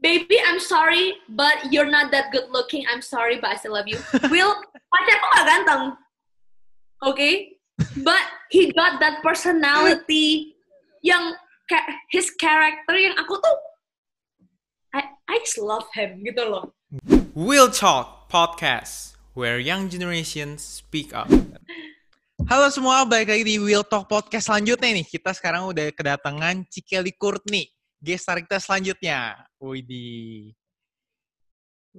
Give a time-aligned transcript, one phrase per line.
[0.00, 2.84] baby, I'm sorry, but you're not that good looking.
[2.88, 3.98] I'm sorry, but I still love you.
[4.30, 4.54] Will,
[4.92, 5.82] pacarku gak ganteng.
[7.02, 7.16] Oke?
[7.16, 7.34] Okay?
[8.00, 10.54] But he got that personality
[11.02, 11.34] yang
[12.14, 13.56] his character yang aku tuh
[14.92, 16.76] I, I just love him gitu loh.
[17.32, 21.32] Will Talk Podcast, where young generations speak up.
[22.44, 25.06] Halo semua, balik lagi di Will Talk Podcast selanjutnya nih.
[25.08, 27.16] Kita sekarang udah kedatangan Cikeli
[28.02, 29.48] guest star kita selanjutnya.
[29.62, 30.50] Widih.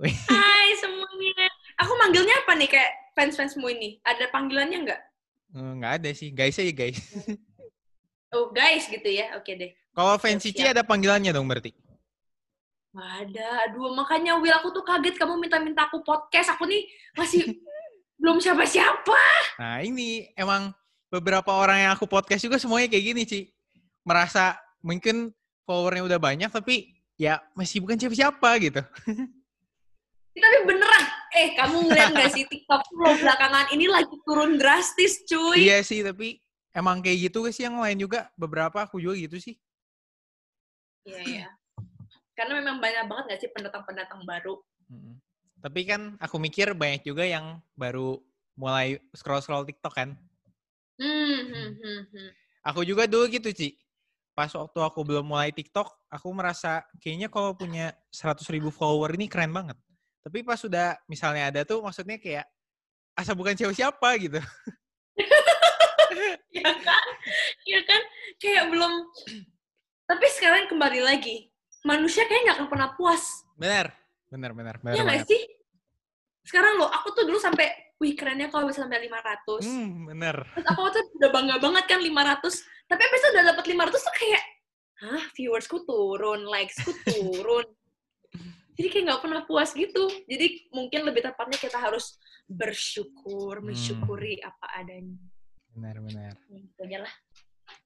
[0.03, 1.47] Hai semuanya.
[1.79, 4.03] Aku manggilnya apa nih kayak fans-fansmu ini?
[4.03, 5.01] Ada panggilannya nggak?
[5.55, 6.99] Nggak ada sih, guys aja guys.
[8.35, 9.71] oh guys gitu ya, oke deh.
[9.95, 11.71] Kalau fans Cici ada panggilannya dong berarti?
[12.93, 16.51] Ada, aduh makanya Will aku tuh kaget kamu minta-minta aku podcast.
[16.59, 16.83] Aku nih
[17.15, 17.47] masih
[18.19, 19.23] belum siapa-siapa.
[19.61, 20.75] Nah ini emang
[21.07, 23.39] beberapa orang yang aku podcast juga semuanya kayak gini Ci.
[24.03, 25.31] Merasa mungkin
[25.63, 26.92] followernya udah banyak tapi
[27.23, 28.81] ya masih bukan siapa-siapa gitu.
[30.33, 31.03] Tapi beneran,
[31.37, 35.63] eh kamu ngeliat gak sih TikTok lo belakangan ini lagi turun drastis cuy.
[35.63, 36.41] Iya sih, tapi
[36.75, 38.27] emang kayak gitu sih yang lain juga.
[38.35, 39.55] Beberapa aku juga gitu sih.
[41.05, 41.47] Iya, iya.
[42.33, 44.57] Karena memang banyak banget gak sih pendatang-pendatang baru.
[44.89, 45.21] Hmm.
[45.63, 48.19] Tapi kan aku mikir banyak juga yang baru
[48.57, 50.09] mulai scroll-scroll TikTok kan.
[50.97, 52.29] Hmm, hmm, hmm, hmm.
[52.73, 53.77] Aku juga dulu gitu, Ci
[54.33, 59.29] pas waktu aku belum mulai TikTok, aku merasa kayaknya kalau punya 100 ribu follower ini
[59.29, 59.77] keren banget.
[60.25, 62.49] Tapi pas sudah misalnya ada tuh maksudnya kayak
[63.13, 64.41] asa bukan siapa-siapa gitu.
[66.57, 67.05] ya kan?
[67.69, 68.01] Ya kan?
[68.41, 68.93] Kayak belum
[70.09, 71.53] tapi sekarang kembali lagi.
[71.85, 73.45] Manusia kayak nggak akan pernah puas.
[73.53, 73.93] Benar.
[74.33, 74.75] Benar, benar.
[74.81, 75.41] benar ya nggak sih?
[76.43, 79.63] Sekarang loh, aku tuh dulu sampai, wih kerennya kalau bisa sampai 500.
[79.63, 80.41] Hmm, bener.
[80.57, 84.15] Terus aku tuh udah bangga banget kan 500 tapi abis itu udah dapat 500 tuh
[84.15, 84.43] kayak
[85.03, 87.67] hah viewersku turun likesku turun.
[88.73, 90.09] Jadi kayak nggak pernah puas gitu.
[90.25, 92.17] Jadi mungkin lebih tepatnya kita harus
[92.49, 93.65] bersyukur hmm.
[93.69, 95.21] mensyukuri apa adanya.
[95.73, 97.13] Benar-benar itu aja lah.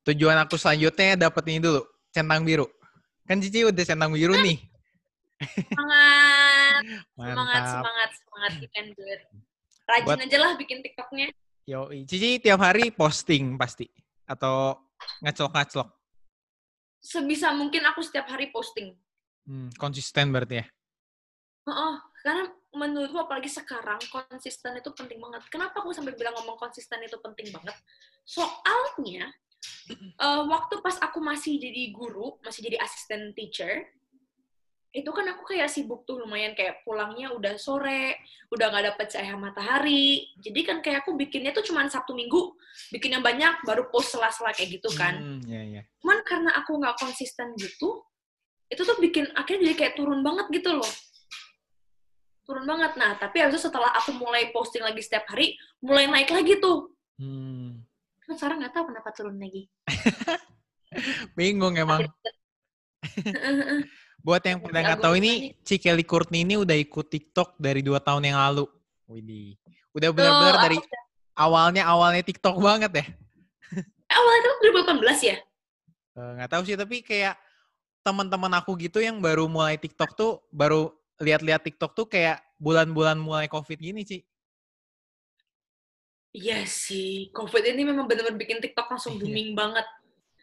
[0.08, 1.84] Tujuan aku selanjutnya dapat ini dulu
[2.16, 2.68] centang biru.
[3.28, 4.58] Kan Cici udah centang biru nih.
[5.76, 6.84] Semangat.
[7.14, 9.22] Semangat semangat semangat you can do it
[9.88, 10.26] rajin Buat...
[10.28, 11.28] aja lah bikin tiktoknya.
[11.68, 13.88] Yo, Cici tiap hari posting pasti
[14.28, 14.76] atau
[15.24, 15.90] ngaclok-ngaclok?
[17.02, 18.98] Sebisa mungkin aku setiap hari posting.
[19.48, 20.66] Hmm, konsisten berarti ya?
[21.68, 25.44] Oh, oh, karena menurutku apalagi sekarang konsisten itu penting banget.
[25.52, 27.76] Kenapa aku sampai bilang ngomong konsisten itu penting banget?
[28.28, 29.32] Soalnya
[30.20, 33.88] uh, waktu pas aku masih jadi guru, masih jadi asisten teacher,
[34.98, 38.18] itu kan aku kayak sibuk tuh lumayan kayak pulangnya udah sore,
[38.50, 40.34] udah nggak dapet cahaya matahari.
[40.42, 42.58] Jadi kan kayak aku bikinnya tuh cuma Sabtu Minggu,
[42.90, 45.22] bikin yang banyak, baru post sela-sela kayak gitu kan.
[45.22, 45.84] Hmm, yeah, yeah.
[46.02, 48.02] Cuman karena aku nggak konsisten gitu,
[48.74, 50.94] itu tuh bikin akhirnya jadi kayak turun banget gitu loh.
[52.50, 52.98] Turun banget.
[52.98, 56.90] Nah, tapi habis itu setelah aku mulai posting lagi setiap hari, mulai naik lagi tuh.
[57.22, 57.86] Hmm.
[58.26, 59.70] Kan sekarang nggak tahu kenapa turun lagi.
[61.38, 62.10] Bingung emang.
[64.28, 68.28] Buat yang pada nggak tahu ini, Cikeli Courtney ini udah ikut TikTok dari dua tahun
[68.28, 68.68] yang lalu.
[69.08, 69.56] Widih.
[69.96, 70.78] Udah benar-benar oh, dari
[71.32, 73.06] awalnya awalnya TikTok banget ya.
[74.12, 74.52] Awalnya itu
[74.84, 75.38] 2018 ya?
[76.20, 77.40] Eh, nggak uh, tahu sih, tapi kayak
[78.04, 80.92] teman-teman aku gitu yang baru mulai TikTok tuh, baru
[81.24, 84.28] lihat-lihat TikTok tuh kayak bulan-bulan mulai COVID gini, Ci.
[86.36, 89.24] Iya sih, COVID ini memang benar-benar bikin TikTok langsung iya.
[89.24, 89.88] booming banget.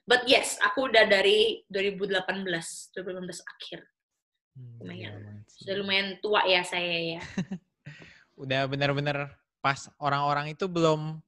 [0.05, 3.81] But yes, aku udah dari 2018, 2018 akhir.
[4.53, 5.13] Hmm, lumayan.
[5.17, 7.21] Ya, sudah lumayan tua ya saya ya.
[8.43, 9.33] udah bener-bener
[9.65, 11.25] pas orang-orang itu belum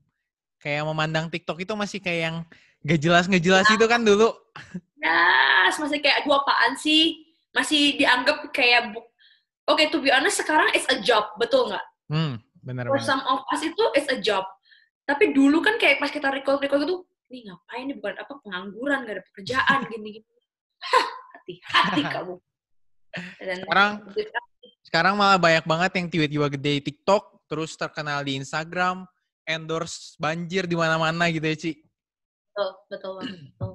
[0.61, 2.37] kayak memandang TikTok itu masih kayak yang
[2.85, 3.75] gak jelas gak jelas nah.
[3.75, 4.31] itu kan dulu.
[5.07, 7.31] Yes, masih kayak dua apaan sih?
[7.55, 8.91] Masih dianggap kayak
[9.67, 11.83] Oke, okay, to be honest, sekarang it's a job, betul nggak?
[12.07, 12.87] Hmm, benar.
[12.87, 14.47] For some of us itu it's a job.
[15.03, 17.97] Tapi dulu kan kayak pas kita record-record itu, ini ngapain nih?
[17.99, 20.29] Bukan apa pengangguran gak ada pekerjaan gini gini.
[21.35, 22.35] Hati-hati kamu.
[23.41, 23.93] Dan sekarang
[24.87, 29.09] sekarang malah banyak banget yang tiba-tiba gede di TikTok terus terkenal di Instagram
[29.47, 31.73] endorse banjir di mana-mana gitu ya Ci.
[32.53, 33.13] Betul betul
[33.51, 33.73] betul.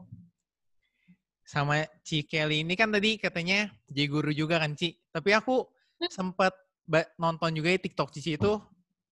[1.47, 4.95] Sama Ci Kelly ini kan tadi katanya jadi guru juga kan Ci?
[5.11, 5.65] Tapi aku
[5.99, 6.11] hmm?
[6.11, 6.53] sempat
[7.17, 8.61] nonton juga di TikTok Cici itu.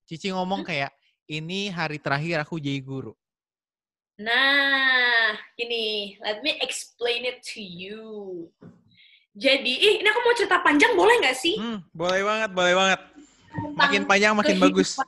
[0.08, 0.69] Cici ngomong hmm?
[0.69, 0.92] kayak
[1.30, 3.14] ini hari terakhir aku jadi guru
[4.19, 8.04] Nah, ini let me explain it to you.
[9.31, 11.56] Jadi, ih, ini aku mau cerita panjang boleh nggak sih?
[11.56, 13.01] Hmm, boleh banget, boleh banget.
[13.80, 15.00] makin panjang makin bagus.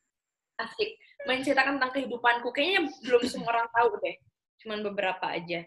[0.62, 0.98] Asik.
[1.30, 2.50] Menceritakan tentang kehidupanku.
[2.50, 4.18] Kayaknya belum semua orang tahu deh.
[4.62, 5.62] Cuman beberapa aja.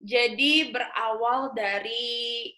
[0.00, 2.48] Jadi berawal dari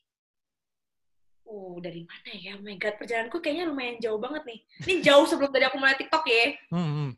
[1.83, 2.55] dari mana ya?
[2.55, 4.59] Oh my God, perjalananku kayaknya lumayan jauh banget nih.
[4.87, 6.55] Ini jauh sebelum tadi aku mulai TikTok ya.
[6.71, 7.11] Hmm, hmm.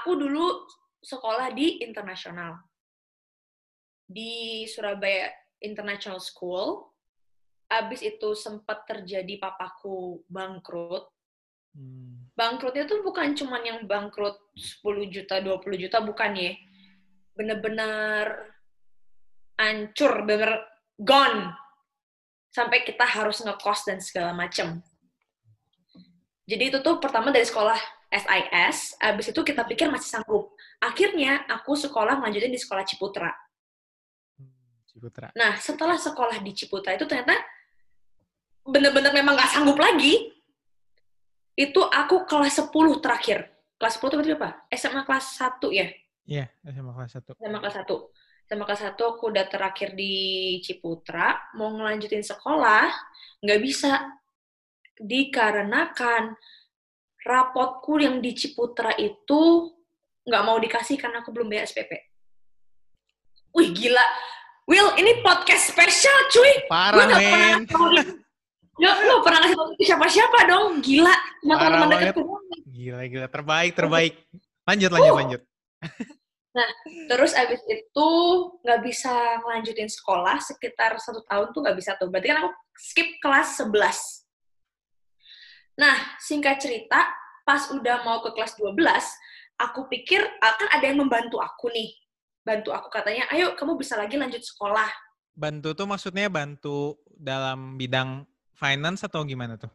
[0.00, 0.64] Aku dulu
[1.02, 2.62] sekolah di internasional.
[4.06, 5.28] Di Surabaya
[5.58, 6.88] International School.
[7.66, 11.08] Abis itu sempat terjadi papaku bangkrut.
[11.72, 12.28] Hmm.
[12.36, 16.52] Bangkrutnya tuh bukan cuman yang bangkrut 10 juta, 20 juta, bukan ya.
[17.32, 18.52] Bener-bener
[19.56, 20.60] hancur, bener
[21.00, 21.56] gone.
[22.52, 24.84] Sampai kita harus ngekos dan segala macem.
[26.44, 27.80] Jadi itu tuh pertama dari sekolah
[28.12, 30.51] SIS, abis itu kita pikir masih sanggup.
[30.82, 33.30] Akhirnya aku sekolah lanjutin di sekolah Ciputra.
[34.34, 35.30] Hmm, Ciputra.
[35.38, 37.38] Nah, setelah sekolah di Ciputra itu ternyata
[38.66, 40.34] bener-bener memang gak sanggup lagi.
[41.54, 43.46] Itu aku kelas 10 terakhir.
[43.78, 44.50] Kelas 10 itu berarti apa?
[44.74, 45.86] SMA kelas 1 ya?
[46.26, 47.38] Iya, SMA kelas 1.
[47.38, 48.50] SMA kelas 1.
[48.50, 50.14] SMA kelas 1 aku udah terakhir di
[50.66, 52.90] Ciputra, mau ngelanjutin sekolah,
[53.38, 54.18] nggak bisa.
[54.98, 56.34] Dikarenakan
[57.22, 59.70] rapotku yang di Ciputra itu
[60.22, 61.90] nggak mau dikasih karena aku belum bayar SPP.
[63.52, 64.06] Wih, gila.
[64.64, 66.52] Will, ini podcast spesial, cuy.
[66.70, 68.08] Parah, Gue pernah men.
[68.80, 70.80] lo pernah ngasih tau ke siapa-siapa dong.
[70.80, 71.14] Gila.
[71.44, 72.44] Cuma teman-teman doang.
[72.70, 73.26] Gila, gila.
[73.28, 74.14] Terbaik, terbaik.
[74.64, 75.18] Lanjut, lanjut, Uh.
[75.18, 75.42] lanjut.
[77.08, 78.08] Terus abis itu
[78.60, 82.12] nggak bisa ngelanjutin sekolah sekitar satu tahun tuh nggak bisa tuh.
[82.12, 84.22] Berarti kan aku skip kelas 11.
[85.80, 87.08] Nah, singkat cerita,
[87.48, 88.76] pas udah mau ke kelas 12,
[89.58, 91.92] aku pikir akan ada yang membantu aku nih.
[92.42, 94.90] Bantu aku katanya, ayo kamu bisa lagi lanjut sekolah.
[95.32, 98.26] Bantu tuh maksudnya bantu dalam bidang
[98.58, 99.70] finance atau gimana tuh?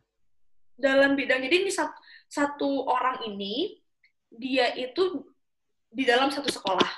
[0.77, 1.97] Dalam bidang, jadi ini satu,
[2.29, 3.81] satu orang ini,
[4.29, 5.25] dia itu
[5.89, 6.91] di dalam satu sekolah.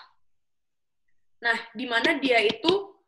[1.39, 2.99] Nah, di mana dia itu,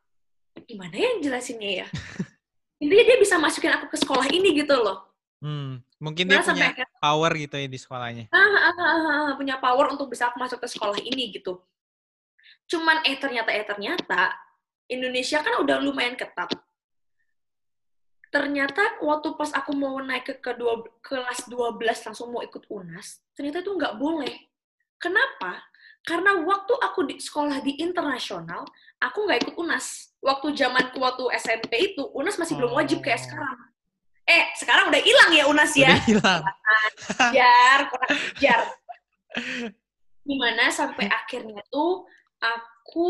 [0.64, 1.88] gimana ya jelasinnya ya?
[2.82, 5.12] Intinya dia bisa masukin aku ke sekolah ini gitu loh.
[5.44, 8.26] Hmm, mungkin Nah, dia punya power gitu ya di sekolahnya.
[8.28, 11.62] ah, ah, ah, ah, ah, punya power untuk bisa masuk ke sekolah ini gitu.
[12.66, 14.34] Cuman eh ternyata eh ternyata
[14.90, 16.50] Indonesia kan udah lumayan ketat.
[18.32, 21.78] Ternyata waktu pas aku mau naik ke kedua kelas 12
[22.08, 24.32] langsung mau ikut UNAS, ternyata itu nggak boleh.
[24.96, 25.60] Kenapa?
[26.02, 28.64] Karena waktu aku di sekolah di internasional,
[28.98, 30.16] aku nggak ikut UNAS.
[30.24, 33.26] Waktu zamanku waktu SMP itu, UNAS masih belum wajib kayak Oh.
[33.28, 33.58] sekarang.
[34.26, 35.92] Eh, sekarang udah hilang ya UNAS ya?
[35.92, 36.42] Udah hilang.
[37.32, 38.60] ajar, kurang ajar.
[40.22, 42.06] Gimana sampai akhirnya tuh
[42.38, 43.10] aku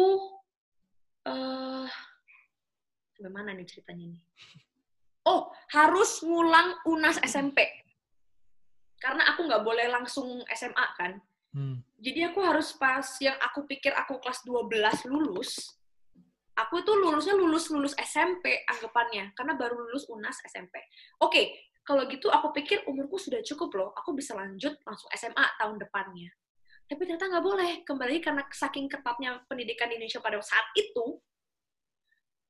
[1.27, 1.89] eh
[3.13, 4.21] sampai mana nih ceritanya nih?
[5.29, 7.61] Oh, harus ngulang UNAS SMP.
[8.97, 11.21] Karena aku nggak boleh langsung SMA kan.
[11.51, 11.83] Hmm.
[11.99, 15.77] Jadi aku harus pas yang aku pikir aku kelas 12 lulus,
[16.57, 20.79] aku itu lulusnya lulus-lulus SMP anggapannya, karena baru lulus UNAS SMP.
[21.23, 25.79] Oke, kalau gitu aku pikir umurku sudah cukup loh, aku bisa lanjut langsung SMA tahun
[25.79, 26.29] depannya.
[26.87, 31.19] Tapi ternyata nggak boleh, kembali karena saking ketatnya pendidikan di Indonesia pada saat itu,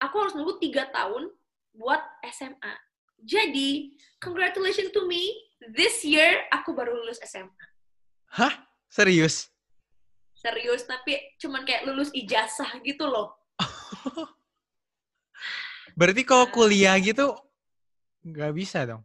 [0.01, 1.30] aku harus nunggu tiga tahun
[1.77, 2.01] buat
[2.33, 2.74] SMA.
[3.21, 5.30] Jadi, congratulations to me,
[5.77, 7.65] this year aku baru lulus SMA.
[8.33, 8.65] Hah?
[8.89, 9.51] Serius?
[10.42, 13.38] serius tapi cuman kayak lulus ijazah gitu loh
[15.92, 17.36] Berarti kalau kuliah gitu
[18.22, 19.04] nggak bisa dong?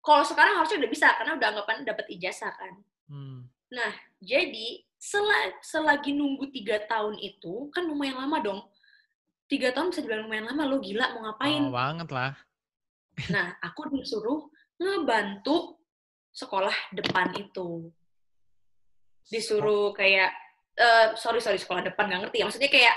[0.00, 2.74] kalau sekarang harusnya udah bisa karena udah anggapan dapat ijazah kan
[3.10, 3.42] Hmm.
[3.68, 3.90] nah
[4.22, 8.60] jadi sel- selagi nunggu tiga tahun itu kan lumayan lama dong
[9.44, 12.32] tiga tahun bisa dibilang lumayan lama lo gila mau ngapain Lama banget lah.
[13.34, 14.46] nah aku disuruh
[14.78, 15.74] ngebantu
[16.30, 17.90] sekolah depan itu
[19.26, 20.30] disuruh kayak
[20.80, 22.96] eh sorry sorry sekolah depan nggak ngerti ya maksudnya kayak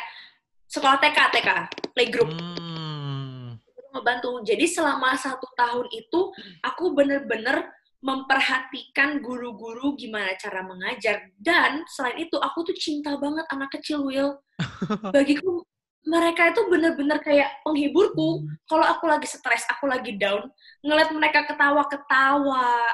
[0.72, 1.50] sekolah TK TK
[1.92, 3.60] playgroup Hmm.
[3.94, 4.42] ngebantu.
[4.42, 6.34] Jadi selama satu tahun itu
[6.66, 7.70] aku bener-bener
[8.04, 14.42] memperhatikan guru-guru gimana cara mengajar dan selain itu aku tuh cinta banget anak kecil Will.
[15.16, 15.64] Bagiku
[16.04, 18.44] mereka itu bener-bener kayak penghiburku.
[18.68, 20.52] Kalau aku lagi stres, aku lagi down,
[20.84, 22.92] ngeliat mereka ketawa-ketawa,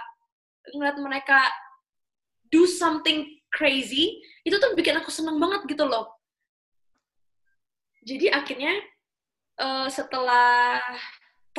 [0.78, 1.42] ngeliat mereka
[2.54, 6.10] do something crazy, itu tuh bikin aku seneng banget gitu loh.
[8.06, 8.74] Jadi akhirnya
[9.60, 10.80] eh, setelah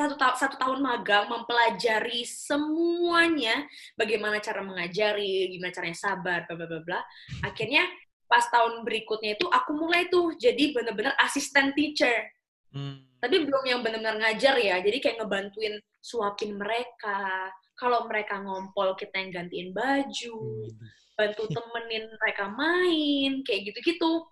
[0.01, 6.81] satu, ta- satu tahun magang mempelajari semuanya bagaimana cara mengajari, gimana caranya sabar, bla bla
[6.81, 6.99] bla.
[7.45, 7.85] Akhirnya
[8.25, 12.31] pas tahun berikutnya itu aku mulai tuh jadi bener-bener asisten teacher.
[12.71, 13.03] Hmm.
[13.21, 14.81] Tapi belum yang bener-bener ngajar ya.
[14.81, 17.51] Jadi kayak ngebantuin suapin mereka.
[17.77, 20.89] Kalau mereka ngompol kita yang gantiin baju, Widih.
[21.21, 24.25] Bantu temenin mereka main, kayak gitu-gitu.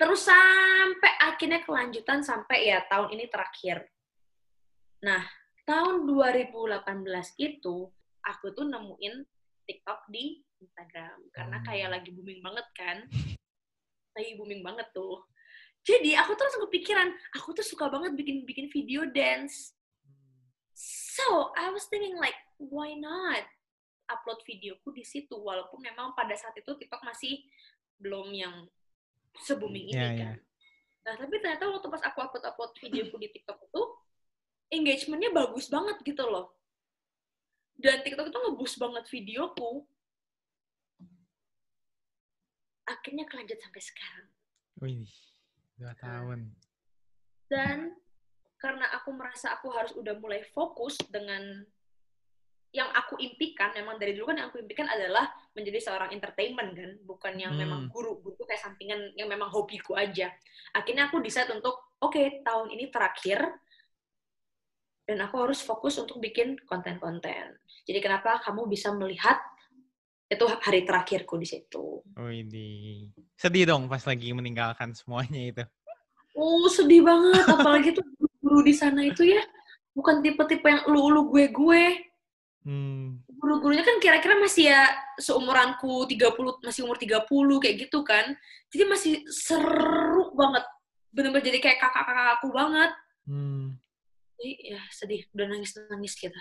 [0.00, 3.84] Terus sampai akhirnya kelanjutan sampai ya tahun ini terakhir.
[5.04, 5.20] Nah,
[5.68, 7.92] tahun 2018 itu
[8.24, 9.20] aku tuh nemuin
[9.68, 11.94] TikTok di Instagram karena kayak Hmm.
[12.00, 12.96] lagi booming banget kan.
[14.16, 15.20] Lagi booming banget tuh.
[15.84, 19.76] Jadi aku langsung kepikiran, aku tuh suka banget bikin bikin video dance.
[21.20, 23.44] So, I was thinking like, why not
[24.10, 27.46] upload videoku di situ walaupun memang pada saat itu TikTok masih
[27.96, 28.66] belum yang
[29.38, 30.16] se-booming ini Iya, kan.
[30.18, 30.32] iya.
[31.00, 33.82] Nah, tapi ternyata waktu pas aku upload-upload videoku di TikTok itu,
[34.68, 36.52] engagementnya bagus banget gitu loh.
[37.80, 39.88] Dan TikTok itu nge-boost banget videoku.
[42.84, 44.28] Akhirnya kelanjut sampai sekarang.
[44.82, 45.08] Wih,
[45.78, 46.52] dua tahun.
[47.48, 47.96] Dan
[48.60, 51.64] karena aku merasa aku harus udah mulai fokus dengan
[52.70, 55.26] yang aku impikan, memang dari dulu kan yang aku impikan adalah
[55.58, 57.62] menjadi seorang entertainment kan, bukan yang Hmm.
[57.66, 60.30] memang guru, guru kayak sampingan yang memang hobiku aja.
[60.70, 63.42] Akhirnya aku decide untuk, oke tahun ini terakhir,
[65.02, 67.58] dan aku harus fokus untuk bikin konten-konten.
[67.82, 69.42] Jadi kenapa kamu bisa melihat
[70.30, 72.06] itu hari terakhirku di situ.
[72.14, 72.68] Wih, di
[73.34, 75.64] sedih dong pas lagi meninggalkan semuanya itu.
[76.38, 77.42] Oh, sedih banget.
[77.50, 78.06] Apalagi tuh
[78.38, 79.42] guru di sana itu ya,
[79.90, 82.09] bukan tipe-tipe yang ulu-ulu gue-gue.
[82.60, 83.24] Hmm.
[83.40, 84.84] Guru-gurunya kan kira-kira masih ya
[85.16, 87.24] seumuranku 30, masih umur 30
[87.62, 88.36] kayak gitu kan.
[88.68, 90.64] Jadi masih seru banget.
[91.10, 92.92] Bener-bener jadi kayak kakak-kakakku banget.
[93.24, 93.80] Hmm.
[94.36, 96.40] Jadi ya sedih, udah nangis-nangis kita.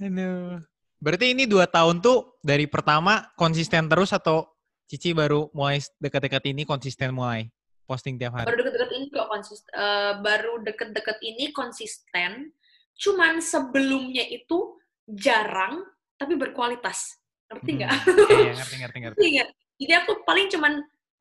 [0.00, 0.60] Aduh.
[1.02, 4.46] Berarti ini dua tahun tuh dari pertama konsisten terus atau
[4.86, 7.48] Cici baru mulai dekat-dekat ini konsisten mulai
[7.88, 8.44] posting tiap hari?
[8.44, 9.72] Baru deket-deket ini kok konsisten,
[10.20, 12.52] baru deket-deket ini konsisten.
[12.98, 14.76] Cuman sebelumnya itu
[15.08, 15.82] jarang,
[16.16, 17.18] tapi berkualitas.
[17.50, 17.90] Ngerti nggak?
[17.90, 18.30] Hmm.
[18.32, 19.20] Iya, ngerti, ngerti, ngerti.
[19.82, 20.72] Jadi aku paling cuman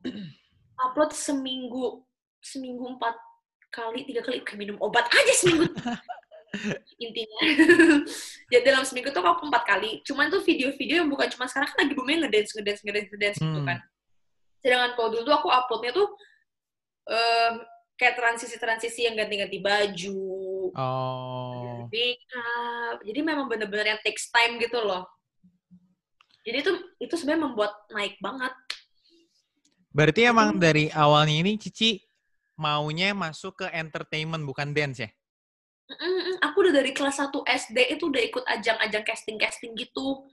[0.86, 2.06] upload seminggu,
[2.42, 3.16] seminggu empat
[3.72, 5.66] kali, tiga kali, kayak minum obat aja seminggu.
[7.06, 7.40] Intinya.
[8.54, 10.04] ya dalam seminggu tuh aku empat kali.
[10.04, 13.60] Cuman tuh video-video yang bukan cuma sekarang kan lagi booming ngedance, ngedance, ngedance, ngedance gitu
[13.64, 13.68] Hmm.
[13.68, 13.80] kan.
[14.62, 16.08] Sedangkan kalau dulu tuh aku uploadnya tuh
[17.10, 17.54] em,
[17.98, 20.22] kayak transisi-transisi yang ganti-ganti baju,
[20.76, 21.88] Oh.
[21.92, 22.98] makeup.
[23.04, 25.08] Jadi memang bener-bener yang takes time gitu loh.
[26.42, 28.54] Jadi itu itu sebenarnya membuat naik banget.
[29.92, 32.00] Berarti emang dari awalnya ini Cici
[32.56, 35.10] maunya masuk ke entertainment bukan dance ya?
[35.92, 40.24] Mm-mm, aku udah dari kelas 1 SD itu udah ikut ajang-ajang casting-casting gitu.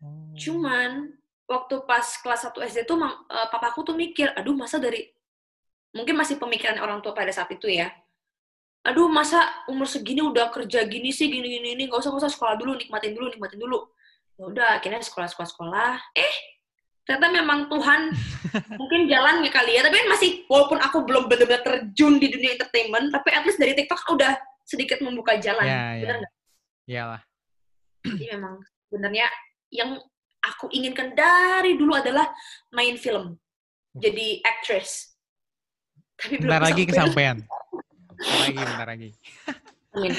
[0.00, 0.32] Oh.
[0.32, 1.12] Cuman
[1.44, 5.04] waktu pas kelas 1 SD tuh eh, papaku tuh mikir, aduh masa dari
[5.92, 7.92] mungkin masih pemikiran orang tua pada saat itu ya.
[8.82, 12.32] Aduh masa umur segini udah kerja gini sih gini gini ini nggak usah nggak usah
[12.34, 13.78] sekolah dulu nikmatin dulu nikmatin dulu.
[14.38, 15.90] Ya udah akhirnya sekolah sekolah sekolah.
[16.18, 16.34] Eh
[17.06, 18.10] ternyata memang Tuhan
[18.80, 22.54] mungkin jalan ya kali ya tapi kan masih walaupun aku belum benar-benar terjun di dunia
[22.54, 26.02] entertainment tapi at least dari TikTok udah sedikit membuka jalan Ya, ya.
[26.06, 26.32] benar nggak?
[26.86, 27.22] Iyalah.
[28.06, 28.54] Jadi memang
[28.86, 29.26] sebenarnya
[29.70, 29.90] yang
[30.42, 32.30] aku inginkan dari dulu adalah
[32.74, 33.38] main film.
[33.94, 35.14] Jadi actress.
[36.18, 37.38] Tapi belum lagi kesampaian.
[38.22, 39.10] lagi, bentar lagi.
[39.92, 40.12] Amin.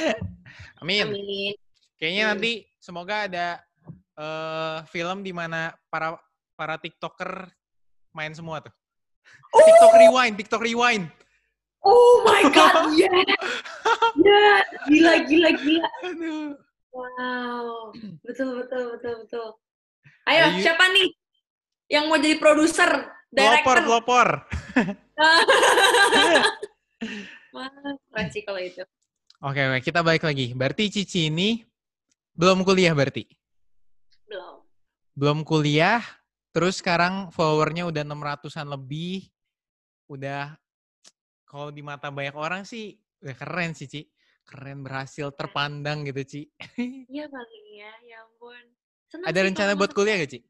[0.79, 1.05] Amin.
[1.09, 1.53] Amin.
[1.97, 2.31] Kayaknya Hmm.
[2.35, 3.47] nanti semoga ada
[4.13, 6.13] eh, film di mana para
[6.53, 7.49] para TikToker
[8.13, 8.69] main semua tuh.
[9.49, 11.09] TikTok rewind, TikTok rewind.
[11.81, 13.09] Oh my god, ya.
[14.13, 14.45] Ya,
[14.85, 15.87] gila gila gila.
[16.05, 16.53] Aduh.
[16.93, 17.89] Wow.
[18.21, 19.47] Betul betul betul betul.
[20.29, 20.61] Ayo, Ayo.
[20.61, 21.09] siapa nih
[21.89, 23.77] yang mau jadi produser, Pelopor, director?
[23.81, 24.27] pelopor.
[27.53, 27.69] Wah,
[28.09, 28.81] keren sih kalau itu.
[29.43, 30.51] Oke, oke, kita balik lagi.
[30.57, 31.61] Berarti Cici ini
[32.33, 33.29] belum kuliah berarti?
[34.25, 34.65] Belum.
[35.13, 36.01] Belum kuliah,
[36.49, 39.29] terus sekarang followernya udah 600-an lebih.
[40.09, 40.57] Udah,
[41.45, 44.01] kalau di mata banyak orang sih, udah keren sih, Ci.
[44.43, 46.41] Keren, berhasil, terpandang gitu, Ci.
[47.13, 48.65] Iya kali ya, ya ampun.
[49.05, 50.41] Senang Ada sih rencana buat kuliah gak, Ci?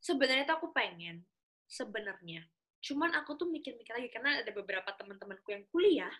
[0.00, 1.22] sebenarnya tuh aku pengen
[1.68, 2.48] sebenarnya
[2.80, 6.12] cuman aku tuh mikir-mikir lagi karena ada beberapa teman-temanku yang kuliah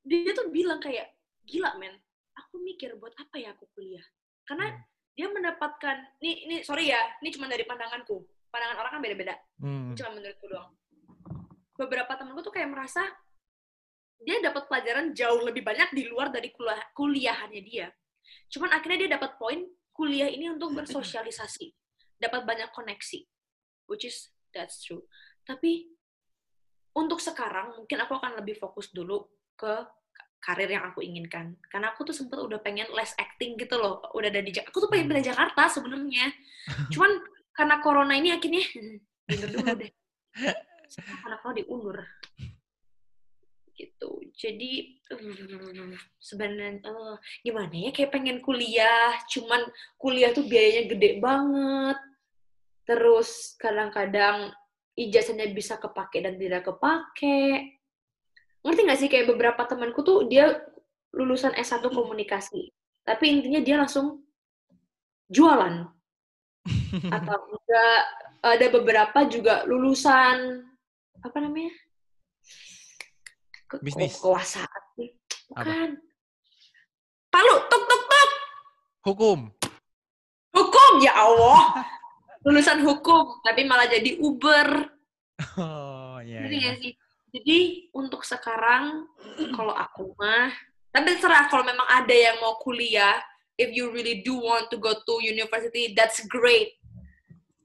[0.00, 1.12] dia tuh bilang kayak
[1.44, 1.92] gila men
[2.40, 4.02] aku mikir buat apa ya aku kuliah?
[4.48, 4.82] Karena Hmm.
[5.14, 8.24] dia mendapatkan ini ini sorry ya ini cuma dari pandanganku.
[8.50, 9.34] Pandangan orang kan beda-beda.
[9.62, 9.94] Hmm.
[9.94, 10.72] cuma menurutku doang.
[11.76, 13.04] Beberapa temanku tuh kayak merasa
[14.20, 17.88] dia dapat pelajaran jauh lebih banyak di luar dari kuliah kuliahannya dia.
[18.52, 21.72] Cuman akhirnya dia dapat poin kuliah ini untuk bersosialisasi
[22.20, 23.24] dapat banyak koneksi
[23.88, 25.02] which is that's true.
[25.46, 25.90] Tapi
[26.94, 29.86] untuk sekarang mungkin aku akan lebih fokus dulu ke
[30.40, 31.54] karir yang aku inginkan.
[31.68, 34.82] Karena aku tuh sempet udah pengen les acting gitu loh udah ada di Jak- aku
[34.82, 36.32] tuh pengen pindah Jakarta sebenarnya.
[36.92, 37.12] Cuman
[37.54, 38.64] karena corona ini akhirnya
[39.28, 39.92] diundur dulu deh.
[41.28, 41.98] Anak lo diundur.
[43.76, 44.10] Gitu.
[44.36, 45.00] Jadi
[46.20, 49.64] sebenarnya uh, gimana ya kayak pengen kuliah cuman
[49.96, 51.98] kuliah tuh biayanya gede banget
[52.90, 54.50] terus kadang-kadang
[54.98, 57.78] ijazahnya bisa kepake dan tidak kepake.
[58.66, 60.58] Ngerti nggak sih kayak beberapa temanku tuh dia
[61.14, 62.74] lulusan S1 komunikasi
[63.06, 64.26] tapi intinya dia langsung
[65.30, 65.86] jualan.
[67.14, 68.00] Atau enggak
[68.42, 70.66] ada beberapa juga lulusan
[71.22, 71.70] apa namanya?
[73.70, 74.18] Ke Bisnis.
[74.18, 74.82] kekuasaan.
[75.54, 75.88] Bukan.
[77.30, 78.30] Palu tuk tuk tuk.
[79.06, 79.38] Hukum.
[80.50, 81.78] hukum ya Allah
[82.46, 85.00] lulusan hukum tapi malah jadi Uber
[85.56, 86.44] Oh, iya.
[86.44, 86.56] Iya.
[86.60, 86.92] nggak sih?
[87.30, 87.58] Jadi
[87.94, 89.06] untuk sekarang
[89.54, 90.50] kalau aku mah,
[90.90, 93.22] tapi terserah kalau memang ada yang mau kuliah,
[93.54, 96.74] if you really do want to go to university, that's great,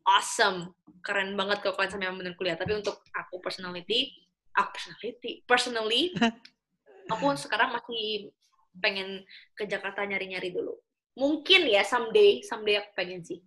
[0.06, 0.70] awesome,
[1.02, 2.54] keren banget kalau kalian sampai bener kuliah.
[2.54, 4.14] Tapi untuk aku personality,
[4.54, 6.14] aku personality, personally,
[7.12, 8.30] aku sekarang masih
[8.78, 9.26] pengen
[9.58, 10.78] ke Jakarta nyari-nyari dulu.
[11.18, 13.42] Mungkin ya someday, someday aku pengen sih.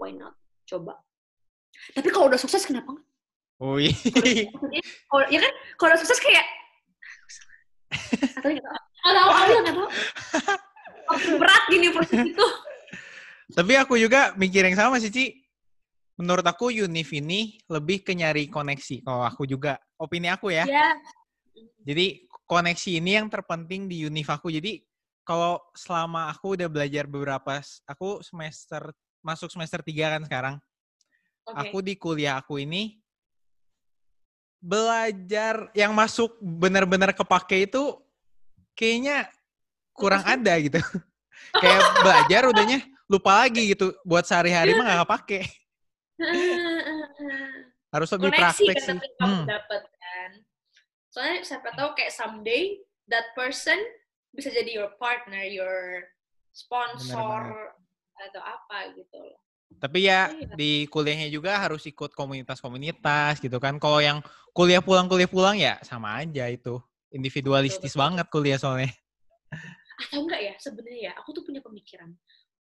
[0.00, 0.32] Why not?
[0.68, 1.00] Coba.
[1.96, 3.06] Tapi kalau udah sukses kenapa nggak?
[3.58, 6.46] Maksudnya, kalau ya kan kalau udah sukses kayak
[8.38, 9.88] atau nggak tahu atau aku nggak tahu
[11.40, 12.46] berat gini proses itu
[13.48, 15.32] Tapi aku juga mikir yang sama sih, Ci.
[16.20, 19.00] Menurut aku Unif ini lebih ke nyari koneksi.
[19.00, 20.68] Kalau aku juga, opini aku ya.
[20.68, 20.92] ya
[21.80, 24.52] Jadi koneksi ini yang terpenting di Unif aku.
[24.52, 24.84] Jadi
[25.24, 27.56] kalau selama aku udah belajar beberapa,
[27.88, 28.92] aku semester
[29.28, 30.54] masuk semester 3 kan sekarang.
[31.44, 32.96] oke Aku di kuliah aku ini
[34.58, 37.94] belajar yang masuk benar-benar kepake itu
[38.72, 39.28] kayaknya
[39.92, 40.32] kurang sih?
[40.32, 40.80] ada gitu.
[41.62, 43.92] Kayak belajar udahnya lupa lagi gitu.
[44.02, 45.40] Buat sehari-hari mah nggak kepake.
[47.94, 48.92] Harus lebih koneksi praktek kan sih.
[48.96, 50.30] tapi kamu Hmm, dapat kan
[51.08, 53.80] soalnya siapa tahu kayak someday that person
[54.36, 56.04] bisa jadi your partner your
[56.52, 57.72] sponsor
[58.20, 59.38] atau apa gitu loh
[59.78, 60.56] Tapi ya Iya.
[60.56, 63.76] di kuliahnya juga harus ikut komunitas-komunitas gitu kan.
[63.76, 66.80] Kalau yang kuliah pulang-kuliah pulang ya sama aja itu.
[67.12, 68.00] Individualistis betul.
[68.00, 68.88] banget kuliah soalnya.
[69.98, 72.14] atau enggak ya sebenarnya ya aku tuh punya pemikiran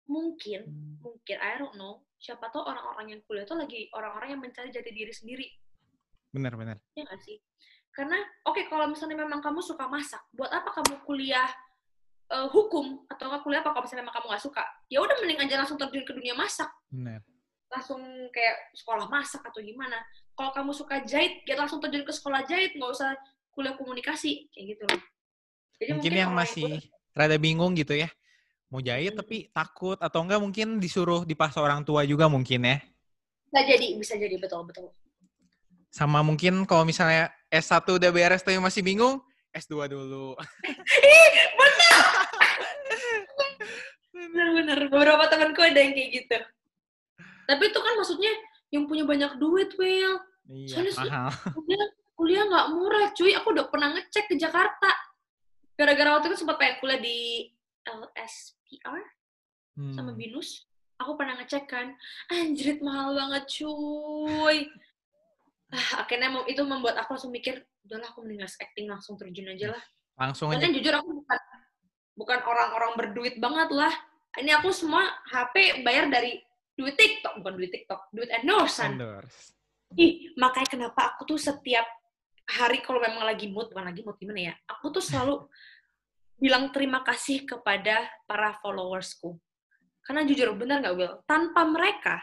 [0.08, 0.64] mungkin
[0.98, 4.88] mungkin I don't know siapa tahu orang-orang yang kuliah tuh lagi orang-orang yang mencari jati
[4.90, 5.46] diri sendiri
[6.32, 6.80] Bener-bener.
[6.96, 7.36] ya nggak sih
[7.92, 11.46] karena oke kalau misalnya memang kamu suka masak buat apa kamu kuliah
[12.28, 15.40] eh, hukum atau nggak kuliah apa kalau misalnya memang kamu nggak suka ya udah mending
[15.40, 17.20] aja langsung terjun ke dunia masak Bener.
[17.68, 19.96] langsung kayak sekolah masak atau gimana
[20.32, 23.12] kalau kamu suka jahit ya langsung terjun ke sekolah jahit nggak usah
[23.50, 25.02] kuliah komunikasi kayak gitu loh
[25.76, 28.06] jadi Mungkin yang orang masih kuliah- rada bingung gitu ya.
[28.68, 29.20] Mau jahit Mm-mm.
[29.20, 32.76] tapi takut atau enggak mungkin disuruh dipaksa orang tua juga mungkin ya.
[33.48, 34.92] bisa jadi bisa jadi betul betul
[35.88, 39.24] Sama mungkin kalau misalnya S1 udah beres tapi masih bingung,
[39.58, 40.34] S2 dulu.
[44.12, 44.78] bener-bener.
[44.88, 46.38] Beberapa temanku ada yang kayak gitu.
[47.48, 48.32] Tapi itu kan maksudnya
[48.68, 51.28] yang punya banyak duit Will Iya, Soalnya mahal.
[51.52, 53.32] kuliah kuliah nggak murah cuy.
[53.36, 54.90] Aku udah pernah ngecek ke Jakarta.
[55.76, 57.52] Gara-gara waktu itu sempat pengen kuliah di
[57.84, 58.96] LSPR
[59.92, 60.18] sama Hmm.
[60.18, 60.64] Binus.
[60.98, 61.94] Aku pernah ngecek kan.
[62.32, 64.66] Anjrit mahal banget cuy
[65.72, 69.72] ah, akhirnya itu membuat aku langsung mikir udahlah aku mending les acting langsung terjun aja
[69.72, 69.82] lah.
[70.18, 70.60] Langsung aja.
[70.60, 71.40] karena jujur aku bukan
[72.18, 73.92] bukan orang-orang berduit banget lah.
[74.36, 75.02] Ini aku semua
[75.32, 76.36] HP bayar dari
[76.78, 78.96] duit TikTok bukan duit TikTok duit endorsean.
[78.96, 79.56] Endorse.
[79.96, 81.88] ih makanya kenapa aku tuh setiap
[82.44, 84.54] hari kalau memang lagi mood bukan lagi mood gimana ya?
[84.68, 85.48] Aku tuh selalu
[86.42, 89.36] bilang terima kasih kepada para followersku.
[90.04, 92.20] Karena jujur benar nggak Will tanpa mereka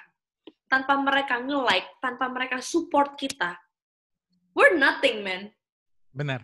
[0.72, 3.56] tanpa mereka nge-like tanpa mereka support kita
[4.58, 5.52] we're nothing man
[6.16, 6.42] Bener.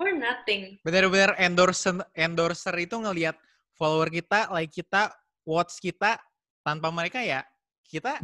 [0.00, 3.36] we're nothing Bener-bener endorser, endorser itu ngelihat
[3.74, 5.10] follower kita, like kita,
[5.42, 6.16] watch kita,
[6.62, 7.42] tanpa mereka ya
[7.84, 8.22] kita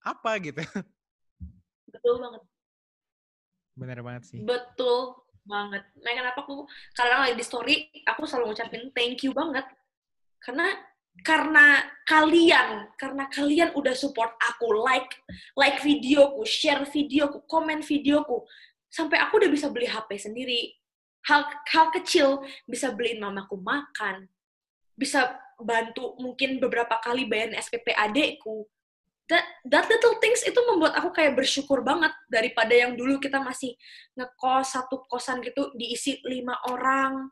[0.00, 0.62] apa gitu.
[1.92, 2.42] betul banget
[3.76, 4.40] Bener banget sih.
[4.40, 5.84] Betul banget.
[6.00, 6.64] Nah, kenapa aku
[6.96, 7.74] kadang lagi di story,
[8.08, 9.68] aku selalu ngucapin thank you banget.
[10.40, 10.72] Karena
[11.24, 15.10] karena kalian, karena kalian udah support aku, like
[15.56, 18.44] like videoku, share videoku, komen videoku,
[18.90, 20.74] sampai aku udah bisa beli HP sendiri.
[21.26, 24.30] Hal hal kecil bisa beliin mamaku makan,
[24.94, 28.68] bisa bantu mungkin beberapa kali bayarin SPP adekku.
[29.26, 33.74] That, that little things itu membuat aku kayak bersyukur banget daripada yang dulu kita masih
[34.14, 37.26] ngekos satu kosan gitu diisi lima orang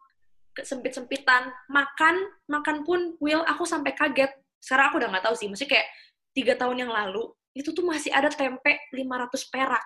[0.62, 4.30] sempit sempitan makan makan pun will aku sampai kaget
[4.62, 5.90] sekarang aku udah nggak tahu sih mesti kayak
[6.30, 9.84] tiga tahun yang lalu itu tuh masih ada tempe 500 perak.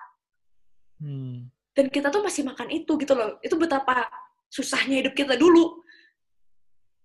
[0.99, 1.47] Hmm.
[1.77, 3.37] Dan kita tuh masih makan itu gitu loh.
[3.45, 4.09] Itu betapa
[4.49, 5.85] susahnya hidup kita dulu.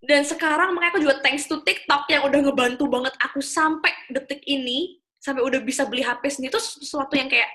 [0.01, 4.41] Dan sekarang makanya aku juga thanks to TikTok yang udah ngebantu banget aku sampai detik
[4.49, 7.49] ini, sampai udah bisa beli HP sendiri itu sesuatu yang kayak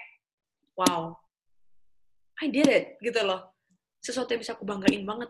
[0.78, 1.14] wow.
[2.40, 3.54] I did it gitu loh.
[4.00, 5.30] Sesuatu yang bisa aku banggain banget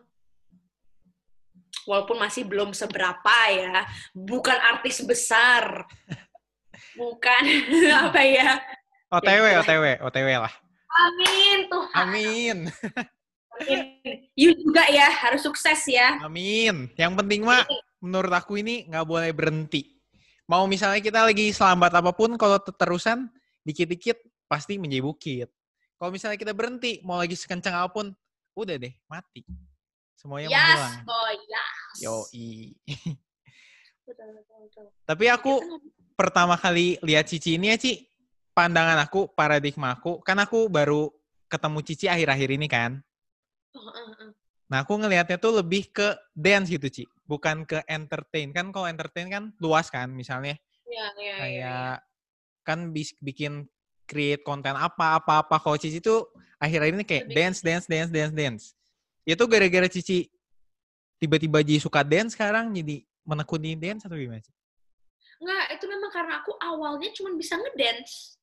[1.87, 5.85] walaupun masih belum seberapa ya, bukan artis besar,
[6.95, 7.43] bukan
[8.09, 8.49] apa ya.
[9.09, 10.53] OTW, ya, OTW, OTW lah.
[10.89, 11.85] Amin tuh.
[11.95, 12.57] Amin.
[12.69, 13.79] Amin.
[14.37, 16.21] You juga ya, harus sukses ya.
[16.23, 16.87] Amin.
[16.95, 17.65] Yang penting mah,
[17.99, 19.99] menurut aku ini nggak boleh berhenti.
[20.49, 23.29] Mau misalnya kita lagi selambat apa pun, kalau terusan,
[23.65, 24.17] dikit-dikit
[24.49, 25.49] pasti menjadi bukit.
[25.99, 28.07] Kalau misalnya kita berhenti, mau lagi sekencang apa pun,
[28.57, 29.45] udah deh, mati.
[30.19, 30.95] Semuanya yes, menghilang.
[31.07, 31.95] boy, yes.
[32.03, 32.15] Yo,
[35.07, 35.63] Tapi aku
[36.19, 38.03] pertama kali lihat Cici ini ya, Ci,
[38.51, 41.07] pandangan aku, paradigma aku, kan aku baru
[41.47, 42.99] ketemu Cici akhir-akhir ini kan.
[43.71, 44.31] Oh, uh, uh.
[44.67, 47.07] Nah, aku ngelihatnya tuh lebih ke dance gitu, Ci.
[47.23, 48.51] Bukan ke entertain.
[48.51, 50.59] Kan kalau entertain kan luas kan, misalnya.
[50.83, 51.77] Iya, iya, kayak ya,
[52.67, 52.91] kan
[53.23, 53.71] bikin
[54.03, 55.63] create konten apa, apa-apa.
[55.63, 56.27] Kalau Cici tuh
[56.59, 58.63] akhir-akhir ini kayak dance, dance, dance, dance, dance.
[59.27, 60.27] Itu gara-gara Cici
[61.19, 64.55] tiba-tiba jadi suka dance sekarang jadi menekuni dance atau gimana sih?
[65.39, 68.35] Enggak, itu memang karena aku awalnya cuma bisa ngedance.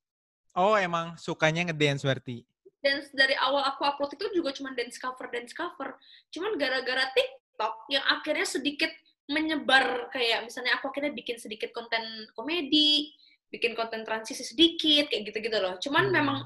[0.57, 2.45] Oh, emang sukanya ngedance berarti?
[2.81, 5.97] Dance dari awal aku upload itu juga cuma dance cover, dance cover.
[6.33, 8.89] Cuman gara-gara TikTok yang akhirnya sedikit
[9.27, 12.01] menyebar kayak misalnya aku akhirnya bikin sedikit konten
[12.33, 13.13] komedi,
[13.51, 15.77] bikin konten transisi sedikit kayak gitu-gitu loh.
[15.83, 16.15] Cuman hmm.
[16.15, 16.39] memang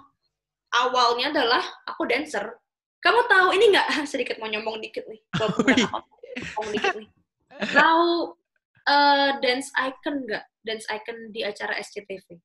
[0.75, 2.60] awalnya adalah aku dancer.
[3.01, 7.09] Kamu tahu ini nggak sedikit mau nyombong dikit nih, walaupun nyombong dikit nih.
[7.73, 8.37] Tahu
[8.89, 10.45] uh, dance icon nggak?
[10.61, 12.37] Dance icon di acara SCTV?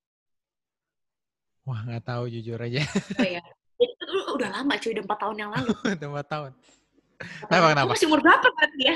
[1.68, 2.88] Wah nggak tahu jujur aja.
[3.20, 3.44] Oh ya,
[3.82, 5.70] itu udah lama cuy, udah empat tahun yang lalu.
[6.00, 6.52] udah empat tahun.
[7.48, 7.90] Kenapa kenapa?
[7.92, 8.96] Masih umur berapa berarti ya?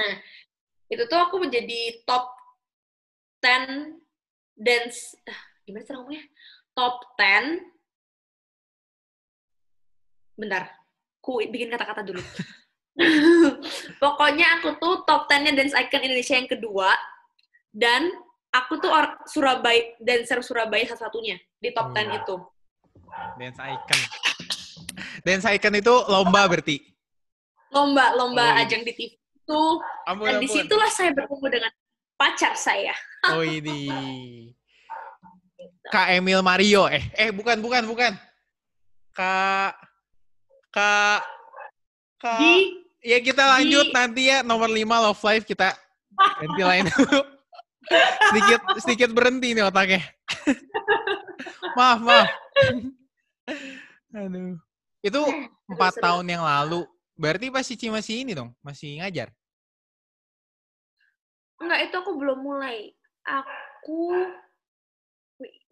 [0.00, 0.12] nah,
[0.88, 2.24] itu tuh aku menjadi top
[3.44, 4.00] 10
[4.56, 6.24] dance, ah, gimana sih ngomongnya?
[6.72, 7.72] Top 10
[10.36, 10.68] bentar,
[11.22, 12.22] ku bikin kata-kata dulu.
[14.02, 16.92] Pokoknya aku tuh top 10-nya dance icon Indonesia yang kedua
[17.72, 18.12] dan
[18.52, 22.36] aku tuh or Surabaya dancer Surabaya satu-satunya di top 10 itu.
[23.40, 24.00] Dance icon.
[25.24, 26.76] Dance icon itu lomba berarti.
[27.72, 29.62] Lomba, lomba oh, ajang di TV itu.
[30.04, 31.72] Ampun, dan di situlah saya bertemu dengan
[32.20, 32.92] pacar saya.
[33.32, 33.88] oh ini.
[35.88, 38.12] Kak Emil Mario, eh, eh bukan, bukan, bukan.
[39.12, 39.91] Kak
[40.72, 41.20] Kak
[42.16, 45.76] Kak di, ya kita lanjut di, nanti ya nomor 5 Love Life kita
[46.16, 47.20] ganti lain dulu.
[48.30, 50.00] sedikit sedikit berhenti nih otaknya.
[51.78, 52.28] maaf, maaf.
[54.16, 54.56] Aduh.
[55.02, 55.20] Itu
[55.66, 56.86] empat tahun yang lalu.
[57.18, 59.28] Berarti pas Cici masih ini dong, masih ngajar?
[61.58, 62.94] Enggak, itu aku belum mulai.
[63.22, 64.14] Aku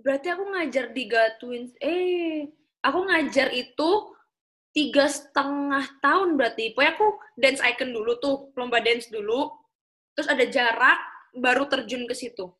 [0.03, 1.73] berarti aku ngajar di Gatwins.
[1.79, 2.51] Eh,
[2.83, 3.89] aku ngajar itu
[4.71, 6.75] tiga setengah tahun berarti.
[6.75, 9.51] Pokoknya aku dance icon dulu tuh, lomba dance dulu.
[10.15, 10.99] Terus ada jarak,
[11.35, 12.51] baru terjun ke situ.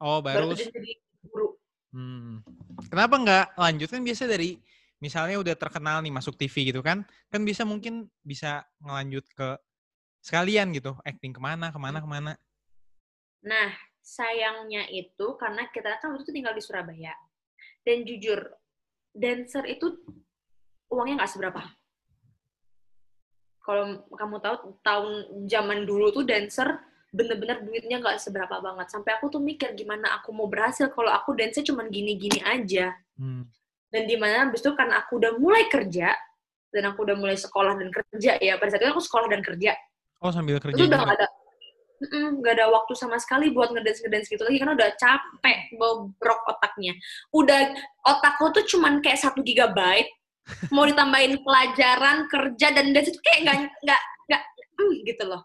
[0.00, 0.50] Oh, baru.
[0.50, 0.92] baru jadi
[1.26, 1.48] guru.
[1.90, 2.40] Hmm.
[2.88, 4.56] Kenapa nggak lanjut kan biasa dari
[5.02, 9.48] misalnya udah terkenal nih masuk TV gitu kan, kan bisa mungkin bisa ngelanjut ke
[10.20, 12.04] sekalian gitu, acting ke mana, ke mana, hmm.
[12.04, 12.32] ke mana.
[13.40, 13.72] Nah,
[14.04, 17.16] sayangnya itu karena kita kan waktu itu tinggal di Surabaya.
[17.80, 18.44] Dan jujur,
[19.16, 19.96] dancer itu
[20.90, 21.62] uangnya nggak seberapa.
[23.62, 25.10] Kalau kamu tahu tahun
[25.46, 26.66] zaman dulu tuh dancer
[27.10, 28.86] bener-bener duitnya nggak seberapa banget.
[28.90, 32.94] Sampai aku tuh mikir gimana aku mau berhasil kalau aku dance cuman gini-gini aja.
[33.18, 33.46] Hmm.
[33.90, 36.14] Dan di mana abis itu karena aku udah mulai kerja
[36.70, 39.74] dan aku udah mulai sekolah dan kerja ya pada saat itu aku sekolah dan kerja.
[40.22, 40.78] Oh sambil kerja.
[40.78, 41.28] Itu udah gak ada
[42.00, 46.96] nggak ada waktu sama sekali buat ngedance ngedance gitu lagi karena udah capek bobrok otaknya.
[47.34, 47.76] Udah
[48.06, 50.08] otakku tuh cuman kayak satu gigabyte
[50.74, 54.42] mau ditambahin pelajaran kerja dan dance itu kayak nggak nggak nggak
[54.78, 55.42] hmm, gitu loh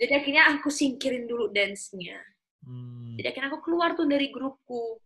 [0.00, 2.18] jadi akhirnya aku singkirin dulu dance-nya
[2.64, 3.20] hmm.
[3.20, 4.98] jadi akhirnya aku keluar tuh dari grupku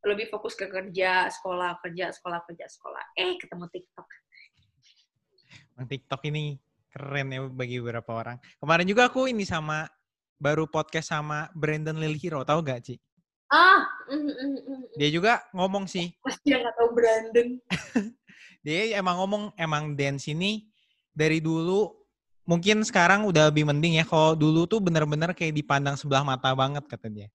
[0.00, 4.08] lebih fokus ke kerja sekolah kerja sekolah kerja sekolah eh ketemu TikTok
[5.80, 9.88] TikTok ini keren ya bagi beberapa orang kemarin juga aku ini sama
[10.40, 12.96] baru podcast sama Brandon Lilhiro tahu gak Ci?
[13.52, 14.82] Ah, mm, mm, mm, mm.
[14.96, 16.08] dia juga ngomong sih.
[16.24, 17.48] Pasti dia nggak tahu Brandon.
[18.60, 20.68] dia emang ngomong emang dance ini
[21.12, 21.90] dari dulu
[22.44, 26.84] mungkin sekarang udah lebih mending ya kalau dulu tuh bener-bener kayak dipandang sebelah mata banget
[26.88, 27.28] kata dia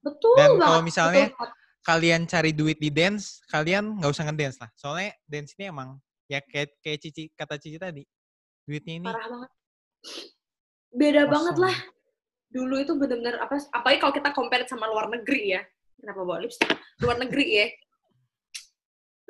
[0.00, 0.64] Betul Dan banget.
[0.64, 1.48] kalau misalnya betul
[1.80, 4.70] kalian cari duit di dance, kalian nggak usah ngedance lah.
[4.76, 5.96] Soalnya dance ini emang
[6.28, 8.04] ya kayak kayak Cici kata Cici tadi.
[8.68, 9.50] Duitnya ini parah banget.
[10.92, 11.32] Beda kosong.
[11.32, 11.76] banget lah.
[12.50, 13.56] Dulu itu bener-bener apa?
[13.72, 15.62] Apalagi kalau kita compare sama luar negeri ya.
[16.00, 16.68] Kenapa bawa lipstick?
[17.00, 17.66] Luar negeri ya.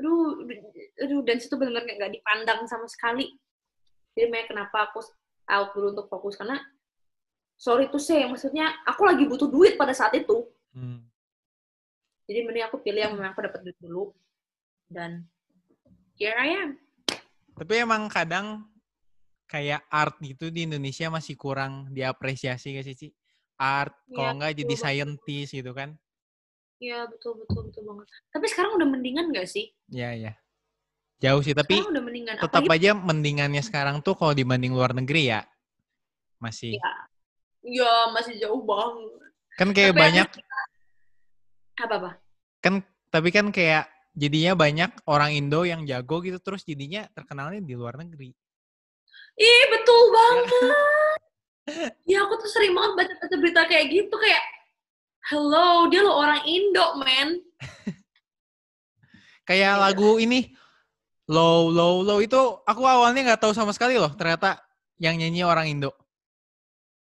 [0.01, 0.49] Aduh,
[0.97, 3.37] aduh dan itu bener-bener nggak dipandang sama sekali.
[4.17, 5.05] Jadi makanya kenapa aku
[5.45, 6.57] out dulu untuk fokus karena
[7.61, 10.49] sorry tuh say, maksudnya aku lagi butuh duit pada saat itu.
[10.73, 11.05] Hmm.
[12.25, 14.17] Jadi mending aku pilih yang memang aku dapat duit dulu.
[14.89, 15.29] Dan
[16.17, 16.71] here I am.
[17.61, 18.65] Tapi emang kadang
[19.45, 23.09] kayak art gitu di Indonesia masih kurang diapresiasi gak sih, Ci?
[23.61, 24.81] Art, Iya, kalau nggak jadi betul.
[24.81, 25.93] scientist gitu kan.
[26.81, 28.09] Iya betul betul betul banget.
[28.33, 29.69] Tapi sekarang udah mendingan nggak sih?
[29.91, 30.33] Ya, ya.
[31.21, 32.41] Jauh sih, tapi mendingan.
[32.41, 35.45] tetap Apalagi- aja mendingannya sekarang tuh kalau dibanding luar negeri ya.
[36.41, 36.81] Masih.
[36.81, 36.91] Iya.
[37.61, 39.21] Ya masih jauh banget.
[39.55, 40.27] Kan kayak Tapi banyak,
[41.77, 42.11] Apa apa?
[42.61, 47.73] kan tapi kan kayak jadinya banyak orang Indo yang jago gitu terus jadinya terkenalnya di
[47.77, 48.33] luar negeri.
[49.37, 50.49] Ih betul banget.
[52.05, 54.45] ya aku tuh sering banget baca-baca berita kayak gitu kayak,
[55.29, 57.29] hello dia lo orang Indo man.
[59.51, 59.83] Kayak Iya.
[59.83, 60.55] lagu ini
[61.27, 64.63] Low Low Low itu aku awalnya nggak tahu sama sekali loh ternyata
[64.97, 65.91] yang nyanyi orang Indo.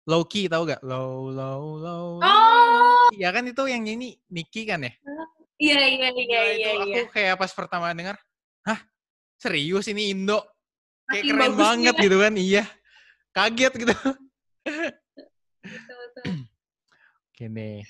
[0.02, 0.80] Loki tahu gak?
[0.80, 2.08] Low Low Low.
[2.18, 4.92] Oh Ya kan itu yang nyanyi Niki kan ya?
[5.60, 7.02] iya iya iya Nah, iya itu iya.
[7.04, 8.16] aku kayak pas pertama dengar,
[8.64, 8.80] hah
[9.36, 10.40] serius ini Indo?
[11.06, 11.62] Kayak Saking keren bagusnya.
[11.62, 12.32] banget gitu kan?
[12.34, 12.64] Iya.
[13.30, 13.94] Kaget gitu.
[15.62, 16.24] Betul, betul.
[17.30, 17.80] Oke deh.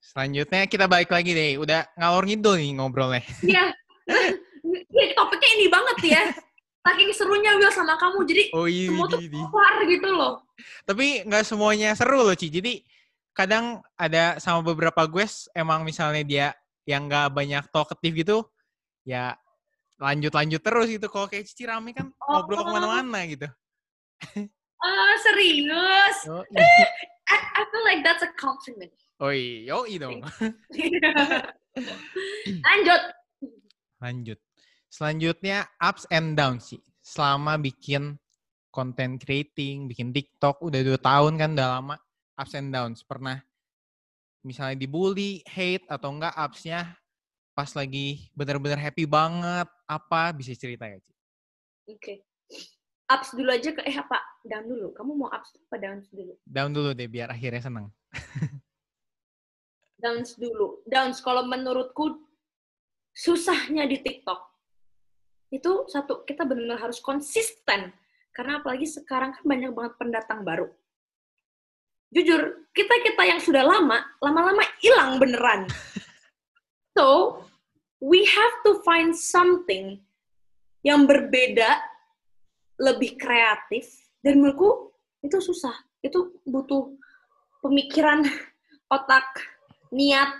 [0.00, 1.52] Selanjutnya kita balik lagi deh.
[1.56, 3.22] Udah ngalor ngidul nih ngobrolnya.
[3.42, 3.66] Iya.
[4.62, 6.22] Iya, topiknya ini banget ya.
[6.80, 8.88] Saking serunya Will sama kamu, jadi Oh iya.
[8.88, 9.44] semua tuh iya, iya.
[9.44, 10.34] keluar gitu loh.
[10.88, 12.48] Tapi nggak semuanya seru loh, Ci.
[12.48, 12.80] Jadi
[13.36, 16.46] kadang ada sama beberapa gue emang misalnya dia
[16.88, 18.36] yang nggak banyak talkative gitu,
[19.04, 19.36] ya
[20.00, 21.06] lanjut-lanjut terus gitu.
[21.12, 22.64] Kalau kayak Cici rame kan ngobrol Oh.
[22.64, 23.48] ke mana-mana gitu.
[24.80, 26.16] Ah, serius?
[26.32, 26.40] Oh,
[27.28, 28.92] I, I feel like that's a compliment.
[29.20, 30.24] oh iya, dong.
[32.64, 33.02] Lanjut.
[34.00, 34.40] Lanjut.
[34.90, 36.82] Selanjutnya ups and downs sih.
[37.04, 38.18] Selama bikin
[38.72, 41.96] content creating, bikin TikTok, udah dua tahun kan udah lama.
[42.34, 43.04] Ups and downs.
[43.04, 43.38] Pernah
[44.42, 46.96] misalnya dibully, hate, atau enggak upsnya
[47.52, 49.68] pas lagi bener-bener happy banget.
[49.84, 51.12] Apa bisa cerita ya, Ci?
[51.92, 52.14] Oke.
[53.10, 54.18] Ups dulu aja ke eh apa?
[54.46, 54.94] Down dulu.
[54.96, 56.34] Kamu mau ups apa downs dulu?
[56.46, 57.86] Down dulu deh biar akhirnya seneng.
[60.00, 60.80] Downs dulu.
[60.88, 62.29] Downs kalau menurutku
[63.10, 64.40] susahnya di TikTok
[65.50, 67.90] itu satu kita benar-benar harus konsisten
[68.30, 70.70] karena apalagi sekarang kan banyak banget pendatang baru.
[72.10, 75.66] Jujur, kita-kita yang sudah lama, lama-lama hilang beneran.
[76.98, 77.46] So,
[78.02, 80.02] we have to find something
[80.82, 81.78] yang berbeda,
[82.82, 83.86] lebih kreatif,
[84.26, 84.90] dan menurutku
[85.22, 85.72] itu susah.
[86.02, 86.90] Itu butuh
[87.62, 88.26] pemikiran,
[88.90, 89.22] otak,
[89.94, 90.34] niat,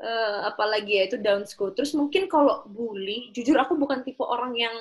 [0.00, 1.70] eh, apalagi ya itu down school.
[1.76, 4.76] Terus mungkin kalau bully, jujur aku bukan tipe orang yang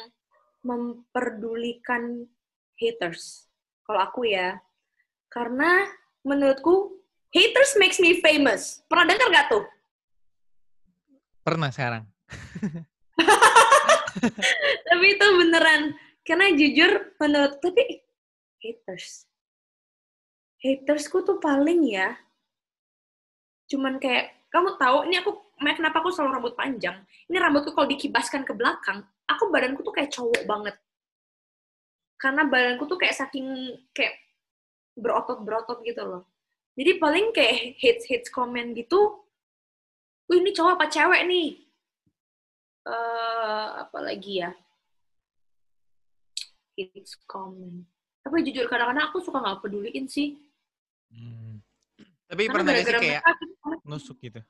[0.63, 2.26] memperdulikan
[2.80, 3.52] haters.
[3.84, 4.58] Kalau aku ya,
[5.28, 5.86] karena
[6.23, 7.04] menurutku
[7.36, 8.82] haters makes me famous.
[8.88, 9.63] Pernah dengar gak tuh?
[11.43, 12.04] Pernah sekarang.
[14.88, 18.06] tapi itu beneran karena jujur menurut tapi
[18.62, 19.28] haters
[20.63, 22.15] hatersku tuh paling ya
[23.67, 27.02] cuman kayak kamu tahu ini aku kenapa aku selalu rambut panjang?
[27.26, 30.76] Ini rambutku kalau dikibaskan ke belakang aku badanku tuh kayak cowok banget.
[32.22, 34.13] Karena badanku tuh kayak saking kayak
[34.94, 36.24] berotot berotot gitu loh.
[36.78, 39.26] Jadi paling kayak hits hits komen gitu
[40.30, 41.50] wih ini cowok apa cewek nih?
[42.86, 44.54] Eh apa lagi ya?
[46.78, 47.89] Hits comment
[48.24, 50.39] tapi jujur kadang-kadang aku suka nggak peduliin sih.
[51.12, 51.53] Hmm.
[52.34, 54.41] Tapi karena pernah gak sih kayak tuh nusuk gitu?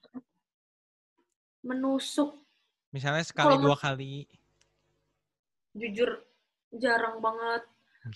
[1.64, 2.32] menusuk.
[2.92, 4.28] Misalnya sekali Kalau dua kali.
[5.74, 6.22] jujur
[6.72, 7.64] jarang banget.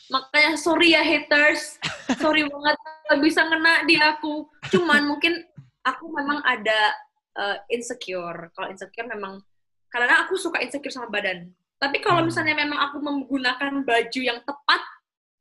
[0.08, 1.80] Makanya sorry ya haters.
[2.24, 2.76] Sorry banget
[3.08, 4.48] gak bisa ngena di aku.
[4.72, 5.44] Cuman mungkin
[5.84, 6.96] aku memang ada
[7.36, 8.48] uh, insecure.
[8.56, 9.44] Kalau insecure memang
[9.88, 11.52] karena aku suka insecure sama badan.
[11.78, 12.28] Tapi kalau Hmm.
[12.32, 14.82] misalnya memang aku menggunakan baju yang tepat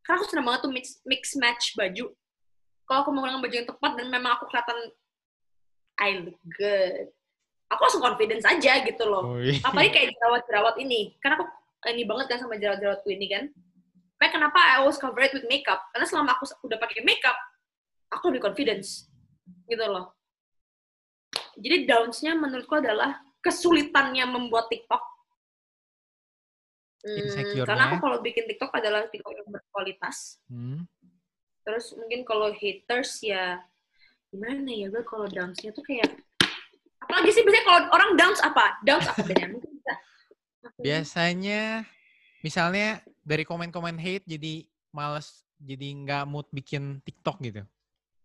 [0.02, 2.10] karena aku senang banget tuh mix mix match baju
[2.86, 4.78] kalau aku menggunakan baju yang tepat dan memang aku kelihatan
[5.98, 7.10] I look good.
[7.66, 9.34] Aku langsung confidence aja gitu loh.
[9.66, 11.18] Apalagi kayak jerawat-jerawat ini.
[11.18, 11.46] Karena aku
[11.90, 13.44] ini banget kan sama jerawat-jerawatku ini kan.
[14.16, 15.82] Makanya kenapa I always cover it with makeup?
[15.90, 17.34] Karena selama aku udah pakai makeup
[18.12, 19.10] aku lebih confidence.
[19.66, 20.14] Gitu loh.
[21.58, 25.02] Jadi downs-nya menurutku adalah kesulitannya membuat TikTok.
[27.06, 30.42] Hmm, karena aku kalau bikin TikTok adalah TikTok yang berkualitas.
[30.50, 30.90] Hmm.
[31.66, 33.58] Terus mungkin kalau haters ya
[34.30, 36.06] gimana ya gue kalau downs-nya tuh kayak
[37.02, 38.78] apalagi sih biasanya kalau orang downs apa?
[38.86, 39.58] Downs apa bedanya?
[39.58, 39.94] Mungkin bisa.
[40.78, 41.62] Biasanya
[42.46, 44.62] misalnya dari komen-komen hate jadi
[44.94, 47.66] males jadi nggak mood bikin TikTok gitu.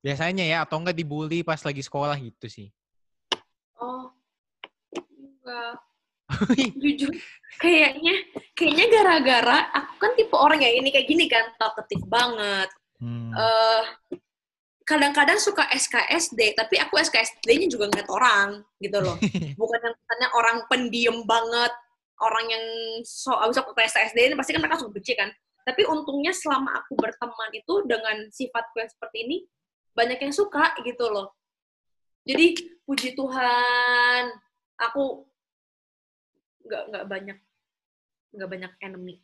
[0.05, 2.69] Biasanya ya atau enggak dibully pas lagi sekolah gitu sih.
[3.81, 4.13] Oh.
[4.93, 5.81] Enggak.
[6.81, 7.11] Jujur
[7.59, 8.15] kayaknya
[8.55, 12.69] kayaknya gara-gara aku kan tipe orang ya ini kayak gini kan talkative banget.
[13.01, 13.33] Hmm.
[13.33, 13.81] Uh,
[14.85, 19.17] kadang-kadang suka SKSD, tapi aku SKSD-nya juga ngeliat orang gitu loh.
[19.59, 21.73] Bukan yang misalnya orang pendiam banget,
[22.21, 22.65] orang yang
[23.01, 25.33] so abis aku ke SKSD ini pasti kan mereka suka benci kan.
[25.61, 29.37] Tapi untungnya selama aku berteman itu dengan sifatku yang seperti ini,
[29.93, 31.33] banyak yang suka gitu loh.
[32.25, 32.53] Jadi
[32.85, 34.29] puji Tuhan,
[34.77, 35.25] aku
[36.65, 37.37] nggak nggak banyak
[38.37, 39.15] nggak banyak enemy.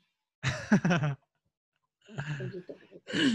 [2.54, 2.74] gitu.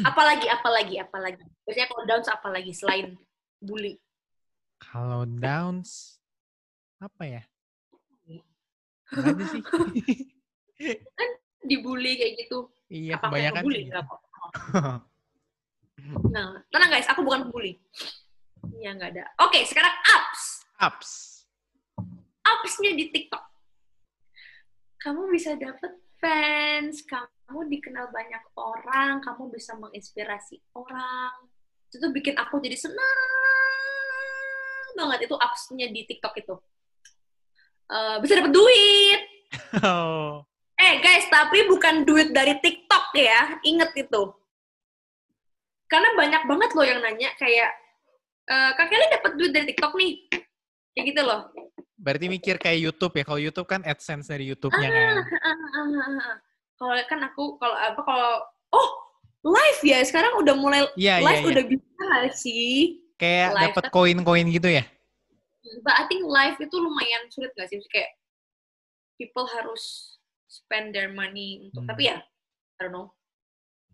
[0.04, 1.40] Apalagi, apalagi, apalagi.
[1.64, 3.16] Biasanya kalau downs apalagi selain
[3.56, 3.96] bully?
[4.76, 6.20] Kalau downs
[7.00, 7.42] apa ya?
[9.12, 9.62] Ada sih.
[11.18, 11.28] kan
[11.64, 12.68] dibully kayak gitu.
[12.92, 13.80] Iya, apa kebanyakan bully?
[13.88, 14.00] Gitu.
[16.34, 17.80] nah, tenang guys, aku bukan bully.
[18.76, 19.24] Iya, nggak ada.
[19.46, 20.42] Oke, sekarang ups.
[20.80, 21.10] Ups.
[22.42, 23.44] Upsnya di TikTok.
[25.02, 31.48] Kamu bisa dapet fans, kamu dikenal banyak orang, kamu bisa menginspirasi orang.
[31.92, 33.18] Itu tuh bikin aku jadi senang
[34.96, 35.28] banget.
[35.28, 36.54] Itu apps-nya di TikTok itu.
[37.92, 39.20] Uh, bisa dapat duit.
[39.84, 40.48] Oh.
[40.80, 43.60] Eh guys, tapi bukan duit dari TikTok ya.
[43.62, 44.32] Ingat itu.
[45.86, 47.70] Karena banyak banget loh yang nanya kayak,
[48.48, 50.12] e, Kak Kelly dapat duit dari TikTok nih.
[50.96, 51.40] Kayak gitu loh.
[52.00, 53.24] Berarti mikir kayak YouTube ya.
[53.28, 55.14] Kalau YouTube kan AdSense dari YouTube-nya kan.
[55.20, 56.36] Ah, ah, ah, ah.
[56.82, 58.32] Kalau kan aku kalau apa kalau
[58.74, 58.88] oh
[59.46, 61.52] live ya sekarang udah mulai yeah, iya, live yeah, yeah.
[61.54, 62.74] udah bisa sih.
[63.14, 64.82] Kayak dapat koin-koin gitu ya?
[65.86, 67.78] But I think live itu lumayan sulit gak sih?
[67.86, 68.18] Kayak
[69.14, 70.18] people harus
[70.50, 71.90] spend their money untuk hmm.
[71.94, 72.18] tapi ya
[72.76, 73.14] I don't know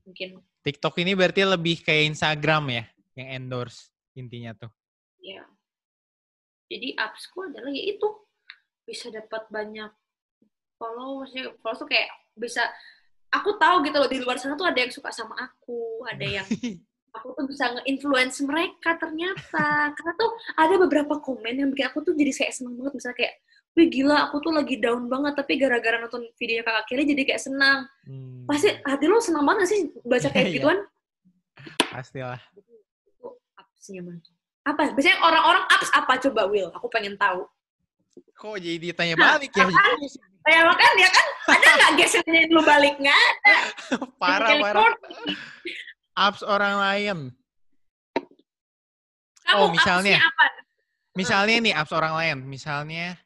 [0.09, 2.85] mungkin TikTok ini berarti lebih kayak Instagram ya
[3.20, 4.72] yang endorse intinya tuh.
[5.20, 5.44] Iya.
[5.44, 5.48] Yeah
[6.68, 8.09] jadi appsku adalah ya itu
[8.85, 9.88] bisa dapat banyak
[10.77, 12.09] followers ya followers tuh kayak
[12.40, 12.64] bisa
[13.29, 16.46] aku tahu gitu loh di luar sana tuh ada yang suka sama aku ada yang
[17.16, 22.14] aku tuh bisa nge-influence mereka ternyata karena tuh ada beberapa komen yang bikin aku tuh
[22.16, 23.35] jadi kayak seneng banget misalnya kayak
[23.77, 27.42] wih gila aku tuh lagi down banget tapi gara-gara nonton video kakak kiri jadi kayak
[27.42, 28.48] senang hmm.
[28.48, 30.55] pasti hati lo senang banget sih baca kayak iya.
[30.57, 30.79] gituan
[31.92, 32.40] pastilah
[33.88, 34.24] banget
[34.68, 34.92] apa?
[34.92, 36.68] Biasanya orang-orang apps apa coba Will?
[36.77, 37.48] Aku pengen tahu.
[38.37, 39.64] Kok jadi ditanya balik ya?
[40.48, 43.56] Ya makan ya kan ada nggak gesernya lu balik nggak ada.
[44.16, 44.92] parah parah.
[46.16, 47.18] Apps orang lain.
[49.44, 50.18] Kamu oh misalnya.
[50.18, 50.44] Apa?
[51.14, 52.37] Misalnya nih apps orang lain.
[52.48, 53.20] Misalnya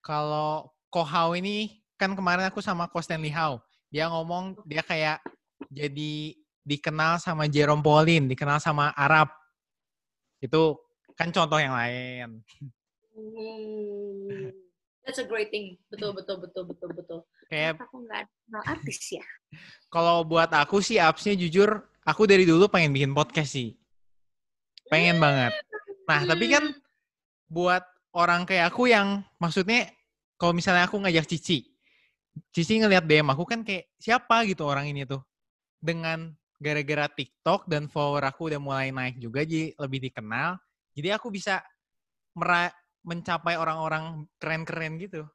[0.00, 3.60] kalau Kohau ini kan kemarin aku sama Ko Stanley Howe.
[3.92, 5.20] Dia ngomong dia kayak
[5.68, 6.32] jadi
[6.64, 9.28] dikenal sama Jerome Pauline, dikenal sama Arab
[10.38, 10.78] itu
[11.18, 12.40] kan contoh yang lain.
[13.12, 14.67] Hmm.
[15.08, 15.80] That's a great thing.
[15.88, 17.18] Betul, betul, betul, betul, betul.
[17.48, 19.24] Kayak aku nggak kenal artis ya.
[19.94, 23.72] Kalau buat aku sih appsnya jujur, aku dari dulu pengen bikin podcast sih.
[24.92, 25.56] Pengen banget.
[26.04, 26.76] Nah, tapi kan
[27.48, 27.80] buat
[28.12, 29.88] orang kayak aku yang maksudnya
[30.36, 31.64] kalau misalnya aku ngajak Cici,
[32.52, 35.24] Cici ngelihat DM aku kan kayak siapa gitu orang ini tuh.
[35.80, 40.60] Dengan gara-gara TikTok dan follower aku udah mulai naik juga jadi lebih dikenal.
[40.92, 41.64] Jadi aku bisa
[42.36, 42.68] mera
[43.02, 45.26] mencapai orang-orang keren-keren gitu.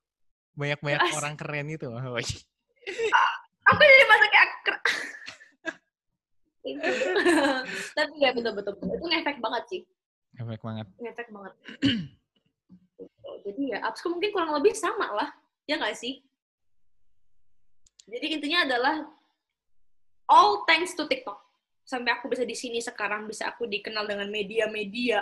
[0.54, 1.90] Banyak-banyak orang keren gitu.
[3.70, 4.50] aku jadi masa kayak
[7.98, 8.74] Tapi ya betul-betul.
[8.80, 9.82] Itu ngefek banget sih.
[10.40, 10.88] Ngefek banget.
[11.00, 11.54] Ngefek banget.
[13.44, 15.30] Jadi ya, appsku mungkin kurang lebih sama lah.
[15.68, 16.24] Ya nggak sih?
[18.08, 18.96] Jadi intinya adalah
[20.28, 21.40] all thanks to TikTok.
[21.84, 25.20] Sampai aku bisa di sini sekarang, bisa aku dikenal dengan media-media.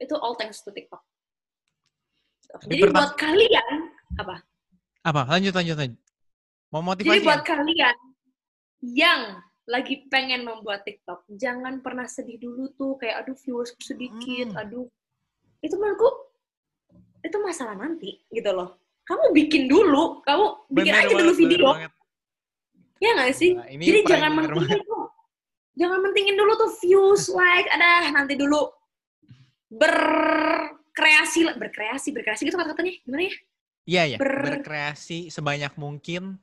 [0.00, 1.02] Itu all thanks to TikTok.
[2.68, 4.44] Jadi buat kalian, apa?
[5.02, 5.24] Apa?
[5.24, 6.00] Lanjut, lanjut, lanjut.
[6.72, 7.20] Mau motivasi?
[7.20, 7.96] Jadi buat kalian
[8.82, 14.60] yang lagi pengen membuat TikTok, jangan pernah sedih dulu tuh, kayak aduh viewersku sedikit, hmm.
[14.60, 14.86] aduh.
[15.62, 16.10] Itu menurutku,
[17.22, 18.76] itu masalah nanti, gitu loh.
[19.06, 21.70] Kamu bikin dulu, kamu bikin bener aja dulu video.
[22.98, 23.54] Ya nggak sih?
[23.54, 25.04] Nah, Jadi jangan mentingin tuh,
[25.78, 28.70] jangan mentingin dulu tuh views, like, ada nanti dulu
[29.72, 33.34] berkreasi berkreasi berkreasi gitu kata-katanya gimana ya
[33.88, 34.60] iya ya Ber...
[34.60, 36.36] berkreasi sebanyak mungkin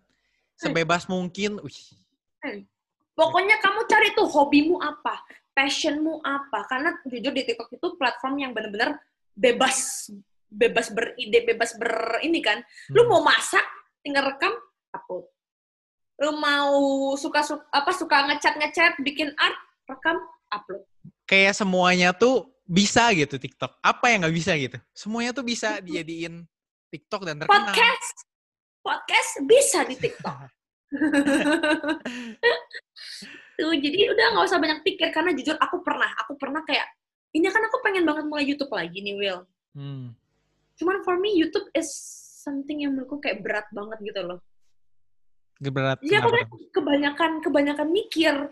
[0.58, 1.12] sebebas hmm.
[1.14, 1.80] mungkin Uih.
[2.42, 2.66] Hmm.
[3.14, 5.22] pokoknya kamu cari tuh hobimu apa
[5.54, 8.98] passionmu apa karena jujur di TikTok itu platform yang benar-benar
[9.38, 10.10] bebas
[10.50, 12.96] bebas beride bebas ber ini kan hmm.
[12.98, 13.64] lu mau masak
[14.02, 14.52] tinggal rekam
[14.90, 15.30] upload
[16.20, 16.76] lu mau
[17.16, 19.56] suka suka apa suka ngecat ngecat bikin art
[19.86, 20.18] rekam
[20.50, 20.82] upload
[21.30, 23.82] kayak semuanya tuh bisa gitu TikTok.
[23.82, 24.78] Apa yang nggak bisa gitu?
[24.94, 26.46] Semuanya tuh bisa dijadiin
[26.94, 27.74] TikTok dan terkenal.
[27.74, 28.16] Podcast.
[28.86, 30.38] Podcast bisa di TikTok.
[33.60, 36.88] Tuh jadi udah nggak usah banyak pikir karena jujur aku pernah aku pernah kayak
[37.36, 39.46] ini kan aku pengen banget mulai YouTube lagi nih Will
[39.78, 40.16] hmm.
[40.80, 41.92] cuman for me YouTube is
[42.40, 44.40] something yang menurutku kayak berat banget gitu loh.
[45.60, 48.48] Berat ya aku kebanyakan kebanyakan mikir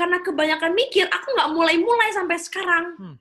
[0.00, 3.16] karena kebanyakan mikir aku nggak mulai-mulai sampai sekarang hmm.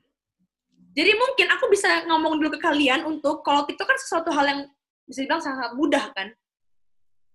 [0.95, 4.61] jadi mungkin aku bisa ngomong dulu ke kalian untuk kalau TikTok kan sesuatu hal yang
[5.03, 6.31] bisa dibilang sangat mudah kan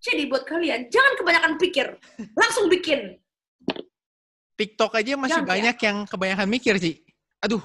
[0.00, 1.86] jadi buat kalian jangan kebanyakan pikir
[2.32, 3.20] langsung bikin
[4.54, 5.84] TikTok aja masih Jangan, banyak ya?
[5.90, 7.02] yang kebanyakan mikir sih.
[7.42, 7.62] Aduh,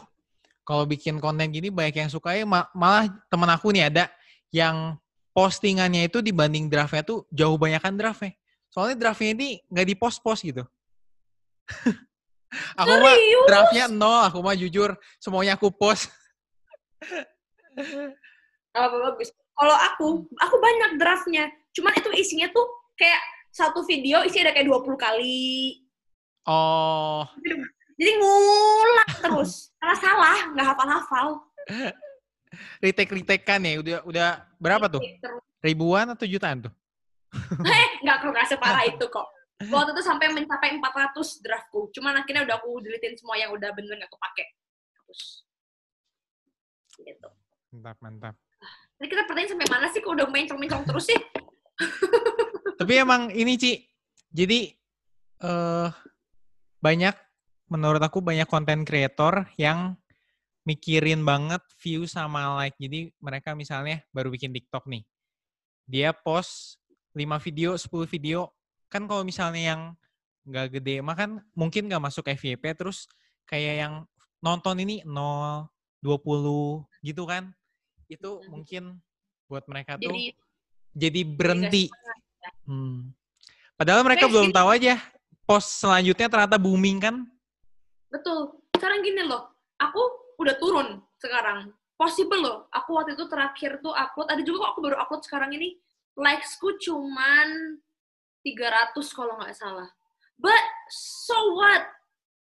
[0.65, 4.09] kalau bikin konten gini banyak yang suka ya malah temen aku nih ada
[4.49, 4.97] yang
[5.29, 8.33] postingannya itu dibanding draftnya tuh jauh banyakan draftnya.
[8.73, 10.65] Soalnya draftnya ini nggak di post-post gitu.
[12.81, 13.15] Aku mah
[13.47, 16.09] draftnya nol, aku mah jujur semuanya aku post.
[18.73, 19.29] apa bagus.
[19.59, 20.07] Kalau aku,
[20.39, 21.51] aku banyak draftnya.
[21.75, 22.65] Cuman itu isinya tuh
[22.95, 23.19] kayak
[23.51, 25.83] satu video isi ada kayak 20 kali
[26.49, 27.21] Oh.
[27.99, 29.69] Jadi ngulang terus.
[29.77, 31.27] Karena salah, nggak hafal-hafal.
[32.81, 35.01] retake kan ya, udah udah berapa tuh?
[35.61, 36.73] Ribuan atau jutaan tuh?
[37.61, 39.27] Eh, nggak kok nggak separah itu kok.
[39.59, 41.91] Waktu itu sampai mencapai 400 draftku.
[41.91, 44.45] Cuman akhirnya udah aku deletein semua yang udah bener nggak kepake.
[44.95, 45.21] Terus.
[46.95, 47.29] Gitu.
[47.75, 48.35] Mantap, mantap.
[48.99, 49.99] Ini kita pertanyaan sampai mana sih?
[49.99, 51.19] Kok udah mencong-mencong terus sih?
[52.79, 53.83] Tapi emang ini, Ci.
[54.31, 54.71] Jadi,
[55.43, 55.91] eh uh,
[56.79, 57.15] banyak
[57.67, 59.99] menurut aku banyak konten kreator yang
[60.63, 62.75] mikirin banget view sama like.
[62.79, 65.03] Jadi mereka misalnya baru bikin TikTok nih.
[65.83, 66.79] Dia post
[67.11, 68.51] 5 video, 10 video.
[68.89, 69.81] Kan kalau misalnya yang
[70.49, 73.05] nggak gede mah kan mungkin nggak masuk FYP terus
[73.45, 73.93] kayak yang
[74.41, 75.69] nonton ini 0,
[76.01, 77.53] 20 gitu kan.
[78.09, 78.97] Itu mungkin
[79.45, 80.33] buat mereka tuh jadi,
[80.97, 81.83] jadi berhenti.
[81.89, 82.51] Ya.
[82.65, 83.13] Hmm.
[83.77, 84.97] Padahal mereka belum tahu aja
[85.49, 87.15] post selanjutnya ternyata booming kan?
[88.13, 88.57] Betul.
[88.77, 89.49] Sekarang gini loh,
[89.81, 90.01] aku
[90.37, 91.73] udah turun sekarang.
[91.97, 92.57] Possible loh.
[92.71, 95.75] Aku waktu itu terakhir tuh upload, ada juga kok aku baru upload sekarang ini,
[96.15, 97.79] likesku cuman
[98.43, 99.89] 300 kalau nggak salah.
[100.39, 101.83] But so what?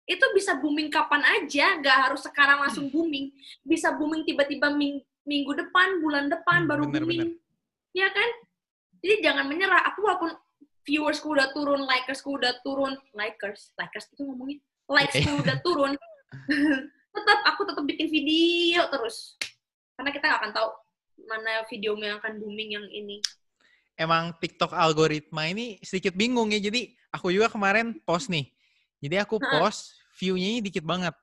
[0.07, 2.95] Itu bisa booming kapan aja, nggak harus sekarang langsung hmm.
[2.95, 3.25] booming.
[3.63, 7.19] Bisa booming tiba-tiba ming minggu depan, bulan depan, hmm, baru bener, booming.
[7.35, 7.95] Bener.
[7.95, 8.29] Ya kan?
[9.01, 9.81] Jadi jangan menyerah.
[9.93, 10.31] Aku walaupun
[10.85, 14.57] viewersku udah turun, likersku udah turun, likers, likers itu ngomongnya,
[14.89, 15.91] likesku udah turun,
[17.15, 19.37] tetap aku tetap bikin video terus,
[19.97, 20.69] karena kita gak akan tahu
[21.29, 23.21] mana video yang akan booming yang ini.
[24.01, 28.49] Emang TikTok algoritma ini sedikit bingung ya, jadi aku juga kemarin post nih,
[28.97, 31.13] jadi aku post view-nya ini dikit banget.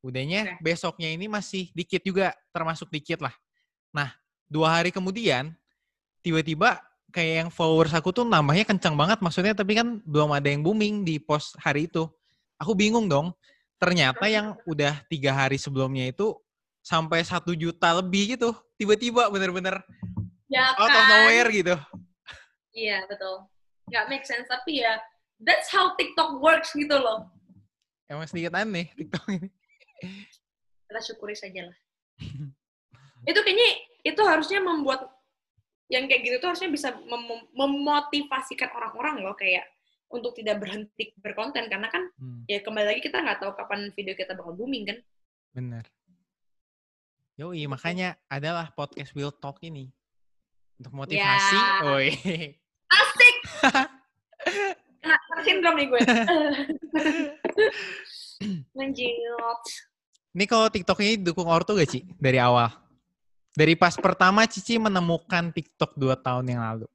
[0.00, 0.64] Udahnya okay.
[0.64, 3.36] besoknya ini masih dikit juga, termasuk dikit lah.
[3.92, 4.16] Nah,
[4.48, 5.52] dua hari kemudian,
[6.24, 10.60] tiba-tiba kayak yang followers aku tuh nambahnya kencang banget maksudnya tapi kan belum ada yang
[10.60, 12.04] booming di post hari itu.
[12.60, 13.32] Aku bingung dong.
[13.76, 16.32] Ternyata yang udah tiga hari sebelumnya itu
[16.80, 18.56] sampai satu juta lebih gitu.
[18.80, 19.84] Tiba-tiba bener-bener
[20.48, 20.96] ya, out kan?
[20.96, 21.76] of nowhere gitu.
[22.76, 23.48] Iya betul.
[23.88, 25.00] Gak make sense tapi ya
[25.40, 27.24] that's how TikTok works gitu loh.
[28.06, 29.48] Emang sedikit aneh TikTok ini.
[30.86, 31.78] Kita syukuri saja lah.
[33.30, 33.68] itu kayaknya
[34.06, 35.08] itu harusnya membuat
[35.90, 37.24] yang kayak gitu tuh harusnya bisa mem
[37.54, 39.66] memotivasikan orang-orang loh kayak
[40.06, 42.46] untuk tidak berhenti berkonten karena kan hmm.
[42.46, 44.98] ya kembali lagi kita nggak tahu kapan video kita bakal booming kan.
[45.50, 45.84] Bener.
[47.36, 49.92] Yoi, makanya adalah podcast Will Talk ini
[50.80, 51.58] untuk motivasi.
[51.84, 52.08] Oi.
[52.90, 53.36] Asik.
[55.06, 56.00] nah, sindrom nih gue.
[58.76, 59.62] Menjilat.
[60.36, 62.68] Ini kalau TikTok ini dukung ortu gak sih dari awal?
[63.56, 66.86] Dari pas pertama Cici menemukan TikTok dua tahun yang lalu.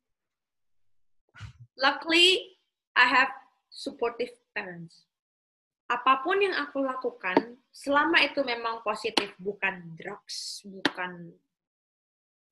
[1.74, 2.54] Luckily,
[2.94, 3.34] I have
[3.74, 5.10] supportive parents.
[5.89, 11.34] Apa pun yang aku lakukan, selama itu memang positif, bukan drugs, bukan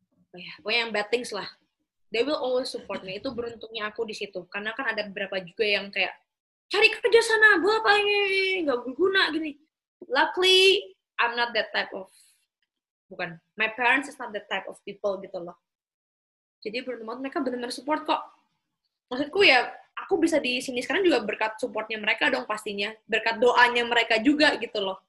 [0.09, 1.45] apa ya, pokoknya yang bad things lah.
[2.09, 3.21] They will always support me.
[3.21, 4.45] Itu beruntungnya aku di situ.
[4.49, 6.13] Karena kan ada beberapa juga yang kayak,
[6.69, 9.53] cari kerja sana, buat apa ini, nggak berguna, gini.
[10.09, 10.89] Luckily,
[11.21, 12.09] I'm not that type of
[13.09, 15.57] bukan my parents is not the type of people gitu loh.
[16.61, 18.21] Jadi berteman mereka benar-benar support kok.
[19.09, 19.65] Maksudku ya
[19.97, 22.93] aku bisa di sini sekarang juga berkat supportnya mereka dong pastinya.
[23.09, 25.01] Berkat doanya mereka juga gitu loh.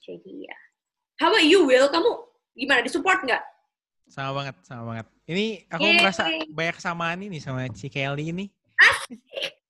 [0.00, 0.58] Jadi ya.
[1.20, 1.92] How about you Will?
[1.92, 2.10] Kamu
[2.56, 2.80] gimana?
[2.80, 3.42] Disupport nggak
[4.10, 5.98] sama banget sama banget ini aku Yeay.
[6.02, 8.46] merasa banyak kesamaan ini sama si Kelly ini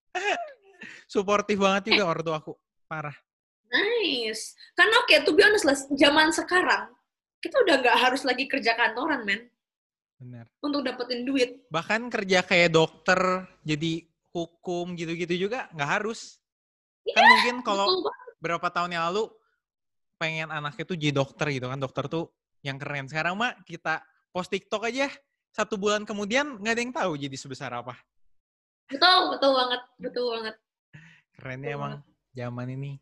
[1.11, 2.53] Suportif banget juga ortu aku.
[2.87, 3.15] Parah.
[3.67, 4.55] Nice.
[4.79, 6.87] Karena oke, okay, to be honest lah, zaman sekarang,
[7.43, 9.51] kita udah nggak harus lagi kerja kantoran, men.
[10.23, 10.47] Benar.
[10.63, 11.67] Untuk dapetin duit.
[11.67, 16.39] Bahkan kerja kayak dokter, jadi hukum gitu-gitu juga nggak harus.
[17.03, 17.87] Yeah, kan mungkin kalau
[18.39, 19.35] berapa tahun yang lalu
[20.15, 21.79] pengen anaknya tuh jadi dokter gitu kan.
[21.83, 22.31] Dokter tuh
[22.63, 23.11] yang keren.
[23.11, 23.99] Sekarang mah kita
[24.31, 25.11] post TikTok aja,
[25.51, 27.99] satu bulan kemudian nggak ada yang tahu jadi sebesar apa.
[28.91, 30.55] Betul, betul banget, betul banget.
[31.39, 31.93] Kerennya emang
[32.35, 32.93] zaman ini.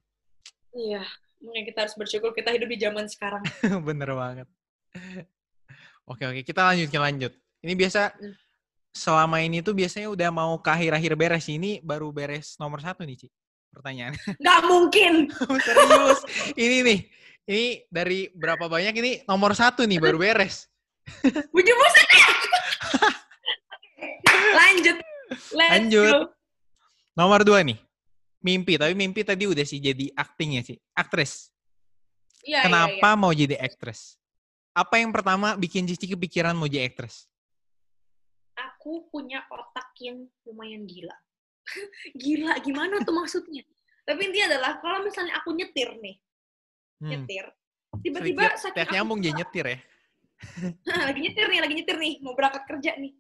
[0.77, 1.05] Iya,
[1.41, 3.43] makanya kita harus bersyukur kita hidup di zaman sekarang.
[3.89, 4.49] Bener banget.
[6.09, 6.41] Oke, oke.
[6.45, 7.33] Kita lanjut, kita lanjut.
[7.61, 8.35] Ini biasa, hmm.
[8.97, 11.47] selama ini tuh biasanya udah mau ke akhir-akhir beres.
[11.49, 13.29] Ini baru beres nomor satu nih, Ci.
[13.73, 14.17] Pertanyaan.
[14.43, 15.13] Nggak mungkin.
[15.67, 16.21] Serius.
[16.57, 16.99] Ini nih,
[17.49, 20.69] ini dari berapa banyak ini nomor satu nih baru beres.
[21.55, 22.29] Bujuk ya?
[24.59, 24.97] Lanjut.
[25.53, 26.15] Let's Lanjut.
[26.15, 26.21] Go.
[27.19, 27.79] Nomor dua nih
[28.43, 31.51] mimpi tapi mimpi tadi udah sih jadi acting ya sih aktris
[32.47, 33.21] iya kenapa iya, iya.
[33.21, 34.15] mau jadi aktris
[34.75, 37.27] apa yang pertama bikin Cici kepikiran mau jadi aktris
[38.55, 41.17] aku punya otak yang lumayan gila
[42.23, 43.67] gila gimana tuh maksudnya
[44.07, 46.17] tapi intinya adalah kalau misalnya aku nyetir nih
[47.03, 47.11] hmm.
[47.11, 47.45] nyetir
[48.07, 49.79] tiba-tiba saking aku nyambung jadi nyetir ya
[51.09, 53.13] lagi nyetir nih lagi nyetir nih mau berangkat kerja nih.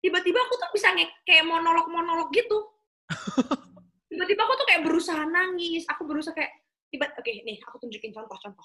[0.00, 0.92] Tiba-tiba aku tuh bisa
[1.24, 2.72] kayak monolog monolog gitu.
[4.12, 5.88] Tiba-tiba aku tuh kayak berusaha nangis.
[5.90, 6.52] Aku berusaha kayak
[6.92, 8.62] tiba oke okay, nih aku tunjukin contoh-contoh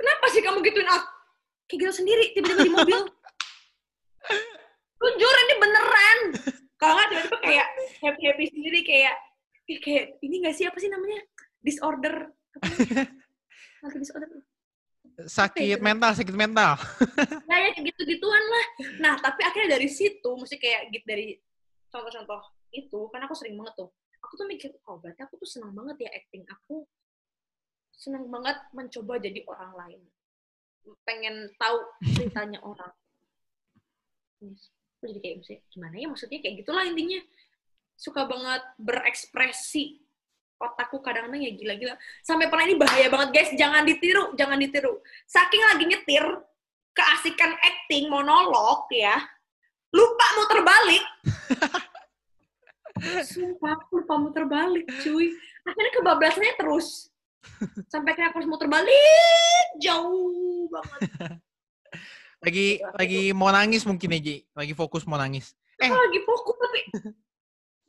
[0.00, 1.08] kenapa sih kamu gituin aku?
[1.68, 2.98] Kayak gitu sendiri tiba-tiba di mobil.
[5.00, 6.18] Jujur ini beneran.
[6.80, 7.66] Kalau nggak tiba-tiba kayak
[8.00, 9.14] happy happy sendiri kayak
[9.84, 11.20] kayak ini nggak sih apa sih namanya?
[11.60, 12.14] Disorder
[13.96, 14.28] disorder
[15.20, 16.80] sakit mental sakit mental.
[17.44, 18.66] Nah ya kayak gitu gituan lah.
[19.00, 21.36] Nah tapi akhirnya dari situ mesti kayak gitu dari
[21.92, 22.40] contoh-contoh
[22.72, 23.90] itu kan aku sering banget tuh
[24.22, 26.44] aku tuh mikir oh berarti aku tuh senang banget ya acting.
[26.48, 26.86] Aku
[27.92, 30.00] senang banget mencoba jadi orang lain.
[31.04, 31.76] Pengen tahu
[32.16, 32.92] ceritanya orang.
[34.40, 35.36] Aku jadi kayak
[35.72, 36.06] gimana ya?
[36.08, 37.20] Maksudnya kayak gitulah intinya.
[38.00, 40.00] Suka banget berekspresi
[40.60, 45.62] otakku kadang-kadang ya gila-gila sampai pernah ini bahaya banget guys jangan ditiru jangan ditiru saking
[45.64, 46.24] lagi nyetir
[46.92, 49.16] keasikan acting monolog ya
[49.90, 51.04] lupa muter balik.
[53.32, 55.32] Sumpah, aku lupa muter balik, cuy.
[55.64, 57.08] Akhirnya kebablasannya terus.
[57.88, 61.00] Sampai kayak aku harus muter balik jauh banget.
[62.44, 65.56] lagi lagi mau nangis mungkin aja, lagi fokus mau nangis.
[65.80, 66.80] Eh, lagi fokus tapi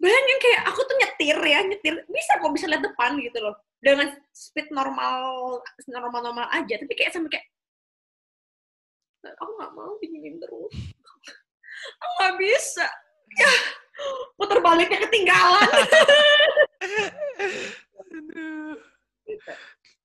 [0.02, 1.93] bayangin kayak aku tuh nyetir ya, nyetir.
[2.10, 3.56] Bisa kok bisa lihat depan gitu loh.
[3.82, 5.22] Dengan speed normal
[5.86, 7.45] normal-normal aja, tapi kayak sampai kayak
[9.38, 10.74] aku nggak mau begini terus.
[12.18, 12.86] Nggak bisa.
[13.38, 13.49] Ya
[14.38, 15.70] putar baliknya ketinggalan.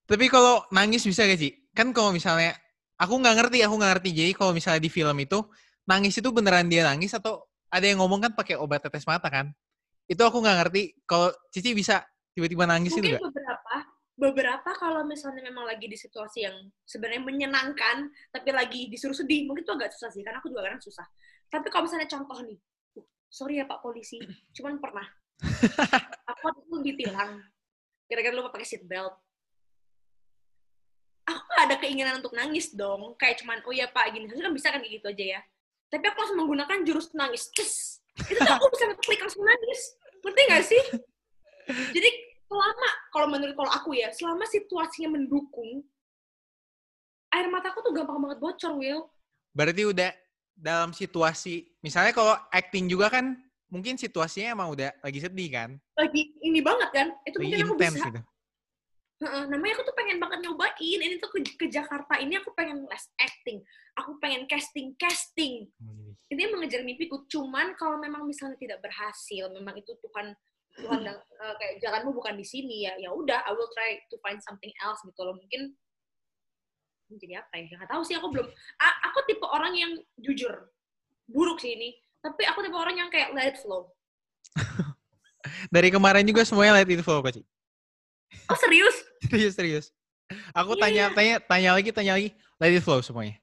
[0.07, 1.53] Tapi kalau nangis bisa gak sih?
[1.75, 2.55] Kan kalau misalnya
[2.97, 4.11] aku nggak ngerti aku nggak ngerti.
[4.15, 5.43] Jadi kalau misalnya di film itu
[5.89, 9.51] nangis itu beneran dia nangis atau ada yang ngomong kan pakai obat tetes mata kan
[10.07, 12.03] itu aku nggak ngerti kalau Cici bisa
[12.33, 13.75] tiba-tiba nangis Mungkin itu beberapa
[14.17, 16.57] beberapa kalau misalnya memang lagi di situasi yang
[16.89, 20.81] sebenarnya menyenangkan tapi lagi disuruh sedih mungkin itu agak susah sih karena aku juga kadang
[20.81, 21.05] susah
[21.51, 22.59] tapi kalau misalnya contoh nih,
[23.31, 24.19] sorry ya Pak Polisi,
[24.59, 25.07] cuman pernah.
[26.31, 27.45] aku tuh ditilang,
[28.11, 29.15] kira-kira lupa pakai seat belt.
[31.27, 34.71] Aku gak ada keinginan untuk nangis dong, kayak cuman, oh ya Pak, gini, kan bisa
[34.71, 35.41] kan kayak gitu aja ya.
[35.91, 37.51] Tapi aku langsung menggunakan jurus nangis.
[37.51, 38.03] Cus!
[38.25, 39.81] Itu tuh aku bisa klik langsung nangis.
[40.25, 40.83] Ngerti gak sih?
[41.93, 42.11] Jadi
[42.47, 45.85] selama, kalau menurut kalau aku ya, selama situasinya mendukung,
[47.35, 49.07] air mataku tuh gampang banget bocor, Will.
[49.53, 50.11] Berarti udah
[50.57, 53.37] dalam situasi misalnya kalau acting juga kan
[53.69, 57.77] mungkin situasinya emang udah lagi sedih kan lagi ini banget kan itu lagi mungkin aku
[57.77, 58.21] bisa gitu.
[59.17, 60.77] Uh, namanya aku tuh pengen banget nyobain.
[60.77, 63.65] Ini tuh ke, ke Jakarta ini aku pengen les acting.
[63.97, 65.73] Aku pengen casting casting.
[65.81, 67.25] Oh, ini mengejar mimpiku.
[67.25, 70.37] Cuman kalau memang misalnya tidak berhasil memang itu Tuhan
[70.77, 74.37] Tuhan uh, kayak jalanmu bukan di sini ya ya udah I will try to find
[74.45, 75.33] something else gitu loh.
[75.33, 75.73] Mungkin
[77.17, 77.73] jadi apa ya?
[77.73, 78.47] Nggak tahu sih aku belum.
[78.85, 80.53] A aku tipe orang yang jujur
[81.25, 81.97] buruk sih ini.
[82.21, 83.89] Tapi aku tipe orang yang kayak let it flow.
[85.73, 87.41] Dari kemarin juga semuanya let it flow kok
[88.47, 88.97] Oh serius?
[89.31, 89.87] serius serius.
[90.53, 91.15] Aku Iya, tanya iya.
[91.15, 92.31] tanya tanya lagi tanya lagi.
[92.59, 93.37] Let it flow semuanya.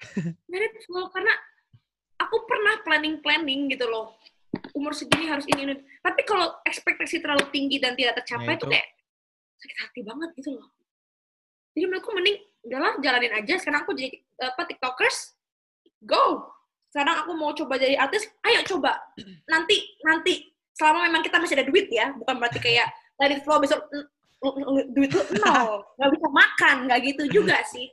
[0.52, 1.32] Let it flow karena
[2.18, 4.16] aku pernah planning planning gitu loh.
[4.72, 5.74] Umur segini harus ini, ini.
[6.00, 8.74] Tapi kalau ekspektasi terlalu tinggi dan tidak tercapai Ya, tuh itu.
[8.76, 8.88] kayak
[9.56, 10.66] sakit hati banget gitu loh.
[11.72, 13.54] Jadi menurutku mending udahlah jalanin aja.
[13.60, 15.36] Sekarang aku jadi apa tiktokers,
[16.04, 16.52] go.
[16.88, 18.96] Sekarang aku mau coba jadi artis, ayo coba.
[19.44, 20.40] Nanti nanti
[20.72, 22.88] selama memang kita masih ada duit ya, bukan berarti kayak
[23.20, 23.84] let it flow besok
[24.92, 27.86] duit lu nol, nggak bisa makan, nggak gitu juga sih.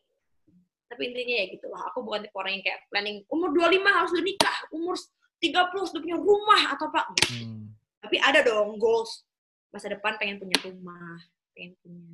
[0.89, 4.09] Tapi intinya ya gitu lah, aku bukan tipe orang yang kayak planning umur 25 harus
[4.13, 4.95] udah nikah, umur
[5.41, 7.01] 30 harus udah punya rumah atau apa.
[7.33, 7.73] Hmm.
[8.03, 9.25] Tapi ada dong goals.
[9.73, 11.17] Masa depan pengen punya rumah,
[11.57, 12.13] pengen punya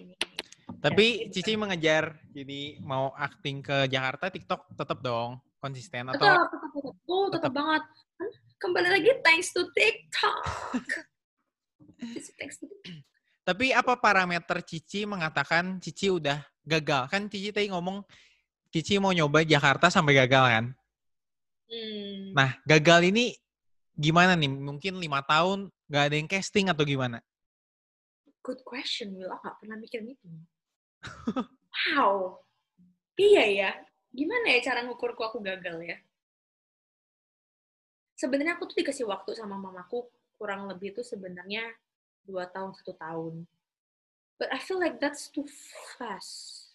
[0.00, 0.14] ini.
[0.16, 0.34] ini.
[0.80, 6.48] Tapi Ya, Cici mengejar jadi mau acting ke Jakarta TikTok tetap dong konsisten atau Tetap,
[6.48, 6.94] tetap, tetap.
[7.08, 7.52] Oh, tetap tetap.
[7.56, 7.82] banget.
[8.60, 10.40] Kembali lagi, thanks to TikTok.
[12.40, 13.13] thanks to TikTok.
[13.44, 17.12] Tapi apa parameter Cici mengatakan Cici udah gagal?
[17.12, 18.00] Kan Cici tadi ngomong
[18.72, 20.64] Cici mau nyoba Jakarta sampai gagal kan?
[21.68, 22.32] Hmm.
[22.32, 23.36] Nah, gagal ini
[23.92, 24.48] gimana nih?
[24.48, 27.20] Mungkin lima tahun nggak ada yang casting atau gimana?
[28.44, 29.32] Good question, Will.
[29.32, 30.28] Aku gak pernah mikirin itu.
[31.96, 32.40] wow.
[33.16, 33.70] Iya ya.
[34.12, 35.96] Gimana ya cara ngukurku aku gagal ya?
[38.16, 41.64] Sebenarnya aku tuh dikasih waktu sama mamaku kurang lebih itu sebenarnya
[42.24, 43.44] dua tahun satu tahun.
[44.36, 45.46] But I feel like that's too
[45.96, 46.74] fast.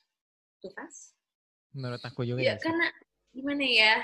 [0.64, 1.14] Too fast?
[1.76, 2.62] Menurut aku juga Ya ya.
[2.62, 2.88] karena
[3.36, 3.96] gimana ya?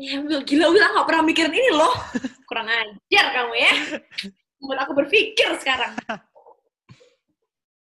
[0.00, 1.92] Ya Will, gila Will, aku gak pernah mikirin ini loh.
[2.48, 3.72] Kurang ajar kamu ya.
[4.58, 5.92] Buat aku berpikir sekarang.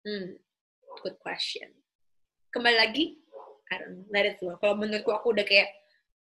[0.05, 0.37] Hmm,
[1.01, 1.73] good question.
[2.53, 3.17] Kembali lagi,
[3.73, 4.61] I don't know, let it flow.
[4.61, 5.73] Kalau menurutku aku udah kayak,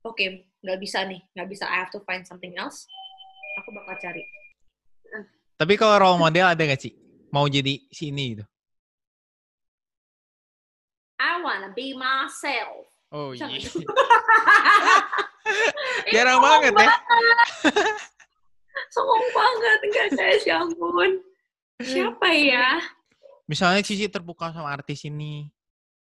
[0.08, 0.22] oke,
[0.64, 2.88] nggak bisa nih, nggak bisa, I have to find something else.
[3.60, 4.24] Aku bakal cari.
[5.62, 6.90] Tapi kalau role model ada gak sih?
[7.30, 8.42] Mau jadi si ini gitu?
[11.22, 12.90] I wanna be myself.
[13.14, 13.46] Oh iya.
[13.46, 13.62] Ih,
[16.18, 16.90] Jarang songong banget ya.
[18.96, 21.22] Songong banget, enggak guys, ya ampun.
[21.78, 22.82] Siapa ya?
[23.46, 25.46] Misalnya Cici terbuka sama artis ini.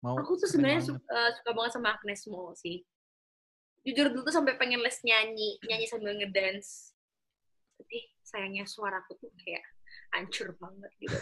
[0.02, 0.98] Mau Aku tuh sebenarnya banget.
[0.98, 2.82] suka, eh, suka banget sama Agnes Mo sih.
[3.86, 6.98] Jujur dulu tuh sampai pengen les nyanyi, nyanyi sambil ngedance.
[7.78, 9.62] Tapi sayangnya suaraku tuh kayak
[10.18, 11.16] hancur banget gitu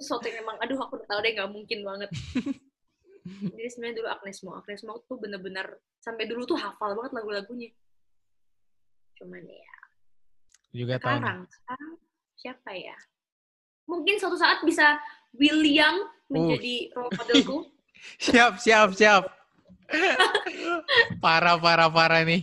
[0.00, 2.08] Sesuatu yang emang, aduh aku udah tau deh gak mungkin banget.
[3.52, 7.68] Jadi sebenarnya dulu Agnes Mo, Agnes Mo tuh bener-bener sampai dulu tuh hafal banget lagu-lagunya.
[9.20, 9.76] Cuman ya,
[10.72, 11.92] juga tahu sekarang, sekarang
[12.40, 12.96] siapa ya?
[13.84, 14.96] Mungkin suatu saat bisa
[15.36, 17.58] William menjadi role modelku.
[18.16, 19.28] Siap, siap, siap.
[21.22, 22.40] parah, parah, parah nih.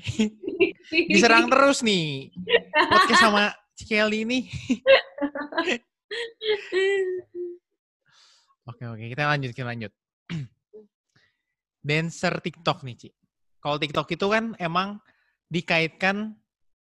[1.12, 2.32] Diserang terus nih.
[2.72, 4.40] Podcast sama Cikeli ini.
[8.68, 9.06] Oke, oke.
[9.16, 9.92] Kita lanjut, kita lanjut.
[11.88, 13.10] Dancer TikTok nih, Ci.
[13.64, 15.00] Kalau TikTok itu kan emang
[15.48, 16.36] dikaitkan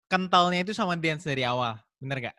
[0.08, 1.76] kentalnya itu sama dance dari awal.
[1.99, 2.38] Bener gak?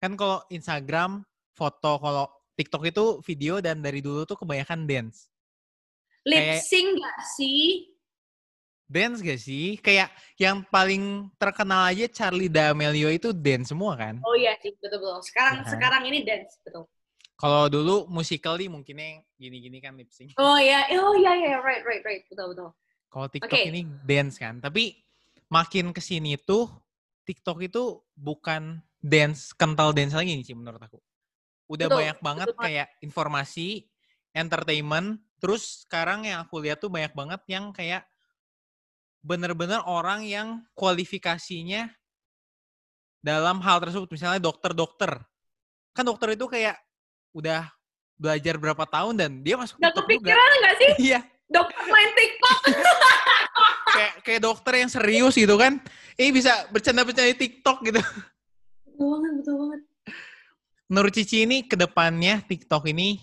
[0.00, 1.20] Kan kalau Instagram,
[1.52, 2.24] foto, kalau
[2.56, 5.28] TikTok itu video dan dari dulu tuh kebanyakan dance.
[6.24, 7.95] Lip sync gak sih?
[8.86, 9.76] Dance gak sih?
[9.82, 14.22] Kayak yang paling terkenal aja Charlie D'Amelio itu dance semua kan?
[14.22, 15.18] Oh iya sih, betul betul.
[15.26, 15.70] Sekarang kan?
[15.74, 16.86] sekarang ini dance betul.
[17.36, 20.32] Kalau dulu musically mungkinnya gini-gini kan lip sync.
[20.40, 22.70] Oh iya, oh iya iya right right right betul betul.
[23.10, 23.68] Kalau TikTok Oke.
[23.74, 24.62] ini dance kan.
[24.62, 24.94] Tapi
[25.50, 26.70] makin ke sini tuh
[27.26, 31.02] TikTok itu bukan dance kental dance lagi nih sih menurut aku.
[31.66, 32.66] Udah Betul, banyak banget betul banget.
[32.70, 33.68] kayak informasi,
[34.30, 35.18] entertainment.
[35.42, 38.06] Terus sekarang yang aku lihat tuh banyak banget yang kayak
[39.26, 41.90] bener-bener orang yang kualifikasinya
[43.18, 44.06] dalam hal tersebut.
[44.08, 45.18] Misalnya dokter-dokter.
[45.90, 46.78] Kan dokter itu kayak
[47.34, 47.66] udah
[48.14, 50.08] belajar berapa tahun dan dia masuk Gak TikTok juga.
[50.08, 51.20] kepikiran gak sih Iya.
[51.46, 52.58] dokter main TikTok?
[53.92, 55.80] kayak kayak dokter yang serius gitu kan
[56.14, 58.00] ini bisa bercanda-bercanda di TikTok gitu
[58.84, 59.80] betul banget betul banget.
[60.86, 63.20] menurut Cici ini ke depannya TikTok ini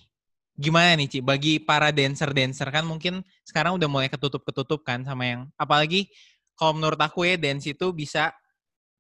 [0.54, 1.20] gimana nih Ci?
[1.20, 6.10] Bagi para dancer-dancer kan mungkin sekarang udah mulai ketutup-ketutup kan sama yang apalagi
[6.54, 8.30] kalau menurut aku ya dance itu bisa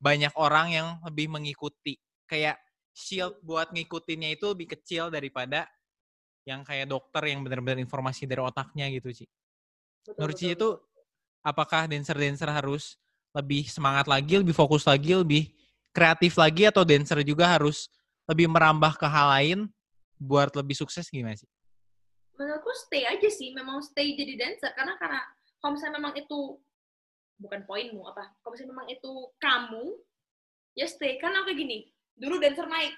[0.01, 1.95] banyak orang yang lebih mengikuti.
[2.25, 2.59] Kayak
[2.91, 5.69] shield buat ngikutinnya itu lebih kecil daripada
[6.43, 9.25] yang kayak dokter yang benar-benar informasi dari otaknya gitu Ci.
[10.03, 10.69] Betul, Menurut Cici itu
[11.39, 12.99] apakah dancer-dancer harus
[13.33, 15.49] lebih semangat lagi, lebih fokus lagi, lebih
[15.93, 17.87] kreatif lagi atau dancer juga harus
[18.25, 19.59] lebih merambah ke hal lain
[20.23, 21.49] buat lebih sukses gimana sih?
[22.37, 24.71] menurutku stay aja sih memang stay jadi dancer.
[24.73, 25.21] Karena karena
[25.61, 26.57] kalau misalnya memang itu
[27.41, 29.85] bukan poinmu apa kalau misalnya memang itu kamu
[30.77, 31.21] ya stay.
[31.21, 31.77] Karena kayak gini
[32.13, 32.93] dulu dancer naik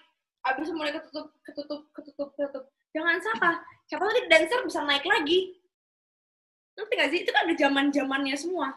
[0.46, 2.64] abis mulai ketutup ketutup ketutup ketutup.
[2.96, 3.60] Jangan salah
[3.92, 5.60] siapa tahu dancer bisa naik lagi?
[6.76, 7.20] Nanti gak sih?
[7.24, 8.76] Itu kan ada zaman zamannya semua.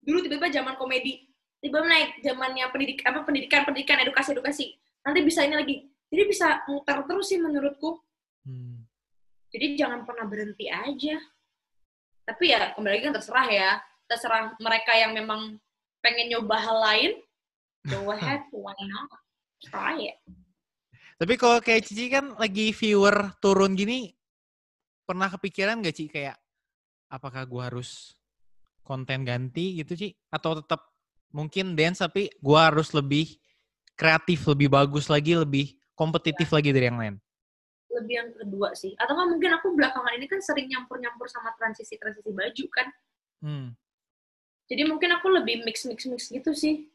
[0.00, 1.28] Dulu tiba-tiba zaman komedi
[1.60, 4.66] tiba-tiba naik zamannya pendidik apa pendidikan pendidikan edukasi edukasi
[5.04, 5.76] nanti bisa ini lagi
[6.10, 8.02] jadi bisa muter terus sih menurutku.
[8.40, 8.88] Hmm.
[9.52, 11.18] jadi jangan pernah berhenti aja.
[12.26, 13.70] Tapi ya kembali lagi kan terserah ya.
[14.06, 15.58] Terserah mereka yang memang
[16.02, 17.12] pengen nyoba hal lain
[17.86, 19.10] go ahead why not?
[19.60, 20.18] Try it.
[21.20, 24.08] Tapi kalau kayak Cici kan lagi viewer turun gini
[25.04, 26.08] pernah kepikiran gak Ci?
[26.08, 26.40] Kayak
[27.12, 28.16] apakah gua harus
[28.86, 30.90] konten ganti gitu sih atau tetap
[31.34, 33.36] mungkin dance tapi gua harus lebih
[33.98, 36.54] kreatif lebih bagus lagi lebih kompetitif ya.
[36.56, 37.14] lagi dari yang lain?
[37.92, 38.96] Lebih yang kedua sih.
[38.96, 42.88] Atau kan mungkin aku belakangan ini kan sering nyampur nyampur sama transisi transisi baju kan?
[43.40, 43.72] Hmm.
[44.68, 46.92] jadi mungkin aku lebih mix mix mix gitu sih.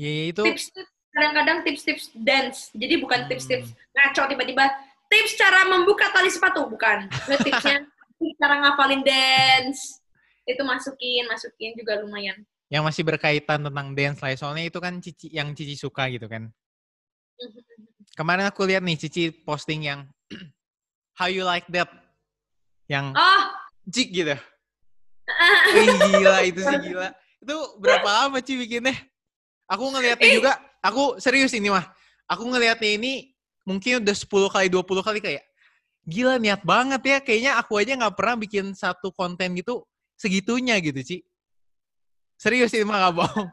[0.00, 0.72] Ya, ya itu tips
[1.12, 2.72] kadang-kadang tips-tips dance.
[2.72, 3.94] Jadi bukan tips-tips hmm.
[3.94, 4.64] ngaco tiba-tiba.
[5.08, 7.08] Tips cara membuka tali sepatu bukan.
[7.44, 7.84] Tipsnya
[8.40, 10.00] cara ngapalin dance.
[10.48, 12.42] Itu masukin masukin juga lumayan.
[12.72, 14.36] Yang masih berkaitan tentang dance lah ya.
[14.36, 16.52] soalnya itu kan Cici yang Cici suka gitu kan
[18.18, 20.06] kemarin aku lihat nih Cici posting yang
[21.18, 21.88] how you like that
[22.90, 23.42] yang oh.
[23.86, 24.36] jig gitu
[25.76, 28.96] Wih, gila itu sih gila itu berapa lama Cici bikinnya
[29.70, 31.86] aku ngeliatnya juga aku serius ini mah
[32.26, 33.32] aku ngelihatnya ini
[33.68, 35.42] mungkin udah 10 kali 20 kali kayak
[36.08, 39.84] gila niat banget ya kayaknya aku aja nggak pernah bikin satu konten gitu
[40.18, 41.16] segitunya gitu Ci.
[42.38, 43.48] Serius sih mah gak bohong.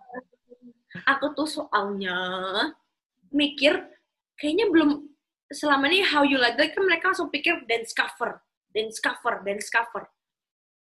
[1.06, 2.18] Aku tuh soalnya
[3.36, 3.76] mikir
[4.40, 5.04] kayaknya belum
[5.52, 8.40] selama ini how you like that kan mereka langsung pikir dance cover,
[8.72, 10.08] dance cover, dance cover.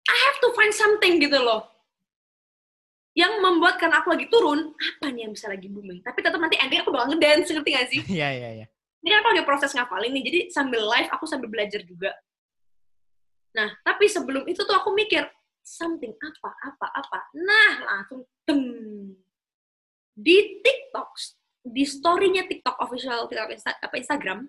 [0.05, 1.65] I have to find something gitu loh.
[3.17, 6.03] Yang membuat karena aku lagi turun, apa nih yang bisa lagi booming?
[6.03, 7.99] Tapi tetap nanti ending aku bakal ngedance, ngerti gak sih?
[8.21, 8.65] Iya, iya, iya.
[9.01, 12.11] Ini kan aku lagi proses ngafalin nih, jadi sambil live aku sambil belajar juga.
[13.55, 15.23] Nah, tapi sebelum itu tuh aku mikir,
[15.65, 18.61] something apa apa apa nah langsung tem
[20.13, 21.09] di TikTok
[21.65, 24.45] di storynya TikTok official TikTok Insta, apa Instagram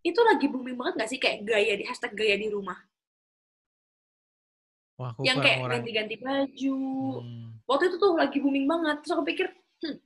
[0.00, 1.18] itu lagi booming banget gak sih?
[1.20, 2.78] Kayak gaya di hashtag gaya di rumah.
[4.96, 6.78] Wah, aku yang kayak ganti-ganti baju.
[7.20, 7.60] Hmm.
[7.68, 9.04] waktu itu tuh lagi booming banget.
[9.04, 9.46] Terus aku pikir
[9.84, 9.96] hmm,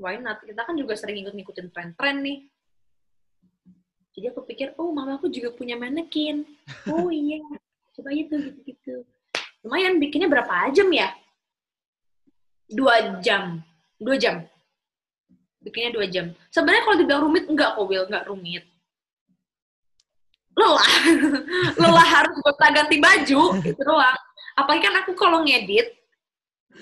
[0.00, 0.40] why not?
[0.40, 2.48] Kita kan juga sering ikut ngikutin tren-tren nih.
[4.16, 6.48] Jadi aku pikir oh mama aku juga punya manekin.
[6.88, 7.42] Oh iya.
[7.92, 9.04] Coba itu gitu-gitu.
[9.60, 11.12] Lumayan bikinnya berapa jam ya?
[12.70, 13.60] Dua jam.
[14.00, 14.46] Dua jam.
[15.60, 16.32] Bikinnya dua jam.
[16.48, 18.08] Sebenarnya kalau dibilang rumit, enggak kok, Will.
[18.08, 18.64] Enggak rumit.
[20.56, 20.90] Lelah.
[21.80, 24.18] Lelah harus gonta ganti baju, itu doang.
[24.56, 25.88] Apalagi kan aku kalau ngedit,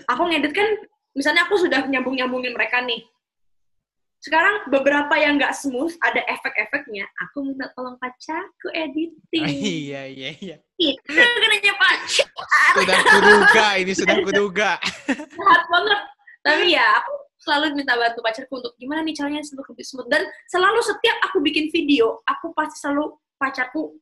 [0.09, 0.67] aku ngedit kan,
[1.15, 3.03] misalnya aku sudah nyambung-nyambungin mereka nih
[4.19, 10.31] sekarang beberapa yang nggak smooth ada efek-efeknya aku minta tolong pacarku editing oh, iya iya
[10.43, 12.27] iya itu kenanya pacar
[12.75, 14.71] sudah kuduga ini sudah kuduga
[15.07, 16.01] sehat banget
[16.43, 17.15] tapi ya aku
[17.49, 21.41] selalu minta bantu pacarku untuk gimana nih caranya untuk lebih smooth dan selalu setiap aku
[21.41, 23.97] bikin video aku pasti selalu pacarku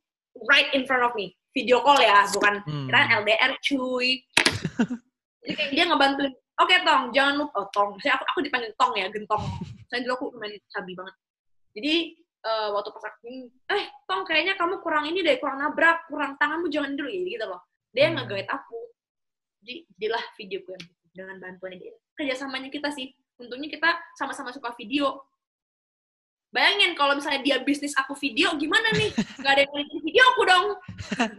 [0.45, 1.33] right in front of me.
[1.55, 2.87] Video call ya bukan hmm.
[2.91, 4.21] kan LDR cuy.
[5.41, 6.33] Jadi kayak dia ngebantuin.
[6.57, 7.65] Oke okay, tong jangan lupa.
[7.65, 7.97] Oh, tong.
[8.03, 9.41] Saya aku aku dipanggil tong ya gentong.
[9.89, 11.15] Saya dulu aku main sabi banget.
[11.73, 11.93] Jadi
[12.45, 16.69] uh, waktu pas aku eh tong kayaknya kamu kurang ini deh kurang nabrak kurang tanganmu
[16.69, 17.09] jangan dulu.
[17.09, 17.61] Ya gitu loh.
[17.95, 18.21] Dia hmm.
[18.21, 18.79] nge-guide aku.
[19.65, 20.77] Jadi jadilah video gue
[21.17, 21.93] dengan bantuan dia.
[22.13, 25.21] Kerjasamanya kita sih untungnya kita sama-sama suka video
[26.49, 30.65] bayangin kalau misalnya dia bisnis aku video gimana nih nggak ada yang video aku dong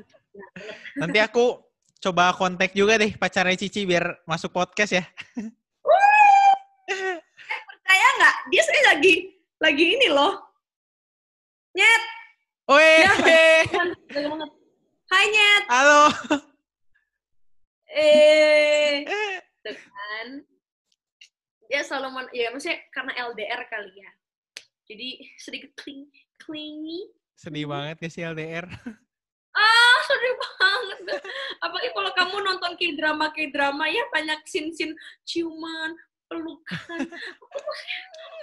[1.01, 1.59] nanti aku
[1.99, 5.05] coba kontak juga deh pacarnya Cici biar masuk podcast ya
[7.89, 8.37] percaya nggak?
[8.53, 9.15] Dia sering lagi
[9.65, 10.33] lagi ini loh.
[11.73, 12.03] Nyet.
[12.69, 12.93] Oi.
[13.01, 13.13] Ya,
[15.09, 15.65] Hai Nyet.
[15.73, 16.03] Halo.
[17.89, 19.09] Eh.
[19.89, 20.29] kan.
[21.69, 24.11] Dia selalu men ya maksudnya karena LDR kali ya.
[24.89, 26.09] Jadi sedikit cling
[26.41, 27.13] clingy.
[27.37, 28.67] Sedih banget ya sih LDR.
[29.53, 31.21] Ah, sedih banget.
[31.61, 34.97] Apalagi kalau kamu nonton k-drama k-drama ya banyak sin-sin
[35.29, 35.93] ciuman,
[36.31, 37.01] pelukan.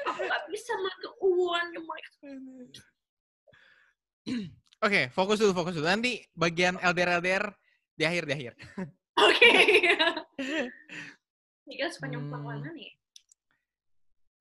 [0.05, 1.67] aku gak bisa makan uang
[4.85, 5.87] Oke, okay, fokus dulu, fokus dulu.
[5.89, 7.45] Nanti bagian LDR LDR
[7.95, 8.53] di akhir di akhir.
[9.17, 9.49] Oke.
[11.65, 12.49] Ini suka nyumpang hmm.
[12.51, 12.91] mana nih?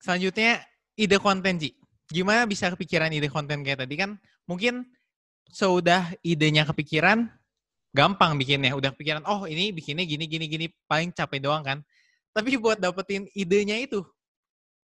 [0.05, 0.61] Selanjutnya
[1.01, 1.73] ide konten Ji.
[2.13, 4.21] Gimana bisa kepikiran ide konten kayak tadi kan?
[4.45, 4.85] Mungkin
[5.49, 7.25] sudah idenya kepikiran,
[7.97, 8.77] gampang bikinnya.
[8.77, 11.81] Udah kepikiran, oh ini bikinnya gini gini gini paling capek doang kan.
[12.37, 14.05] Tapi buat dapetin idenya itu,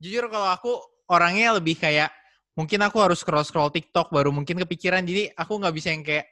[0.00, 0.72] jujur kalau aku
[1.12, 2.08] orangnya lebih kayak
[2.56, 6.30] mungkin aku harus scroll scroll TikTok baru mungkin kepikiran jadi aku nggak bisa yang kayak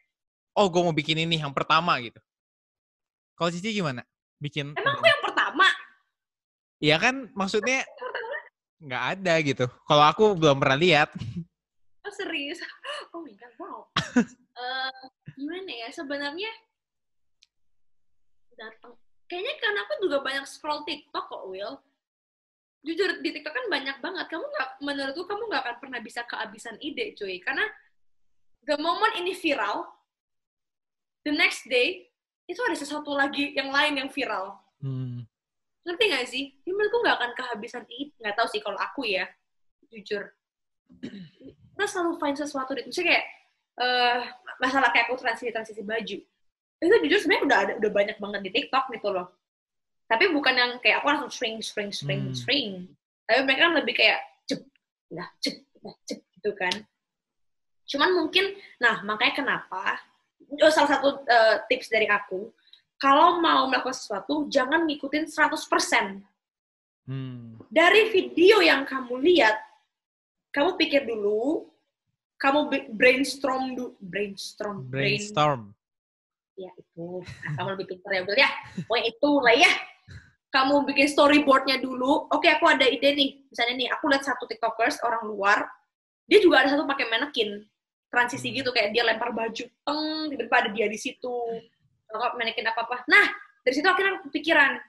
[0.54, 2.22] oh gue mau bikin ini yang pertama gitu.
[3.36, 4.06] Kalau Cici gimana?
[4.38, 5.66] Bikin Emang aku yang pertama?
[6.78, 7.82] Iya kan maksudnya
[8.78, 9.64] nggak ada gitu.
[9.86, 11.10] Kalau aku belum pernah lihat.
[12.04, 12.60] Oh serius?
[13.14, 13.88] Oh my god, wow.
[13.94, 15.02] uh,
[15.38, 16.50] gimana ya sebenarnya
[18.58, 18.98] datang.
[19.30, 21.78] Kayaknya karena aku juga banyak scroll TikTok kok, Will
[22.86, 24.26] jujur di TikTok kan banyak banget.
[24.30, 27.42] Kamu nggak, menurutku kamu nggak akan pernah bisa kehabisan ide, cuy.
[27.42, 27.66] Karena
[28.66, 29.86] the moment ini viral,
[31.26, 32.06] the next day
[32.48, 34.56] itu ada sesuatu lagi yang lain yang viral.
[34.78, 35.26] Hmm.
[35.86, 36.44] Ngerti nggak sih?
[36.66, 38.14] Ini menurutku nggak akan kehabisan ide.
[38.18, 39.26] Nggak tahu sih kalau aku ya,
[39.92, 40.26] jujur.
[40.98, 43.24] Kita selalu find sesuatu di, misalnya kayak
[43.78, 44.20] uh,
[44.58, 46.18] masalah kayak aku transisi transisi baju.
[46.78, 49.38] Itu jujur sebenarnya udah ada, udah banyak banget di TikTok gitu loh
[50.08, 52.34] tapi bukan yang kayak aku langsung string string string hmm.
[52.34, 52.68] string
[53.28, 54.64] tapi mereka kan lebih kayak cep
[55.12, 56.74] lah cep lah cep gitu kan
[57.84, 60.00] cuman mungkin nah makanya kenapa
[60.48, 62.48] oh, salah satu uh, tips dari aku
[62.98, 66.22] kalau mau melakukan sesuatu jangan ngikutin 100%
[67.06, 67.70] hmm.
[67.70, 69.56] dari video yang kamu lihat
[70.52, 71.70] kamu pikir dulu
[72.38, 75.60] kamu brainstorm dulu brainstorm brainstorm.
[75.74, 75.78] Brain,
[76.58, 77.22] ya itu.
[77.22, 78.50] Nah, kamu lebih pintar ya ya?
[78.84, 79.72] Pokoknya itu lah ya.
[80.48, 84.48] Kamu bikin storyboardnya dulu, oke okay, aku ada ide nih, misalnya nih, aku lihat satu
[84.48, 85.68] tiktokers orang luar,
[86.24, 87.68] dia juga ada satu pakai manekin,
[88.08, 91.36] transisi gitu, kayak dia lempar baju, teng, tiba-tiba ada dia di situ,
[92.08, 93.04] kalau manekin apa-apa.
[93.06, 93.26] Nah,
[93.62, 94.80] dari situ akhirnya kepikiran,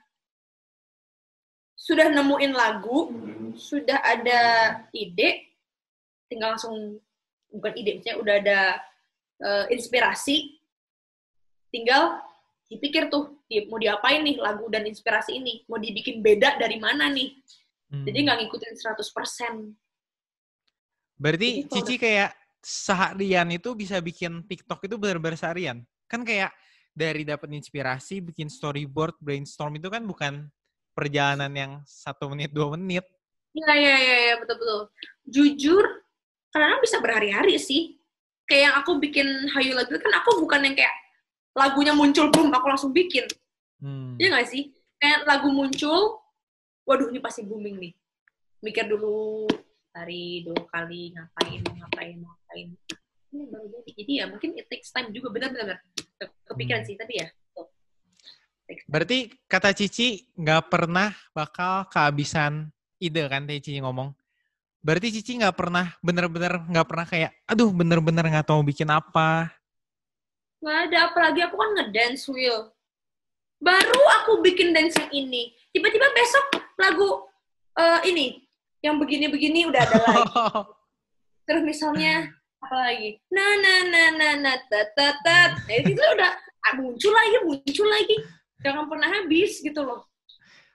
[1.76, 3.12] sudah nemuin lagu,
[3.56, 4.40] sudah ada
[4.92, 5.52] ide,
[6.32, 6.96] tinggal langsung,
[7.52, 8.60] bukan ide, misalnya udah ada
[9.44, 10.60] uh, inspirasi,
[11.68, 12.20] tinggal
[12.72, 15.64] dipikir tuh di, mau diapain nih lagu dan inspirasi ini?
[15.68, 17.36] Mau dibikin beda dari mana nih?
[17.90, 18.06] Hmm.
[18.06, 19.74] jadi nggak ngikutin 100%
[21.18, 22.30] berarti jadi, Cici kayak
[22.62, 25.82] seharian itu bisa bikin TikTok itu benar-benar seharian?
[26.06, 26.54] Kan kayak
[26.90, 30.50] dari dapat inspirasi bikin storyboard brainstorm itu kan bukan
[30.92, 33.06] perjalanan yang satu menit dua menit.
[33.50, 34.80] Iya iya iya ya, betul betul.
[35.26, 35.84] Jujur
[36.50, 37.98] karena bisa berhari-hari sih.
[38.46, 40.94] Kayak yang aku bikin hayu lagu kan aku bukan yang kayak
[41.54, 43.26] lagunya muncul boom aku langsung bikin.
[43.80, 44.20] Hmm.
[44.20, 44.76] iya gak sih?
[45.00, 46.20] Kayak lagu muncul
[46.84, 47.92] waduh ini pasti booming nih.
[48.60, 49.46] Mikir dulu
[49.94, 52.68] hari dua kali ngapain ngapain ngapain
[53.30, 55.78] ini baru jadi jadi ya mungkin it takes time juga benar-benar
[56.46, 56.88] kepikiran hmm.
[56.88, 57.28] sih tapi ya
[58.86, 62.70] Berarti kata Cici nggak pernah bakal kehabisan
[63.02, 64.14] ide kan Cici ngomong.
[64.78, 69.50] Berarti Cici nggak pernah bener-bener nggak pernah kayak, aduh bener-bener nggak tahu bikin apa,
[70.60, 72.68] Nggak ada, apalagi aku kan ngedance, Will.
[73.60, 75.56] Baru aku bikin dance yang ini.
[75.72, 76.44] Tiba-tiba besok
[76.76, 77.08] lagu
[77.80, 78.44] uh, ini,
[78.84, 80.20] yang begini-begini udah ada lagi.
[81.48, 82.28] Terus misalnya,
[82.60, 83.16] apa lagi?
[83.32, 85.38] Na na na na na ta ta ta.
[85.56, 86.32] Nah, itu udah
[86.68, 88.16] ah, muncul lagi, muncul lagi.
[88.60, 90.04] Jangan pernah habis gitu loh.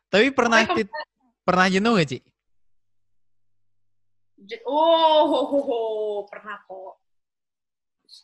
[0.09, 0.89] Tapi pernah tit,
[1.45, 2.19] pernah jenuh gak, Ci?
[4.65, 5.79] Oh, ho, ho, ho.
[6.29, 7.05] pernah kok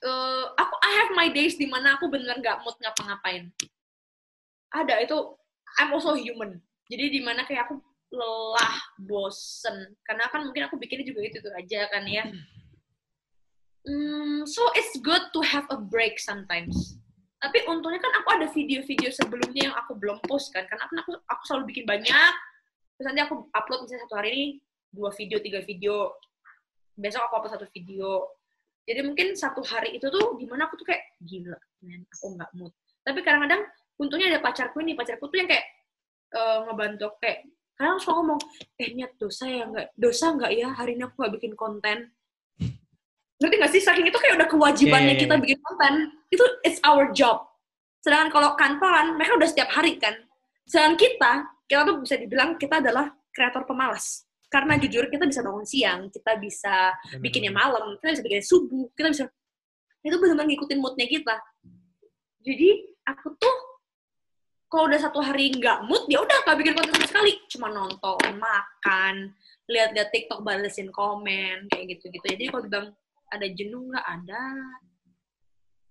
[0.05, 3.51] uh, aku I have my days di mana aku bener nggak mood ngapa-ngapain.
[4.71, 5.17] Ada itu
[5.79, 6.63] I'm also human.
[6.87, 7.79] Jadi di mana kayak aku
[8.11, 9.95] lelah, bosen.
[10.03, 12.27] Karena kan mungkin aku bikinnya juga itu, itu aja kan ya.
[13.87, 16.97] Mm, so it's good to have a break sometimes.
[17.41, 20.69] Tapi untungnya kan aku ada video-video sebelumnya yang aku belum post kan.
[20.69, 22.33] Karena kan aku, aku selalu bikin banyak.
[22.97, 24.45] Terus nanti aku upload misalnya satu hari ini
[24.93, 26.13] dua video, tiga video.
[26.93, 28.29] Besok aku upload satu video
[28.89, 32.73] jadi mungkin satu hari itu tuh gimana aku tuh kayak gila, men, aku nggak mood.
[33.05, 33.61] Tapi kadang-kadang
[34.01, 35.65] untungnya ada pacarku ini, pacarku tuh yang kayak
[36.33, 37.45] uh, ngebantu kayak
[37.77, 38.41] kadang suka ngomong,
[38.77, 42.09] eh niat dosa ya nggak, dosa nggak ya hari ini aku nggak bikin konten.
[43.41, 43.81] Ngerti nggak sih?
[43.81, 45.33] Saking itu kayak udah kewajibannya yeah, yeah, yeah.
[45.33, 45.93] kita bikin konten.
[46.29, 47.49] Itu it's our job.
[48.05, 50.13] Sedangkan kalau kantoran, mereka udah setiap hari kan.
[50.69, 51.31] Sedangkan kita,
[51.65, 56.35] kita tuh bisa dibilang kita adalah kreator pemalas karena jujur kita bisa bangun siang, kita
[56.35, 56.91] bisa
[57.23, 59.23] bikinnya malam, kita bisa bikinnya subuh, kita bisa
[60.03, 61.35] itu benar-benar ngikutin moodnya kita.
[62.43, 62.69] Jadi
[63.07, 63.57] aku tuh
[64.67, 68.19] kalau udah satu hari nggak mood, ya udah nggak bikin konten sama sekali, cuma nonton,
[68.35, 69.31] makan,
[69.71, 72.25] lihat-lihat TikTok, balesin komen, kayak gitu-gitu.
[72.35, 72.87] Jadi kalau bilang
[73.31, 74.43] ada jenuh nggak ada.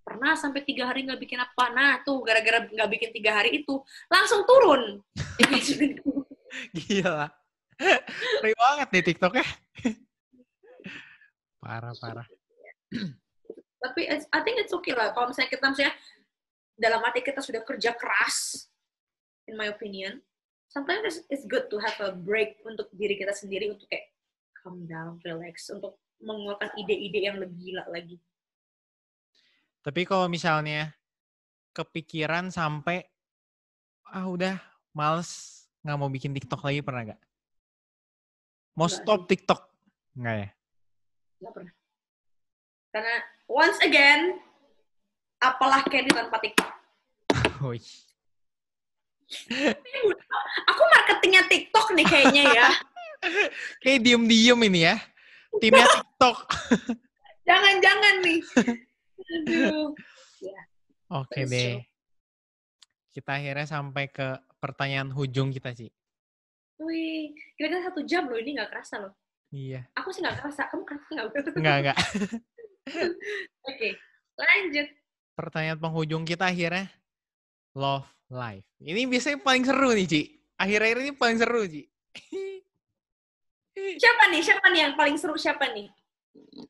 [0.05, 3.81] Pernah sampai tiga hari nggak bikin apa, nah tuh gara-gara nggak bikin tiga hari itu
[4.13, 5.01] langsung turun.
[6.77, 7.41] Gila
[7.81, 9.45] Ngeri banget nih TikToknya.
[11.65, 12.27] parah, parah.
[13.81, 15.17] Tapi I think it's okay lah.
[15.17, 15.95] Kalau misalnya kita misalnya
[16.77, 18.69] dalam hati kita sudah kerja keras,
[19.49, 20.21] in my opinion,
[20.69, 24.13] sometimes it's good to have a break untuk diri kita sendiri untuk kayak
[24.61, 28.17] calm down, relax untuk mengeluarkan ide-ide yang lebih gila lagi.
[29.81, 30.93] Tapi kalau misalnya
[31.73, 33.09] kepikiran sampai
[34.11, 34.59] ah udah
[34.93, 37.21] males nggak mau bikin TikTok lagi pernah gak?
[38.77, 39.61] Mau Nggak stop TikTok?
[40.17, 40.49] Nggak ya?
[41.41, 41.73] Nggak pernah.
[42.91, 43.15] Karena
[43.47, 44.21] once again,
[45.41, 46.71] apalah Candy tanpa TikTok.
[47.65, 47.89] Wih.
[50.69, 52.69] Aku marketingnya TikTok nih kayaknya ya.
[53.85, 54.97] Kayak diem-diem ini ya.
[55.59, 56.39] Timnya TikTok.
[57.49, 58.41] Jangan-jangan nih.
[59.19, 59.91] Aduh.
[61.11, 61.75] Oke That's deh.
[63.11, 65.91] Kita akhirnya sampai ke pertanyaan hujung kita sih.
[66.81, 69.13] Wih, kira-kira satu jam loh, ini nggak kerasa loh.
[69.51, 69.83] Iya.
[69.99, 71.27] Aku sih nggak kerasa, kamu kerasa nggak?
[71.59, 71.99] Enggak, enggak.
[73.69, 73.89] Oke,
[74.39, 74.87] lanjut.
[75.35, 76.87] Pertanyaan penghujung kita akhirnya
[77.75, 78.65] love life.
[78.79, 80.23] Ini biasanya paling seru nih, Ci.
[80.57, 81.83] Akhir-akhir ini paling seru, Ci.
[83.77, 84.43] Siapa nih?
[84.43, 85.39] Siapa nih yang paling seru?
[85.39, 85.89] Siapa nih?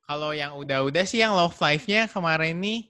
[0.05, 2.89] Kalau yang udah-udah sih yang love life-nya kemarin nih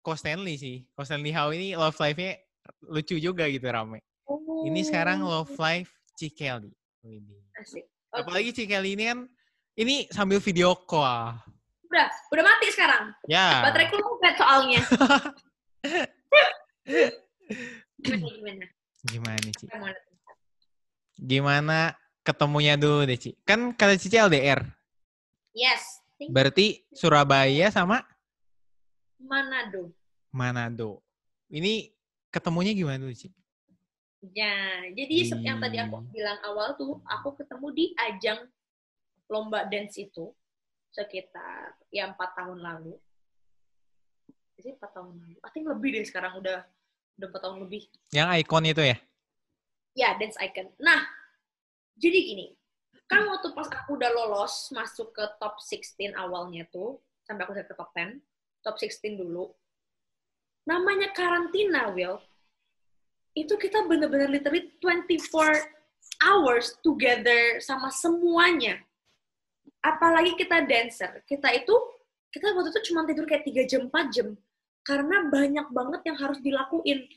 [0.00, 0.88] Ko Stanley sih.
[0.96, 2.40] Ko Stanley How ini love life-nya
[2.88, 4.00] lucu juga gitu rame.
[4.64, 6.72] Ini sekarang Oh, love life Cikeli.
[7.60, 7.84] Asik.
[7.84, 8.24] Oke.
[8.24, 9.28] Apalagi Cikeli ini kan
[9.78, 11.36] ini sambil video call.
[11.88, 13.12] Udah, udah mati sekarang.
[13.28, 13.64] Ya.
[13.64, 14.80] Bateraiku lowbat soalnya.
[18.04, 18.66] gimana, gimana?
[19.08, 19.54] Gimana nih.
[21.18, 21.78] Gimana
[22.28, 23.32] ketemunya dulu deh, Ci?
[23.48, 24.60] Kan kata Cici LDR.
[25.56, 26.04] Yes.
[26.28, 28.04] Berarti Surabaya sama
[29.16, 29.96] Manado.
[30.28, 31.00] Manado.
[31.48, 31.88] Ini
[32.28, 33.32] ketemunya gimana dulu, Ci?
[34.34, 36.10] Ya, jadi seperti yang tadi aku Hmm.
[36.10, 38.44] bilang awal tuh, aku ketemu di ajang
[39.30, 40.34] lomba dance itu
[40.90, 42.98] sekitar ya empat tahun lalu.
[44.58, 45.36] Jadi empat tahun lalu.
[45.38, 46.66] I think lebih deh sekarang udah
[47.14, 47.82] udah empat tahun lebih.
[48.10, 48.96] Yang ikon itu ya?
[49.94, 50.66] Ya, dance icon.
[50.82, 51.06] Nah,
[51.98, 52.46] jadi gini,
[53.10, 57.74] kan waktu pas aku udah lolos masuk ke top 16 awalnya tuh, sampai aku ke
[57.74, 58.22] top 10,
[58.62, 59.50] top 16 dulu.
[60.62, 62.22] Namanya karantina, Will.
[63.34, 65.58] Itu kita bener-bener literally 24
[66.22, 68.78] hours together sama semuanya.
[69.82, 71.24] Apalagi kita dancer.
[71.26, 71.74] Kita itu,
[72.30, 74.28] kita waktu itu cuma tidur kayak 3 jam, 4 jam.
[74.86, 77.08] Karena banyak banget yang harus dilakuin.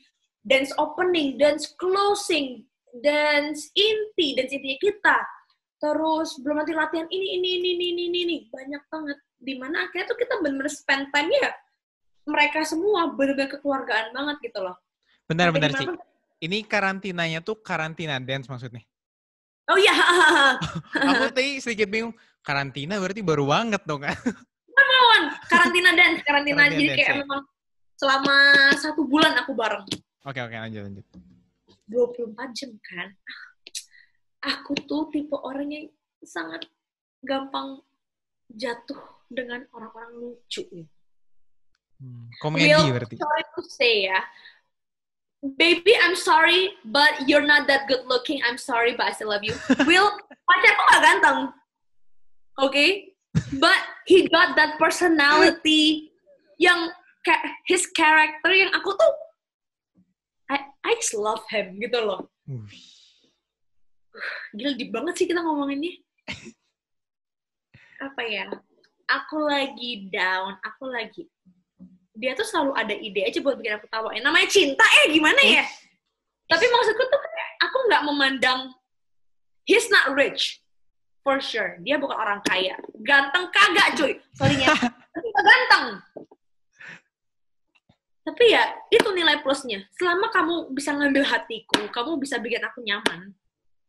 [0.42, 5.16] Dance opening, dance closing, dance inti, dance intinya kita.
[5.80, 8.36] Terus belum nanti latihan ini, ini, ini, ini, ini, ini, ini.
[8.46, 9.18] Banyak banget.
[9.42, 11.50] Di mana akhirnya tuh kita bener-bener spend time ya
[12.22, 14.78] mereka semua bener-bener kekeluargaan banget gitu loh.
[15.26, 15.82] Benar, Sampai benar, Ci.
[15.82, 16.06] dimana-
[16.42, 18.82] Ini karantinanya tuh karantina dance maksudnya.
[19.70, 19.94] Oh iya,
[21.10, 22.14] Aku tadi sedikit bingung.
[22.42, 24.14] Karantina berarti baru banget dong kan?
[25.46, 27.16] karantina dance, karantina, Karantina jadi dance, kayak ya.
[27.22, 27.40] memang
[27.94, 28.34] selama
[28.74, 29.86] satu bulan aku bareng.
[30.26, 31.06] Oke, oke, lanjut, lanjut.
[31.90, 33.08] 24 jam kan.
[34.42, 35.86] Aku tuh tipe orang yang
[36.22, 36.66] sangat
[37.22, 37.82] gampang
[38.50, 38.98] jatuh
[39.30, 40.62] dengan orang-orang lucu.
[40.70, 40.86] ya.
[42.02, 43.16] Hmm, Komedi Will, berarti.
[43.16, 44.18] sorry to say ya.
[45.42, 48.38] Baby, I'm sorry, but you're not that good looking.
[48.46, 49.54] I'm sorry, but I still love you.
[49.90, 50.06] Will,
[50.46, 51.38] pacarku gak ganteng.
[52.62, 52.86] Oke?
[53.58, 56.14] But he got that personality
[56.62, 56.94] yang
[57.66, 59.12] his character yang aku tuh
[60.92, 62.28] I, just love him gitu loh.
[64.52, 65.96] Gila deep banget sih kita ngomonginnya.
[68.04, 68.46] Apa ya?
[69.08, 71.28] Aku lagi down, aku lagi
[72.12, 74.12] dia tuh selalu ada ide aja buat bikin aku tawa.
[74.12, 75.64] Eh, namanya cinta eh gimana ya?
[76.44, 77.20] Tapi maksudku tuh
[77.64, 78.60] aku nggak memandang
[79.64, 80.60] he's not rich
[81.24, 81.80] for sure.
[81.80, 82.76] Dia bukan orang kaya.
[83.00, 84.12] Ganteng kagak cuy.
[84.36, 84.68] Sorry ya.
[85.48, 85.86] Ganteng.
[88.22, 89.82] Tapi ya itu nilai plusnya.
[89.98, 93.34] Selama kamu bisa ngambil hatiku, kamu bisa bikin aku nyaman.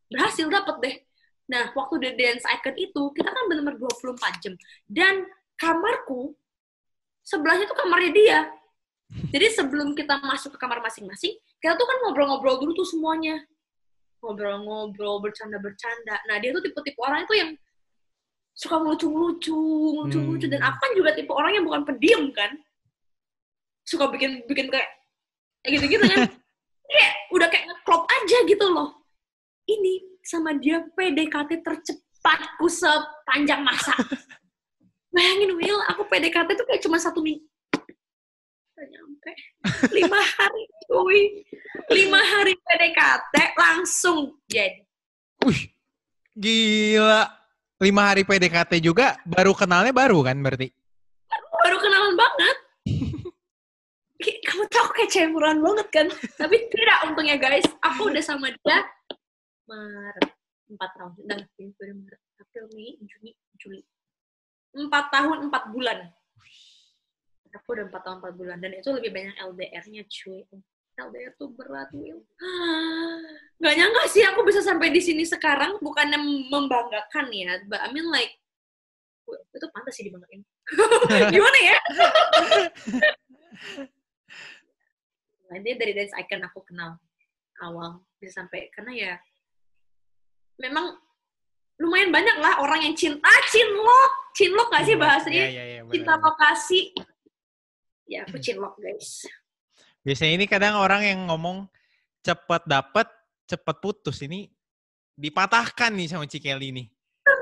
[0.09, 0.95] Berhasil dapet deh.
[1.43, 4.53] Nah, waktu di dance icon itu, kita kan benar-benar 24 jam.
[4.89, 5.27] Dan
[5.59, 6.34] kamarku,
[7.21, 8.39] sebelahnya tuh kamarnya dia.
[9.29, 13.38] Jadi sebelum kita masuk ke kamar masing-masing, kita tuh kan ngobrol-ngobrol dulu tuh semuanya.
[14.23, 16.25] Ngobrol-ngobrol, bercanda-bercanda.
[16.25, 17.49] Nah, dia tuh tipe-tipe orang itu yang
[18.55, 19.59] suka ngelucu-ngelucu,
[19.99, 20.47] ngelucu-ngelucu.
[20.47, 20.69] Dan Hmm.
[20.71, 22.55] aku kan juga tipe orang yang bukan pendiam kan.
[23.84, 24.88] Suka bikin bikin kayak
[25.67, 26.27] gitu-gitu kan.
[26.93, 28.89] kayak udah kayak ngeklop aja gitu loh.
[29.63, 33.95] Ini sama dia PDKT tercepatku sepanjang masa.
[35.13, 37.45] Bayangin Will, aku PDKT tuh kayak cuma satu minggu.
[38.84, 39.31] Nyampe.
[39.95, 41.21] Lima hari, cuy.
[41.93, 44.84] Lima hari PDKT langsung jadi.
[45.45, 45.71] Wih,
[46.36, 47.29] gila.
[47.79, 50.71] Lima hari PDKT juga baru kenalnya baru kan berarti?
[51.63, 52.57] Baru kenalan banget.
[54.24, 56.07] Kamu tau kayak cemburuan banget kan?
[56.39, 58.80] Tapi tidak untungnya guys, aku udah sama dia
[59.67, 60.32] Maret.
[60.74, 61.11] empat tahun.
[61.28, 63.82] Dan Februari Maret April Mei Juni Juli.
[64.74, 66.07] Empat tahun empat bulan.
[67.53, 68.57] Aku udah empat tahun empat bulan.
[68.63, 70.41] Dan itu lebih banyak LDR-nya cuy.
[70.93, 72.21] LDR tuh berat Will
[73.57, 75.82] nggak nyangka sih aku bisa sampai di sini sekarang.
[75.82, 76.21] Bukannya
[76.53, 78.30] membanggakan ya but I mean like
[79.26, 80.45] itu pantas sih dibanggain.
[81.34, 81.78] Gimana ya
[85.62, 86.97] dia dari dance icon aku kenal
[87.62, 89.14] awal bisa sampai karena ya
[90.58, 90.97] memang
[91.78, 95.45] lumayan banyak lah orang yang cinta ah, cinlok cinlok gak sih iya, bahasanya?
[95.45, 96.82] Yeah, yeah, yeah, cinta lokasi.
[98.10, 99.30] Ya aku cinlok guys.
[100.01, 101.70] Biasanya ini kadang orang yang ngomong
[102.26, 103.08] cepet dapet
[103.45, 104.18] cepet putus.
[104.26, 104.49] Ini
[105.14, 106.84] dipatahkan nih sama Cikeli ini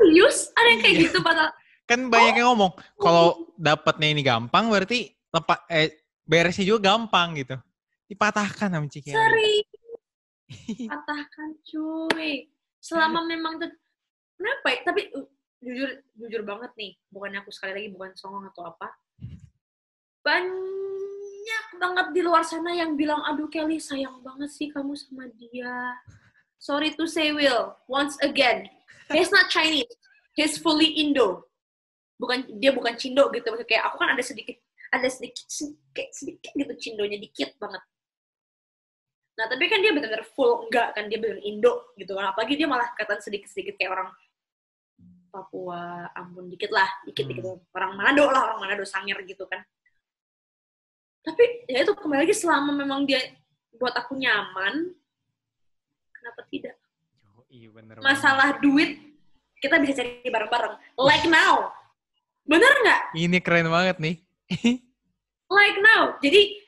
[0.01, 0.37] serius?
[0.57, 1.03] Ada yang kayak iya.
[1.07, 1.49] gitu patah?
[1.87, 2.37] Kan banyak oh.
[2.37, 7.55] yang ngomong kalau dapetnya ini gampang berarti lepas eh beresnya juga gampang gitu
[8.11, 9.71] dipatahkan sama Cikeli serius
[10.91, 12.47] patahkan cuy.
[12.81, 13.61] Selama memang
[14.35, 14.79] kenapa ya?
[14.83, 15.27] tapi uh,
[15.61, 16.91] jujur jujur banget nih.
[17.13, 18.89] Bukannya aku sekali lagi bukan songong atau apa.
[20.21, 25.95] Banyak banget di luar sana yang bilang aduh Kelly sayang banget sih kamu sama dia.
[26.61, 28.69] Sorry to say Will once again.
[29.09, 29.89] He's not Chinese.
[30.37, 31.49] He's fully Indo.
[32.21, 33.49] Bukan dia bukan Cindo gitu.
[33.65, 37.81] Kayak aku kan ada sedikit ada sedikit sedikit sedikit gitu Cindonya dikit banget
[39.39, 42.35] Nah, tapi kan dia benar-benar full enggak kan dia benar Indo gitu kan.
[42.35, 44.09] Apalagi dia malah kata sedikit-sedikit kayak orang
[45.31, 47.71] Papua, ampun dikit lah, dikit-dikit hmm.
[47.71, 49.63] orang Manado lah, orang Manado sangir gitu kan.
[51.23, 53.23] Tapi ya itu kembali lagi selama memang dia
[53.79, 54.91] buat aku nyaman,
[56.11, 56.75] kenapa tidak?
[57.31, 58.99] Oh, iya, bener Masalah duit
[59.61, 60.75] kita bisa cari bareng-bareng.
[60.99, 61.71] Like now.
[62.43, 63.01] Bener nggak?
[63.15, 64.15] Ini keren banget nih.
[65.57, 66.17] like now.
[66.19, 66.60] Jadi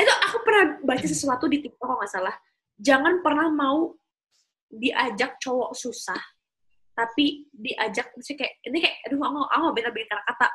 [0.00, 2.34] itu aku pernah baca sesuatu di TikTok kalau nggak salah.
[2.80, 3.92] Jangan pernah mau
[4.70, 6.20] diajak cowok susah
[6.94, 10.46] tapi diajak mesti kayak ini kayak aduh aku aku beda beda kata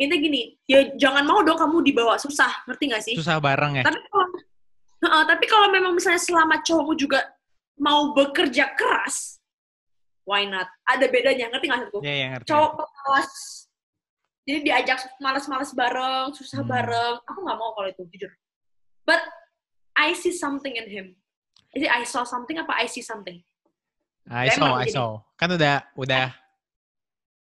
[0.00, 3.14] ini gini ya jangan mau dong kamu dibawa susah ngerti gak sih?
[3.20, 3.84] Susah bareng ya?
[3.84, 4.26] Tapi kalau
[5.06, 7.20] uh, tapi kalau memang misalnya selama cowokmu juga
[7.76, 9.38] mau bekerja keras
[10.24, 10.66] why not?
[10.88, 13.32] Ada bedanya ngerti gak sih yeah, yeah, ngerti, cowok kelas
[14.48, 16.70] jadi diajak malas-malas bareng susah hmm.
[16.70, 17.16] bareng.
[17.28, 18.32] Aku nggak mau kalau itu jujur
[20.10, 21.06] I see something in him.
[21.70, 23.38] Is it I saw something apa I see something?
[24.26, 25.22] I saw, I saw.
[25.38, 26.34] Kan udah, udah.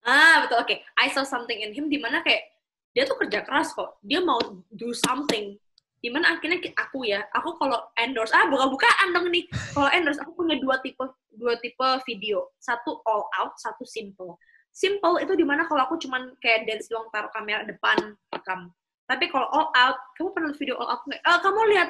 [0.06, 0.62] Ah, betul.
[0.62, 0.70] Oke.
[0.70, 0.78] Okay.
[0.93, 2.45] I saw something in him di mana kayak
[2.93, 3.97] dia tuh kerja keras kok.
[4.06, 4.38] Dia mau
[4.70, 5.58] do something.
[5.97, 9.47] Di mana akhirnya aku ya, aku kalau endorse, ah buka-bukaan dong nih.
[9.72, 10.99] Kalau endorse, aku punya dua tipe
[11.34, 12.51] dua tipe video.
[12.60, 14.36] Satu all out, satu simple.
[14.76, 18.70] Simple itu di mana kalau aku cuman kayak dance doang taruh kamera depan rekam.
[19.08, 21.24] Tapi kalau all out, kamu pernah video all out nggak?
[21.24, 21.89] Uh, kamu lihat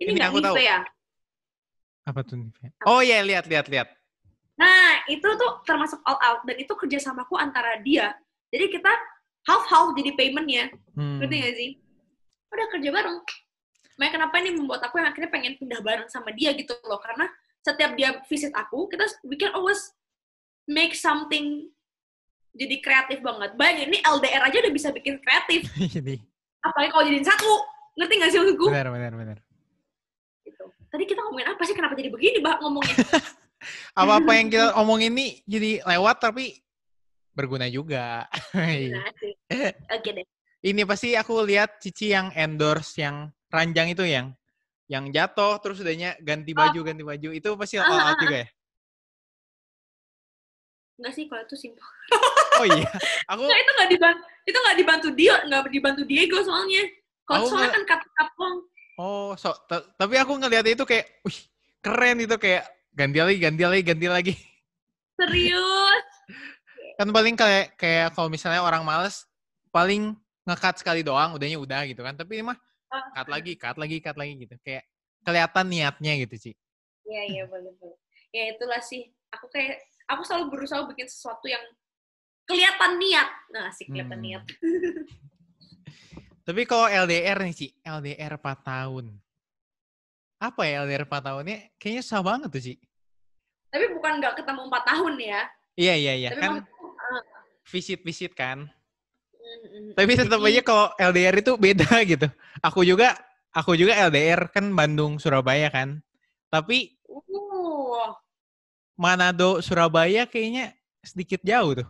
[0.00, 0.78] ini nggak Nive ya?
[2.04, 2.72] Apa tuh Nive?
[2.84, 3.88] Oh iya, lihat, lihat, lihat.
[4.54, 6.40] Nah, itu tuh termasuk all out.
[6.46, 8.14] Dan itu kerjasamaku antara dia.
[8.54, 8.92] Jadi kita
[9.50, 10.70] half-half jadi paymentnya.
[10.94, 11.18] Hmm.
[11.18, 11.70] Ngerti gak sih?
[12.54, 13.18] Udah kerja bareng.
[13.98, 17.02] Makanya kenapa ini membuat aku yang akhirnya pengen pindah bareng sama dia gitu loh.
[17.02, 17.26] Karena
[17.62, 19.90] setiap dia visit aku, kita we can always
[20.70, 21.66] make something
[22.54, 23.58] jadi kreatif banget.
[23.58, 25.66] Bayangin, ini LDR aja udah bisa bikin kreatif.
[26.64, 27.50] apalagi kalau jadiin satu
[27.94, 29.38] ngerti gak sih maksudku benar benar benar.
[30.94, 32.94] Tadi kita ngomongin apa sih kenapa jadi begini bah ngomongnya
[33.98, 36.62] apa-apa yang kita omongin ini jadi lewat tapi
[37.34, 38.30] berguna juga.
[39.90, 40.26] Oke deh.
[40.64, 44.32] Ini pasti aku lihat Cici yang endorse yang ranjang itu yang
[44.88, 46.56] yang jatuh terus udahnya ganti oh.
[46.56, 46.84] baju oh.
[46.86, 48.48] ganti baju itu pasti all out juga ya?
[50.94, 51.84] Enggak sih kalau itu simpel.
[52.62, 52.88] oh iya.
[53.34, 56.82] Aku Nggak, itu nggak dibantu itu nggak dibantu dia nggak dibantu Diego soalnya.
[57.24, 58.48] Kalau soalnya kan kata-kata
[58.94, 59.50] Oh, so,
[59.98, 61.38] tapi aku ngeliat itu kayak, wih,
[61.82, 62.62] keren itu kayak
[62.94, 64.34] ganti lagi, ganti lagi, ganti lagi.
[65.18, 66.06] Serius?
[66.98, 69.26] kan paling kayak kayak kalau misalnya orang males
[69.74, 70.14] paling
[70.46, 72.14] ngekat sekali doang, udahnya udah gitu kan.
[72.14, 72.58] Tapi ini mah
[72.94, 73.06] oh.
[73.18, 74.54] cut lagi, cut lagi, cut lagi gitu.
[74.62, 74.86] Kayak
[75.26, 76.54] kelihatan niatnya gitu sih.
[77.04, 77.98] Iya, iya, boleh, boleh.
[78.30, 79.10] Ya itulah sih.
[79.34, 81.62] Aku kayak aku selalu berusaha bikin sesuatu yang
[82.46, 83.28] kelihatan niat.
[83.50, 84.26] Nah, sih kelihatan hmm.
[84.30, 84.44] niat.
[86.44, 89.16] Tapi kalau LDR nih, Ci, LDR 4 tahun.
[90.36, 91.58] Apa ya LDR 4 tahunnya?
[91.80, 92.74] Kayaknya susah banget tuh, Ci.
[93.72, 95.40] Tapi bukan nggak ketemu 4 tahun ya.
[95.74, 96.30] Iya, iya, iya.
[96.36, 97.22] kan ah.
[97.66, 98.70] visit-visit kan.
[99.44, 99.98] Mm-hmm.
[99.98, 102.28] Tapi tetap aja kalau LDR itu beda gitu.
[102.62, 103.16] Aku juga
[103.50, 105.98] aku juga LDR kan Bandung Surabaya kan.
[106.52, 108.14] Tapi uh.
[108.94, 111.88] Manado Surabaya kayaknya sedikit jauh tuh.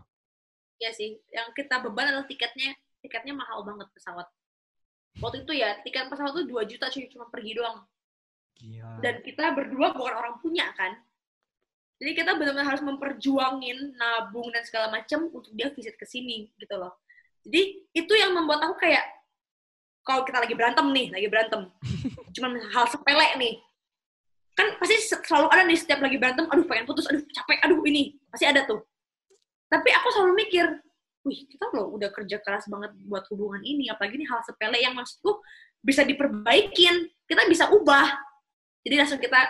[0.81, 4.27] Iya sih, yang kita beban adalah tiketnya, tiketnya mahal banget pesawat.
[5.23, 7.87] Waktu itu ya, tiket pesawat tuh 2 juta cuy, cuma pergi doang.
[8.59, 9.03] Gila.
[9.03, 10.99] Dan kita berdua bukan orang punya kan.
[12.03, 16.75] Jadi kita benar-benar harus memperjuangin nabung dan segala macam untuk dia visit ke sini gitu
[16.75, 16.99] loh.
[17.47, 19.05] Jadi itu yang membuat aku kayak
[20.05, 21.63] kalau kita lagi berantem nih, lagi berantem,
[22.37, 23.57] cuman hal sepele nih,
[24.53, 28.21] kan pasti selalu ada nih setiap lagi berantem, aduh pengen putus, aduh capek, aduh ini,
[28.29, 28.85] pasti ada tuh.
[29.73, 30.67] Tapi aku selalu mikir,
[31.25, 34.93] wih kita loh udah kerja keras banget buat hubungan ini, apalagi ini hal sepele yang
[34.93, 35.41] maksudku
[35.81, 38.09] bisa diperbaikin, kita bisa ubah.
[38.85, 39.41] Jadi langsung kita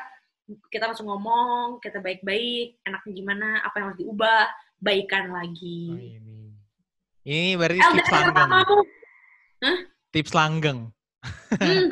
[0.71, 4.43] kita langsung ngomong, kita baik-baik, enaknya gimana, apa yang harus diubah,
[4.79, 5.83] baikan lagi.
[5.91, 6.41] Oh, ini.
[7.25, 8.51] ini berarti tips langgeng.
[9.65, 9.79] Hah?
[10.13, 10.81] Tips langgeng.
[11.59, 11.89] Hmm.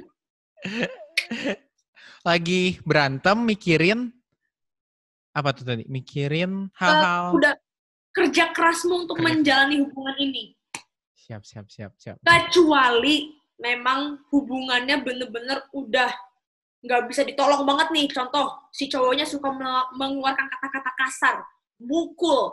[2.28, 4.14] Lagi berantem mikirin
[5.32, 5.82] apa tuh tadi?
[5.88, 7.34] Mikirin hal-hal.
[7.34, 7.54] Uh, udah
[8.12, 10.52] kerja kerasmu untuk menjalani hubungan ini.
[11.16, 12.16] Siap, siap, siap, siap.
[12.20, 16.10] Kecuali memang hubungannya bener-bener udah
[16.82, 18.06] nggak bisa ditolong banget nih.
[18.12, 19.48] Contoh, si cowoknya suka
[19.96, 21.36] mengeluarkan kata-kata kasar,
[21.80, 22.52] mukul,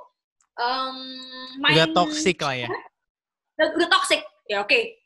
[0.55, 0.97] um,
[1.59, 1.75] main...
[1.75, 2.69] Udah toxic lah ya?
[3.59, 4.21] Udah, udah toxic.
[4.49, 4.97] Ya oke, okay.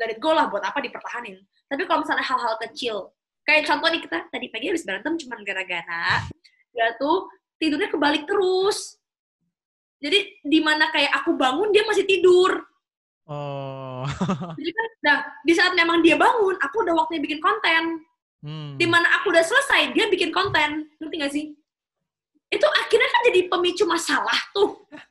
[0.00, 0.48] let it go lah.
[0.48, 1.38] Buat apa dipertahanin.
[1.68, 3.12] Tapi kalau misalnya hal-hal kecil,
[3.48, 6.20] kayak contoh nih kita tadi pagi habis berantem cuma gara-gara
[6.76, 8.97] dia tuh tidurnya kebalik terus
[9.98, 12.62] jadi di mana kayak aku bangun dia masih tidur.
[13.28, 14.08] Oh.
[14.58, 18.00] Jadi kan, nah di saat memang dia bangun, aku udah waktunya bikin konten.
[18.40, 18.78] Hmm.
[18.80, 20.88] Di mana aku udah selesai, dia bikin konten.
[20.96, 21.44] Ngerti gak sih?
[22.48, 24.80] Itu akhirnya kan jadi pemicu masalah tuh.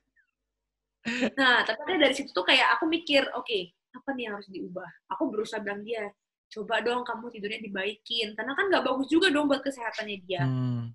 [1.40, 5.08] Nah, tapi dari situ tuh kayak aku mikir, oke, okay, apa nih yang harus diubah?
[5.16, 6.04] Aku berusaha bilang dia,
[6.52, 8.36] coba dong kamu tidurnya dibaikin.
[8.36, 10.44] Karena kan gak bagus juga dong buat kesehatannya dia.
[10.44, 10.92] Hmm.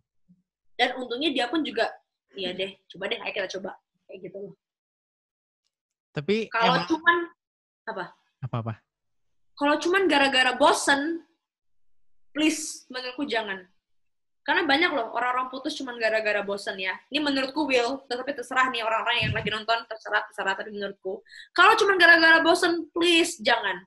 [0.76, 1.88] Dan untungnya dia pun juga
[2.36, 3.70] iya deh coba deh ayo kita coba
[4.08, 4.54] kayak gitu loh
[6.12, 6.88] tapi kalau emang...
[6.88, 7.16] cuman
[7.88, 8.04] apa
[8.42, 8.74] apa apa
[9.56, 11.24] kalau cuman gara-gara bosen
[12.32, 13.68] please menurutku jangan
[14.42, 16.98] karena banyak loh orang-orang putus cuman gara-gara bosen ya.
[17.14, 21.22] Ini menurutku Will, tetapi terserah nih orang-orang yang lagi nonton terserah terserah tapi menurutku
[21.54, 23.86] kalau cuman gara-gara bosen please jangan.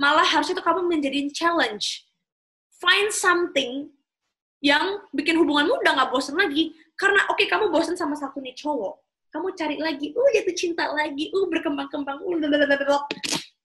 [0.00, 2.08] Malah harusnya itu kamu menjadi challenge.
[2.80, 3.92] Find something
[4.64, 6.72] yang bikin hubunganmu udah nggak bosen lagi.
[6.94, 9.02] Karena oke okay, kamu bosen sama satu nih cowok,
[9.34, 12.34] kamu cari lagi, uh jatuh cinta lagi, uh berkembang-kembang, uh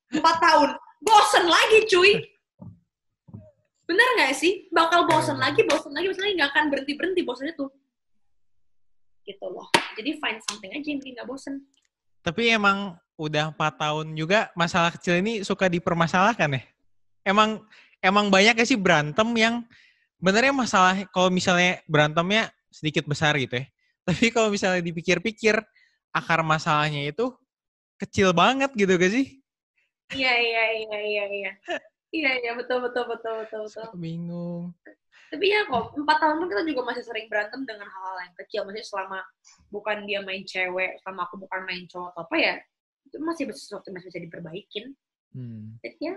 [0.09, 2.11] empat tahun, bosen lagi cuy.
[3.85, 4.69] Bener nggak sih?
[4.73, 7.65] Bakal bosen lagi, bosen lagi, bosen lagi, nggak akan berhenti berhenti bosen itu.
[9.25, 9.69] Gitu loh.
[9.93, 11.61] Jadi find something aja yang bikin nggak bosen.
[12.25, 16.61] Tapi emang udah empat tahun juga masalah kecil ini suka dipermasalahkan ya?
[17.25, 17.61] Emang
[17.99, 19.61] emang banyak gak sih berantem yang
[20.19, 23.65] benernya masalah kalau misalnya berantemnya sedikit besar gitu ya.
[24.07, 25.59] Tapi kalau misalnya dipikir-pikir
[26.09, 27.29] akar masalahnya itu
[27.99, 29.37] kecil banget gitu gak sih?
[30.15, 31.51] Iya iya iya iya iya.
[32.09, 33.85] Iya iya betul betul betul betul betul.
[33.93, 34.73] Bingung.
[35.29, 38.65] Tapi ya kok empat tahun pun kita juga masih sering berantem dengan hal-hal yang kecil.
[38.65, 39.19] Maksudnya selama
[39.69, 42.55] bukan dia main cewek, selama aku bukan main cowok atau apa ya,
[43.05, 44.85] itu masih sesuatu masih bisa diperbaikin.
[45.37, 45.77] Hmm.
[45.85, 46.15] Jadi ya,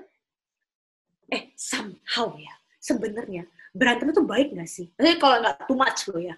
[1.36, 4.86] eh somehow ya, sebenarnya berantem itu baik gak sih?
[4.94, 6.36] Maksudnya kalau nggak too much loh ya.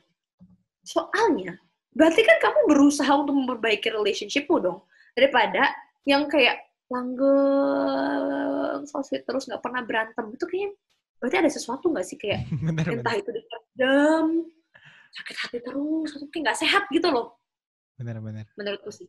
[0.86, 1.58] Soalnya,
[1.90, 4.78] berarti kan kamu berusaha untuk memperbaiki relationshipmu dong.
[5.14, 5.70] Daripada
[6.06, 10.24] yang kayak langgeng, so sweet terus nggak pernah berantem.
[10.30, 10.76] Itu kayaknya
[11.18, 13.22] berarti ada sesuatu nggak sih kayak bener, entah bener.
[13.24, 14.26] itu dendam,
[15.16, 17.40] sakit hati terus, atau kayak nggak sehat gitu loh.
[17.98, 18.46] Benar-benar.
[18.58, 19.06] Menurutku sih.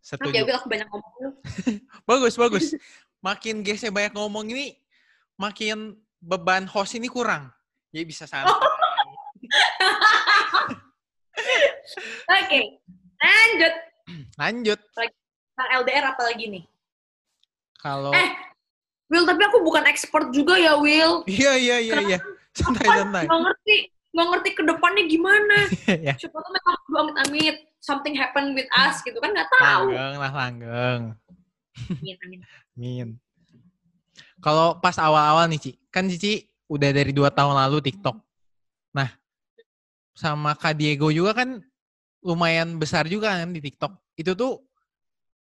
[0.00, 0.44] Setuju.
[0.44, 1.34] Ya, aku banyak ngomong.
[2.10, 2.66] bagus, bagus.
[3.20, 4.76] Makin Gese banyak ngomong ini,
[5.36, 7.48] makin beban host ini kurang.
[7.90, 8.52] Jadi bisa santai.
[12.30, 12.64] Oke, okay.
[13.18, 13.74] lanjut.
[14.36, 14.78] Lanjut.
[14.94, 16.64] Tentang LDR apa lagi nih?
[17.80, 18.30] Kalau Eh,
[19.10, 21.26] Will, tapi aku bukan expert juga ya, Will.
[21.26, 22.18] Iya, iya, iya, iya.
[22.54, 23.24] Santai, santai.
[23.26, 23.76] Nggak ngerti,
[24.14, 25.56] nggak ngerti ke depannya gimana.
[26.06, 26.14] yeah.
[26.14, 29.90] Siapa tuh mereka amit-amit something happen with us gitu kan nggak tahu.
[29.90, 31.00] Langgeng lah, langgeng.
[31.90, 32.40] Amin, amin.
[32.76, 33.08] amin.
[34.40, 38.16] Kalau pas awal-awal nih, Ci, kan Cici udah dari dua tahun lalu TikTok.
[38.96, 39.08] Nah,
[40.16, 41.60] sama Kak Diego juga kan
[42.24, 43.92] lumayan besar juga kan di TikTok.
[44.16, 44.60] Itu tuh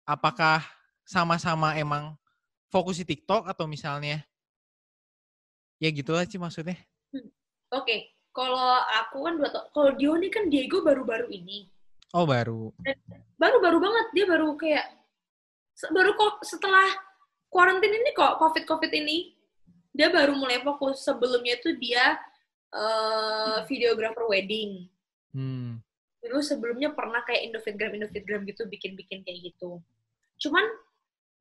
[0.06, 0.62] apakah
[1.04, 2.16] sama-sama emang
[2.74, 4.24] fokus di TikTok atau misalnya
[5.78, 6.80] ya gitu lah sih maksudnya.
[7.14, 7.30] Hmm.
[7.74, 8.00] Oke, okay.
[8.34, 11.70] kalau aku kan dua tahun, kalau Dio nih kan Diego baru-baru ini.
[12.14, 12.70] Oh baru.
[13.42, 14.86] Baru-baru banget dia baru kayak
[15.90, 16.86] baru kok setelah
[17.54, 19.38] kuarantin ini kok covid covid ini
[19.94, 22.18] dia baru mulai fokus sebelumnya tuh dia
[22.74, 24.90] uh, videographer wedding.
[25.30, 25.78] Hmm.
[26.18, 29.78] Dulu sebelumnya pernah kayak Indofitgram Indofitgram gitu bikin-bikin kayak gitu.
[30.42, 30.66] Cuman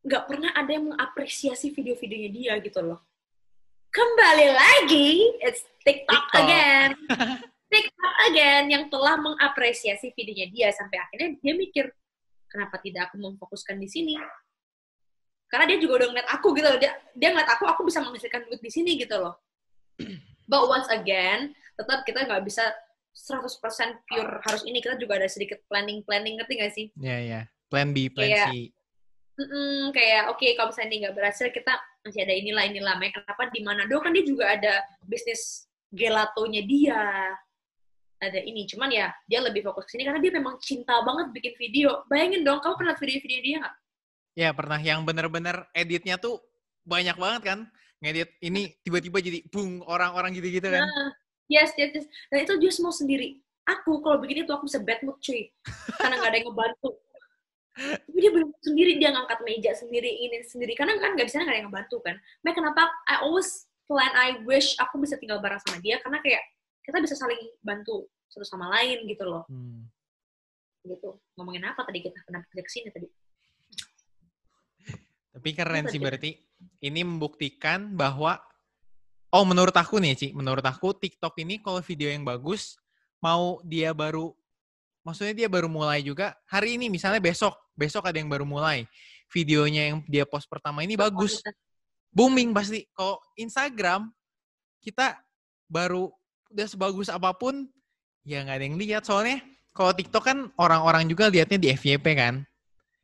[0.05, 3.01] nggak pernah ada yang mengapresiasi video-videonya dia gitu loh.
[3.93, 6.41] Kembali lagi, it's TikTok, TikTok.
[6.45, 6.91] again.
[7.73, 11.85] TikTok again yang telah mengapresiasi videonya dia sampai akhirnya dia mikir
[12.53, 14.15] kenapa tidak aku memfokuskan di sini
[15.53, 16.81] karena dia juga udah ngeliat aku gitu loh.
[16.81, 19.37] Dia dia ngeliat aku aku bisa menghasilkan duit di sini gitu loh.
[20.51, 22.73] But once again tetap kita nggak bisa
[23.13, 23.61] 100%
[24.09, 24.81] pure harus ini.
[24.81, 26.41] Kita juga ada sedikit planning planning.
[26.41, 26.87] Ngerti gak sih?
[26.97, 27.45] Iya yeah, iya yeah.
[27.69, 28.73] plan B plan kayak, C.
[29.33, 32.95] Mm -mm, kayak oke okay, kalau misalnya ini nggak berhasil kita masih ada inilah inilah.
[32.97, 37.05] Makanya kenapa di Manado kan dia juga ada bisnis gelatonya dia.
[38.25, 38.65] Ada ini.
[38.65, 42.09] Cuman ya dia lebih fokus ke sini karena dia memang cinta banget bikin video.
[42.09, 43.82] Bayangin dong kamu pernah video-video dia nggak
[44.33, 46.41] Ya pernah yang bener-bener editnya tuh
[46.89, 47.59] banyak banget kan
[48.03, 50.83] ngedit ini tiba-tiba jadi bung orang-orang gitu-gitu kan.
[50.83, 51.15] Nah,
[51.47, 52.07] yes, yes, yes.
[52.33, 53.39] Dan itu dia semua sendiri.
[53.63, 55.47] Aku kalau begini tuh aku bisa bad mood cuy.
[56.01, 56.91] Karena nggak ada yang ngebantu.
[57.73, 60.75] Tapi dia bener sendiri, dia ngangkat meja sendiri, ini sendiri.
[60.75, 62.17] Karena kan nggak bisa nggak ada yang ngebantu kan.
[62.43, 66.03] Makanya kenapa I always plan, I wish aku bisa tinggal bareng sama dia.
[66.03, 66.43] Karena kayak
[66.83, 69.47] kita bisa saling bantu satu sama lain gitu loh.
[69.47, 69.87] Hmm.
[70.83, 71.23] Gitu.
[71.39, 72.19] Ngomongin apa tadi kita?
[72.27, 73.07] Kenapa kerja ke sini tadi?
[75.33, 76.37] Tapi keren sih berarti
[76.85, 78.37] ini membuktikan bahwa
[79.33, 82.77] oh menurut aku nih Ci, menurut aku TikTok ini kalau video yang bagus
[83.25, 84.37] mau dia baru
[85.03, 88.87] maksudnya dia baru mulai juga hari ini misalnya besok, besok ada yang baru mulai.
[89.33, 91.41] Videonya yang dia post pertama ini bagus.
[92.13, 92.85] Booming pasti.
[92.93, 94.13] Kalau Instagram
[94.85, 95.17] kita
[95.73, 96.13] baru
[96.53, 97.65] udah sebagus apa pun
[98.29, 99.41] ya nggak ada yang lihat soalnya
[99.73, 102.45] kalau TikTok kan orang-orang juga lihatnya di FYP kan.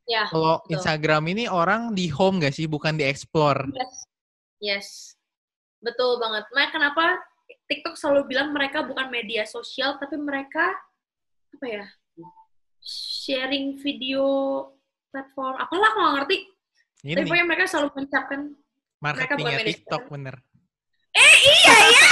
[0.09, 3.68] Ya, Kalau Instagram ini orang di home gak sih, bukan di explore?
[3.76, 3.94] Yes.
[4.59, 4.89] Yes.
[5.85, 6.48] Betul banget.
[6.48, 7.05] Makanya kenapa
[7.68, 10.72] TikTok selalu bilang mereka bukan media sosial, tapi mereka
[11.52, 11.85] apa ya?
[12.89, 14.24] Sharing video
[15.12, 15.60] platform.
[15.60, 16.36] Apalah gak ngerti.
[17.05, 17.12] Ini.
[17.12, 18.40] Tapi pokoknya mereka selalu mengucapkan
[19.05, 20.35] marketingnya TikTok bener.
[21.12, 22.10] Eh iya iya.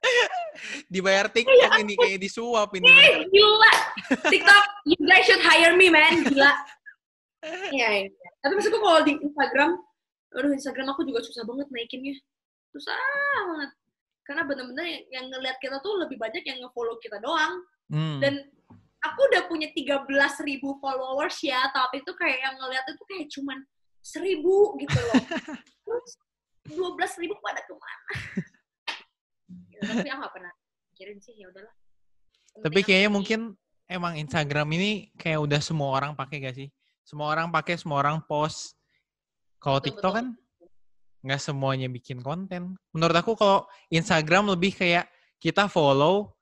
[0.94, 2.86] Dibayar TikTok ya, ini kayak disuap ini.
[2.86, 3.74] Eh, gila.
[4.30, 6.22] TikTok, you guys should hire me man.
[6.22, 6.54] Gila.
[7.44, 8.28] Iya, iya.
[8.44, 9.70] Tapi maksudku kalau di Instagram,
[10.36, 12.16] aduh Instagram aku juga susah banget naikinnya.
[12.72, 12.96] Susah
[13.48, 13.70] banget.
[14.28, 17.64] Karena bener-bener yang, ngeliat kita tuh lebih banyak yang nge-follow kita doang.
[17.90, 18.20] Hmm.
[18.22, 18.46] Dan
[19.02, 20.06] aku udah punya 13
[20.46, 23.58] ribu followers ya, tapi itu kayak yang ngeliat itu kayak cuman
[24.04, 25.24] seribu gitu loh.
[25.84, 26.10] Terus
[26.70, 28.04] 12 ribu pada ke mana?
[29.74, 30.52] ya, tapi aku gak pernah
[30.92, 31.74] mikirin sih, ya udahlah.
[32.60, 33.40] Tapi kayaknya mungkin
[33.90, 36.68] emang Instagram ini kayak udah semua orang pakai gak sih?
[37.04, 38.76] Semua orang pakai, semua orang post.
[39.60, 40.26] Kalau TikTok kan
[41.20, 42.76] nggak semuanya bikin konten.
[42.96, 46.32] Menurut aku kalau Instagram lebih kayak kita follow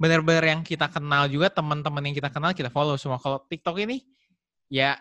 [0.00, 3.20] benar-benar yang kita kenal juga teman-teman yang kita kenal kita follow semua.
[3.20, 4.00] Kalau TikTok ini
[4.72, 4.96] ya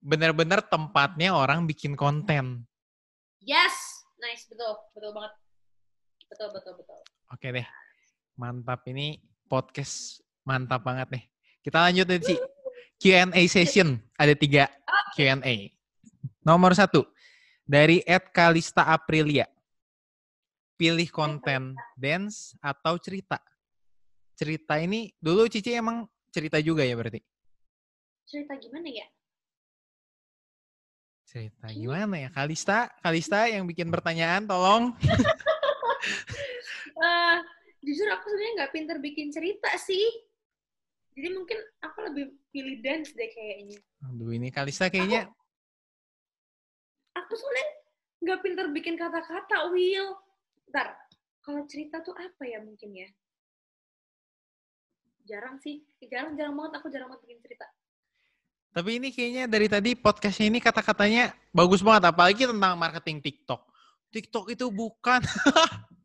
[0.00, 2.64] benar-benar tempatnya orang bikin konten.
[3.40, 5.32] Yes, nice, betul, betul banget.
[6.28, 6.98] Betul, betul, betul.
[7.32, 7.66] Oke deh,
[8.36, 9.18] mantap ini
[9.48, 11.24] podcast mantap banget nih.
[11.64, 12.36] Kita lanjut deh, Ci.
[13.00, 13.96] Q&A session.
[14.20, 14.68] Ada tiga
[15.16, 15.72] Q&A.
[16.44, 17.08] Nomor satu,
[17.64, 19.48] dari Ed Kalista Aprilia.
[20.76, 23.40] Pilih konten dance atau cerita?
[24.36, 27.20] Cerita ini, dulu Cici emang cerita juga ya berarti?
[28.28, 29.08] Cerita gimana ya?
[31.24, 32.28] Cerita gimana ya?
[32.32, 34.92] Kalista, Kalista yang bikin pertanyaan, tolong.
[37.00, 37.36] uh,
[37.84, 40.29] jujur aku sebenarnya nggak pinter bikin cerita sih
[41.20, 43.76] jadi mungkin aku lebih pilih dance deh kayaknya.
[44.08, 45.28] Aduh, ini Kalista kayaknya.
[45.28, 45.36] Aku,
[47.20, 47.66] aku soalnya
[48.24, 50.16] nggak pinter bikin kata-kata, Will.
[50.72, 50.96] Ntar,
[51.44, 53.08] kalau cerita tuh apa ya mungkin ya?
[55.28, 55.84] Jarang sih.
[56.08, 57.68] Jarang-jarang banget aku jarang banget bikin cerita.
[58.72, 62.16] Tapi ini kayaknya dari tadi podcastnya ini kata-katanya bagus banget.
[62.16, 63.60] Apalagi tentang marketing TikTok.
[64.08, 65.20] TikTok itu bukan.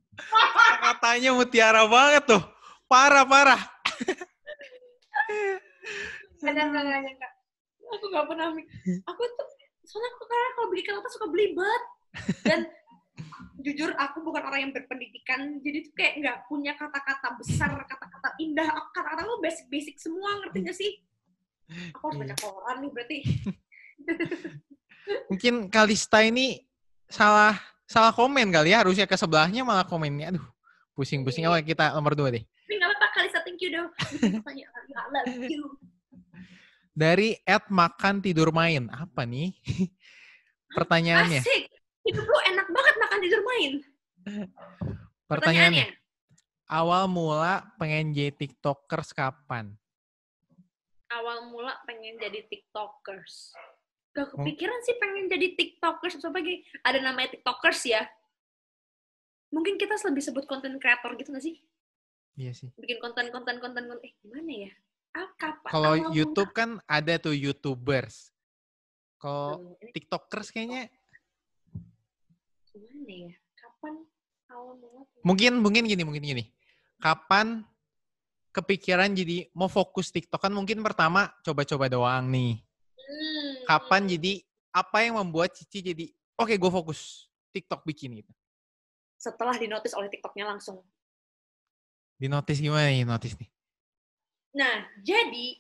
[0.92, 2.44] Katanya mutiara banget tuh.
[2.92, 3.64] Parah-parah.
[6.44, 7.28] kadang nggak nyangka
[7.86, 8.48] aku nggak pernah
[9.06, 9.48] aku tuh
[9.86, 11.84] soalnya aku karena kalau bikin kata suka belibet.
[12.42, 12.60] Dan
[13.62, 18.66] jujur aku bukan orang yang berpendidikan jadi tuh kayak nggak punya kata-kata besar kata-kata indah.
[18.92, 20.92] Kata-kata lo basic-basic semua ngerti gak sih?
[21.98, 22.46] Aku harus banyak iya.
[22.46, 23.18] koran nih berarti.
[25.30, 26.66] Mungkin Kalista ini
[27.06, 30.34] salah salah komen kali ya harusnya ke sebelahnya malah komennya.
[30.34, 30.46] Aduh
[30.98, 31.46] pusing-pusing.
[31.46, 33.94] Awal kita nomor dua deh tapi nggak apa-apa Kalista thank you dong
[36.96, 38.88] Dari Ed makan tidur main.
[38.88, 39.52] Apa nih?
[40.72, 41.44] Pertanyaannya.
[41.44, 41.68] Asik.
[42.08, 43.72] Hidup lu enak banget makan tidur main.
[45.28, 45.86] Pertanyaannya.
[45.86, 45.88] Pertanyaannya.
[46.72, 49.76] Awal mula pengen jadi TikTokers kapan?
[51.12, 53.52] Awal mula pengen jadi TikTokers.
[54.16, 56.24] Gak kepikiran sih pengen jadi TikTokers.
[56.24, 58.08] Sebagai ada namanya TikTokers ya.
[59.52, 61.60] Mungkin kita lebih sebut konten kreator gitu gak sih?
[62.36, 62.70] Iya sih.
[62.76, 64.72] Bikin konten-konten konten konten eh gimana ya?
[65.16, 65.72] Ah, kapan?
[65.72, 68.36] Kalau YouTube kan ada tuh YouTubers.
[69.16, 70.92] Kalau Hmm, TikTokers kayaknya
[72.76, 73.34] gimana ya?
[73.56, 73.94] Kapan
[74.52, 75.02] awal mula?
[75.24, 76.44] mungkin mungkin gini mungkin gini.
[77.00, 77.64] Kapan
[78.52, 82.60] kepikiran jadi mau fokus TikTok kan mungkin pertama coba-coba doang nih.
[83.00, 83.52] Hmm.
[83.64, 84.44] Kapan jadi
[84.76, 88.32] apa yang membuat Cici jadi oke gue fokus TikTok bikin gitu.
[89.16, 90.84] Setelah dinotis oleh TikToknya langsung.
[92.16, 93.50] Di notice gimana nih notice nih?
[94.56, 95.60] Nah, jadi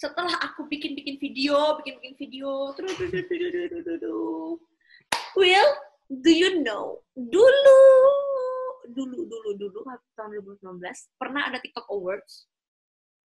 [0.00, 2.96] setelah aku bikin-bikin video, bikin-bikin video, terus
[5.36, 5.70] Will,
[6.08, 7.04] do you know?
[7.12, 7.80] Dulu,
[8.88, 9.78] dulu, dulu, dulu,
[10.16, 12.48] tahun 2019, pernah ada TikTok Awards,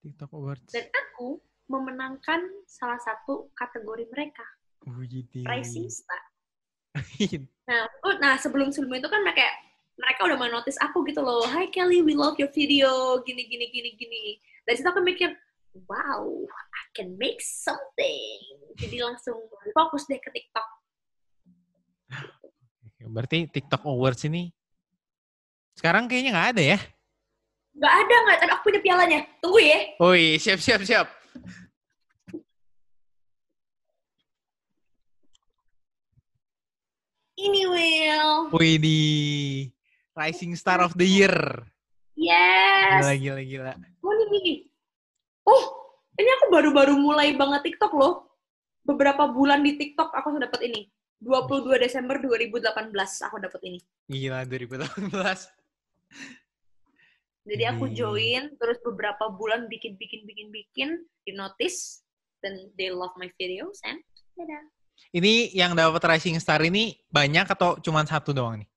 [0.03, 0.71] TikTok Awards.
[0.75, 1.39] dan aku
[1.71, 4.43] memenangkan salah satu kategori mereka,
[4.91, 6.19] Wih, Rising Star.
[7.71, 9.47] Nah, oh, nah sebelum sebelum itu kan mereka
[10.01, 11.45] mereka udah notice aku gitu loh.
[11.45, 13.21] Hi Kelly, we love your video.
[13.21, 14.41] Gini gini gini gini.
[14.65, 15.29] Dari situ aku mikir,
[15.85, 16.25] wow,
[16.73, 18.41] I can make something.
[18.81, 19.37] Jadi langsung
[19.77, 20.67] fokus deh ke TikTok.
[23.11, 24.49] Berarti TikTok Awards ini
[25.77, 26.79] sekarang kayaknya nggak ada ya?
[27.71, 28.37] Gak ada nggak?
[28.43, 29.19] Tapi aku punya pialanya.
[29.39, 29.79] Tunggu ya.
[30.01, 31.07] Oh iya, siap siap siap.
[37.41, 38.53] Ini Will.
[38.53, 38.99] Wih di
[40.15, 41.35] Rising Star of the Year.
[42.19, 43.01] Yes.
[43.01, 43.73] Gila gila gila.
[44.03, 44.57] Oh ini nih.
[45.47, 45.63] Oh,
[46.19, 48.27] ini aku baru-baru mulai banget TikTok loh.
[48.83, 50.91] Beberapa bulan di TikTok aku sudah dapat ini.
[51.21, 52.91] 22 Desember 2018
[53.25, 53.79] aku dapat ini.
[54.09, 55.49] Gila 2018.
[57.41, 60.89] Jadi aku join, terus beberapa bulan bikin, bikin, bikin, bikin,
[61.25, 62.05] di notice,
[62.45, 63.97] dan they love my videos, and
[64.37, 64.61] dadah.
[65.09, 68.70] Ini yang dapat Rising Star ini banyak atau cuma satu doang nih?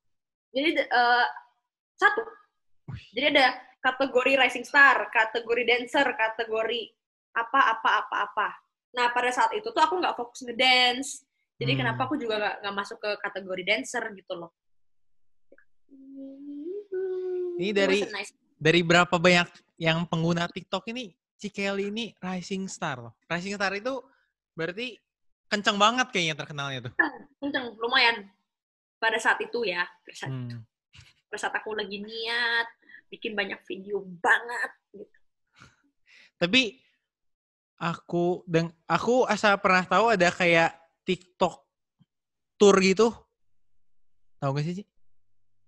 [0.55, 1.25] Jadi eh,
[1.99, 2.21] satu.
[3.11, 3.47] Jadi ada
[3.83, 6.81] kategori rising star, kategori dancer, kategori
[7.35, 8.47] apa apa apa apa.
[8.95, 11.27] Nah pada saat itu tuh aku nggak fokus ngedance.
[11.59, 11.79] Jadi Hmm.
[11.83, 14.51] kenapa aku juga nggak nggak masuk ke kategori dancer gitu loh.
[17.55, 23.13] Ini dari- nice- Dari berapa banyak yang pengguna TikTok ini, Cikeli ini Rising Star loh.
[23.27, 23.99] Rising Star itu
[24.55, 24.95] berarti
[25.51, 26.93] kenceng banget kayaknya terkenalnya tuh.
[27.43, 28.31] kenceng, lumayan
[28.97, 29.83] pada saat itu ya.
[30.03, 30.61] Pada saat, Hmm.
[31.29, 32.67] pada saat aku lagi niat
[33.09, 34.71] bikin banyak video banget.
[34.91, 35.17] Gitu.
[36.35, 36.61] Tapi
[37.75, 41.63] aku dan aku asal pernah tahu ada kayak TikTok
[42.55, 43.11] tour gitu.
[44.39, 44.75] Tahu gak sih?
[44.79, 44.83] Ci?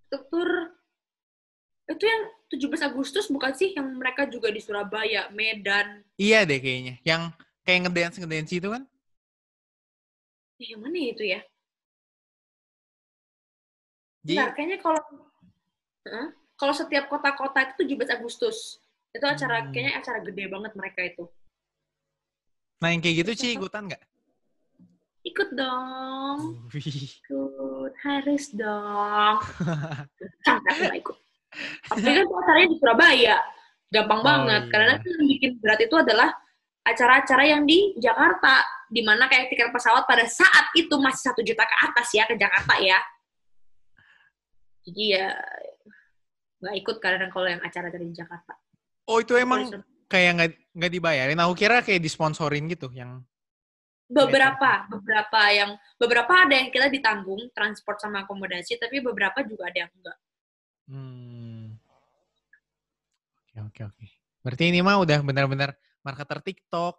[0.07, 0.47] Struktur
[1.87, 6.03] itu yang 17 Agustus bukan sih yang mereka juga di Surabaya, Medan.
[6.19, 6.99] Iya deh kayaknya.
[7.03, 7.31] Yang
[7.63, 8.83] kayak ngedance ngedance itu kan?
[10.59, 11.41] Eh, yang mana ya itu ya?
[14.27, 15.01] Bentar, kayaknya kalau
[16.07, 16.27] Hah?
[16.53, 18.81] kalau setiap kota-kota itu 17 Agustus.
[19.09, 19.71] Itu acara Hmm.
[19.71, 21.23] kayaknya acara gede banget mereka itu.
[22.77, 24.03] nah yang kayak gitu sih ikutan nggak?
[25.25, 26.37] Ikut dong.
[26.69, 27.91] Ikut.
[27.99, 29.37] Harus dong.
[30.77, 31.17] Nggak ikut.
[31.89, 33.37] Tapi kan acaranya di Surabaya.
[33.89, 34.61] Gampang Oh, banget.
[34.67, 34.71] iya.
[34.71, 36.29] Karena kan yang bikin berat itu adalah
[36.83, 38.61] acara-acara yang di Jakarta.
[38.87, 42.37] Di mana kayak tiket pesawat pada saat itu masih satu juta ke atas ya, ke
[42.37, 42.95] Jakarta ya.
[44.87, 45.35] Jadi ya
[46.63, 48.53] nggak ikut karena kalau yang acara-acara di Jakarta.
[49.07, 49.67] Oh itu emang
[50.07, 51.39] kayak nggak nggak dibayarin.
[51.43, 53.19] Aku kira kayak disponsorin gitu yang
[54.07, 59.83] beberapa beberapa yang beberapa ada yang kita ditanggung transport sama akomodasi tapi beberapa juga ada
[59.83, 60.15] yang enggak
[60.87, 61.75] Hmm.
[63.43, 64.05] Oke oke oke.
[64.39, 66.95] Berarti ini mah udah benar-benar marketer TikTok,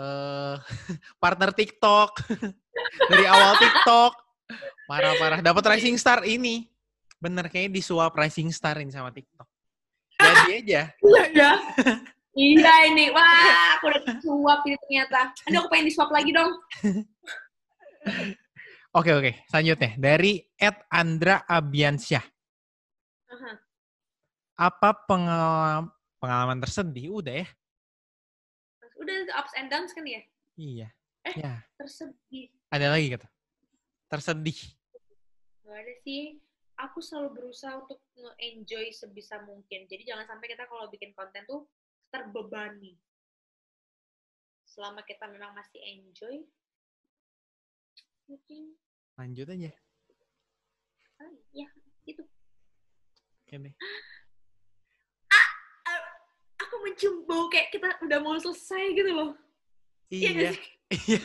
[0.00, 0.56] eh
[1.22, 2.10] partner TikTok
[3.12, 4.12] dari awal TikTok.
[4.88, 5.44] Parah-parah.
[5.44, 6.66] Dapat Rising Star ini.
[7.20, 9.44] Bener kayaknya disuap Rising Star ini sama TikTok.
[10.16, 10.82] Jadi aja.
[10.92, 11.52] iya ya
[12.36, 16.52] iya ini wah aku udah disuap ini ternyata aduh aku pengen disuap lagi dong
[18.90, 19.46] Oke oke.
[19.46, 22.26] Selanjutnya dari Ed Andra Abiansyah.
[24.58, 27.14] Apa pengalaman pengalaman tersedih?
[27.14, 27.46] Udah ya.
[28.98, 30.20] udah ups and downs kan ya
[30.58, 30.88] Iya.
[31.22, 31.34] Eh.
[31.38, 31.62] Ya.
[31.78, 33.28] tersedih Ada lagi kata.
[34.10, 34.58] Tersedih.
[35.62, 36.42] gak ada sih
[36.80, 41.68] aku selalu berusaha untuk nge-enjoy sebisa mungkin jadi jangan sampai kita kalau bikin konten tuh
[42.08, 42.96] terbebani
[44.64, 46.36] selama kita memang masih enjoy
[48.30, 48.78] mungkin
[49.18, 49.68] Lanjut aja.
[51.20, 51.68] ah, ya
[52.08, 52.24] itu
[53.44, 53.74] Oke deh.
[55.28, 55.48] Ah,
[56.62, 59.30] aku mencium bau kayak kita udah mau selesai gitu loh
[60.10, 60.50] Iya?
[60.90, 60.90] Iya.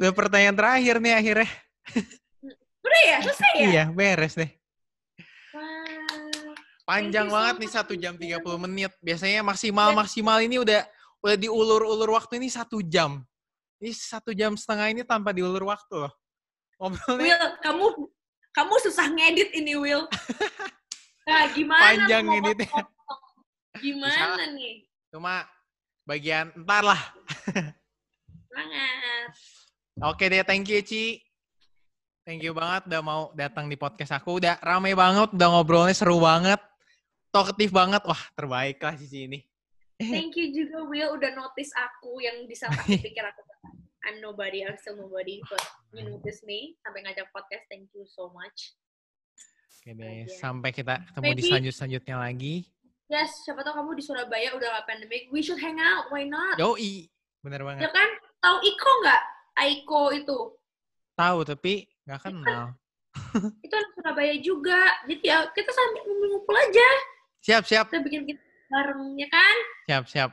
[0.00, 1.50] Udah pertanyaan terakhir nih akhirnya.
[2.88, 4.50] Udah ya selesai ya Iya, beres deh.
[6.88, 8.40] Panjang banget nih satu jam Michelle.
[8.40, 8.92] 30 menit.
[9.04, 10.80] Biasanya maksimal Dan- maksimal ini udah
[11.20, 13.20] udah diulur-ulur waktu ini satu jam.
[13.78, 16.12] Ini satu jam setengah ini tanpa diulur waktu loh.
[16.80, 17.86] Ngobrolnya Will, kamu
[18.50, 20.08] kamu susah ngedit ini Will.
[21.28, 21.92] Nah, gimana?
[21.92, 22.72] Panjang ngeditnya.
[22.72, 23.22] potong?
[23.84, 24.88] Gimana nih?
[25.12, 25.44] cuma
[26.08, 26.96] bagian ntar lah.
[28.48, 29.28] Semangat.
[30.08, 31.20] Oke deh, thank you Ci.
[32.28, 34.36] Thank you banget udah mau datang di podcast aku.
[34.36, 36.60] Udah rame banget, udah ngobrolnya seru banget.
[37.32, 38.04] Talkative banget.
[38.04, 39.40] Wah, terbaik lah Cici ini.
[39.96, 43.40] Thank you juga Will udah notice aku yang di aku pikir aku
[44.04, 45.64] I'm nobody, I'm still nobody, but
[45.96, 47.64] you notice me sampai ngajak podcast.
[47.72, 48.76] Thank you so much.
[49.80, 50.36] Oke deh, Bagian.
[50.36, 52.54] sampai kita ketemu di Maybe- selanjut-selanjutnya lagi.
[53.08, 55.32] Yes, siapa tahu kamu di Surabaya udah gak pandemic.
[55.32, 56.12] We should hang out.
[56.12, 56.60] Why not?
[56.60, 57.08] Yoi,
[57.40, 57.88] bener Ya banget.
[57.88, 58.10] kan?
[58.44, 59.22] Tahu Iko nggak?
[59.64, 60.38] Aiko itu.
[61.16, 62.72] Tahu tapi nggak kenal.
[63.64, 64.80] Itu anak Surabaya juga.
[65.04, 66.88] Jadi ya kita sambil ngumpul aja.
[67.44, 68.36] Siap, siap, Kita bikin bikin
[68.72, 69.56] bareng, ya kan?
[69.84, 70.30] siap, siap.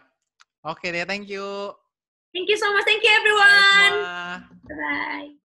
[0.63, 1.43] Oke deh, thank you.
[2.31, 2.83] Thank you so much.
[2.87, 3.93] Thank you Bye everyone.
[3.99, 4.19] semua.
[4.71, 5.44] Bye.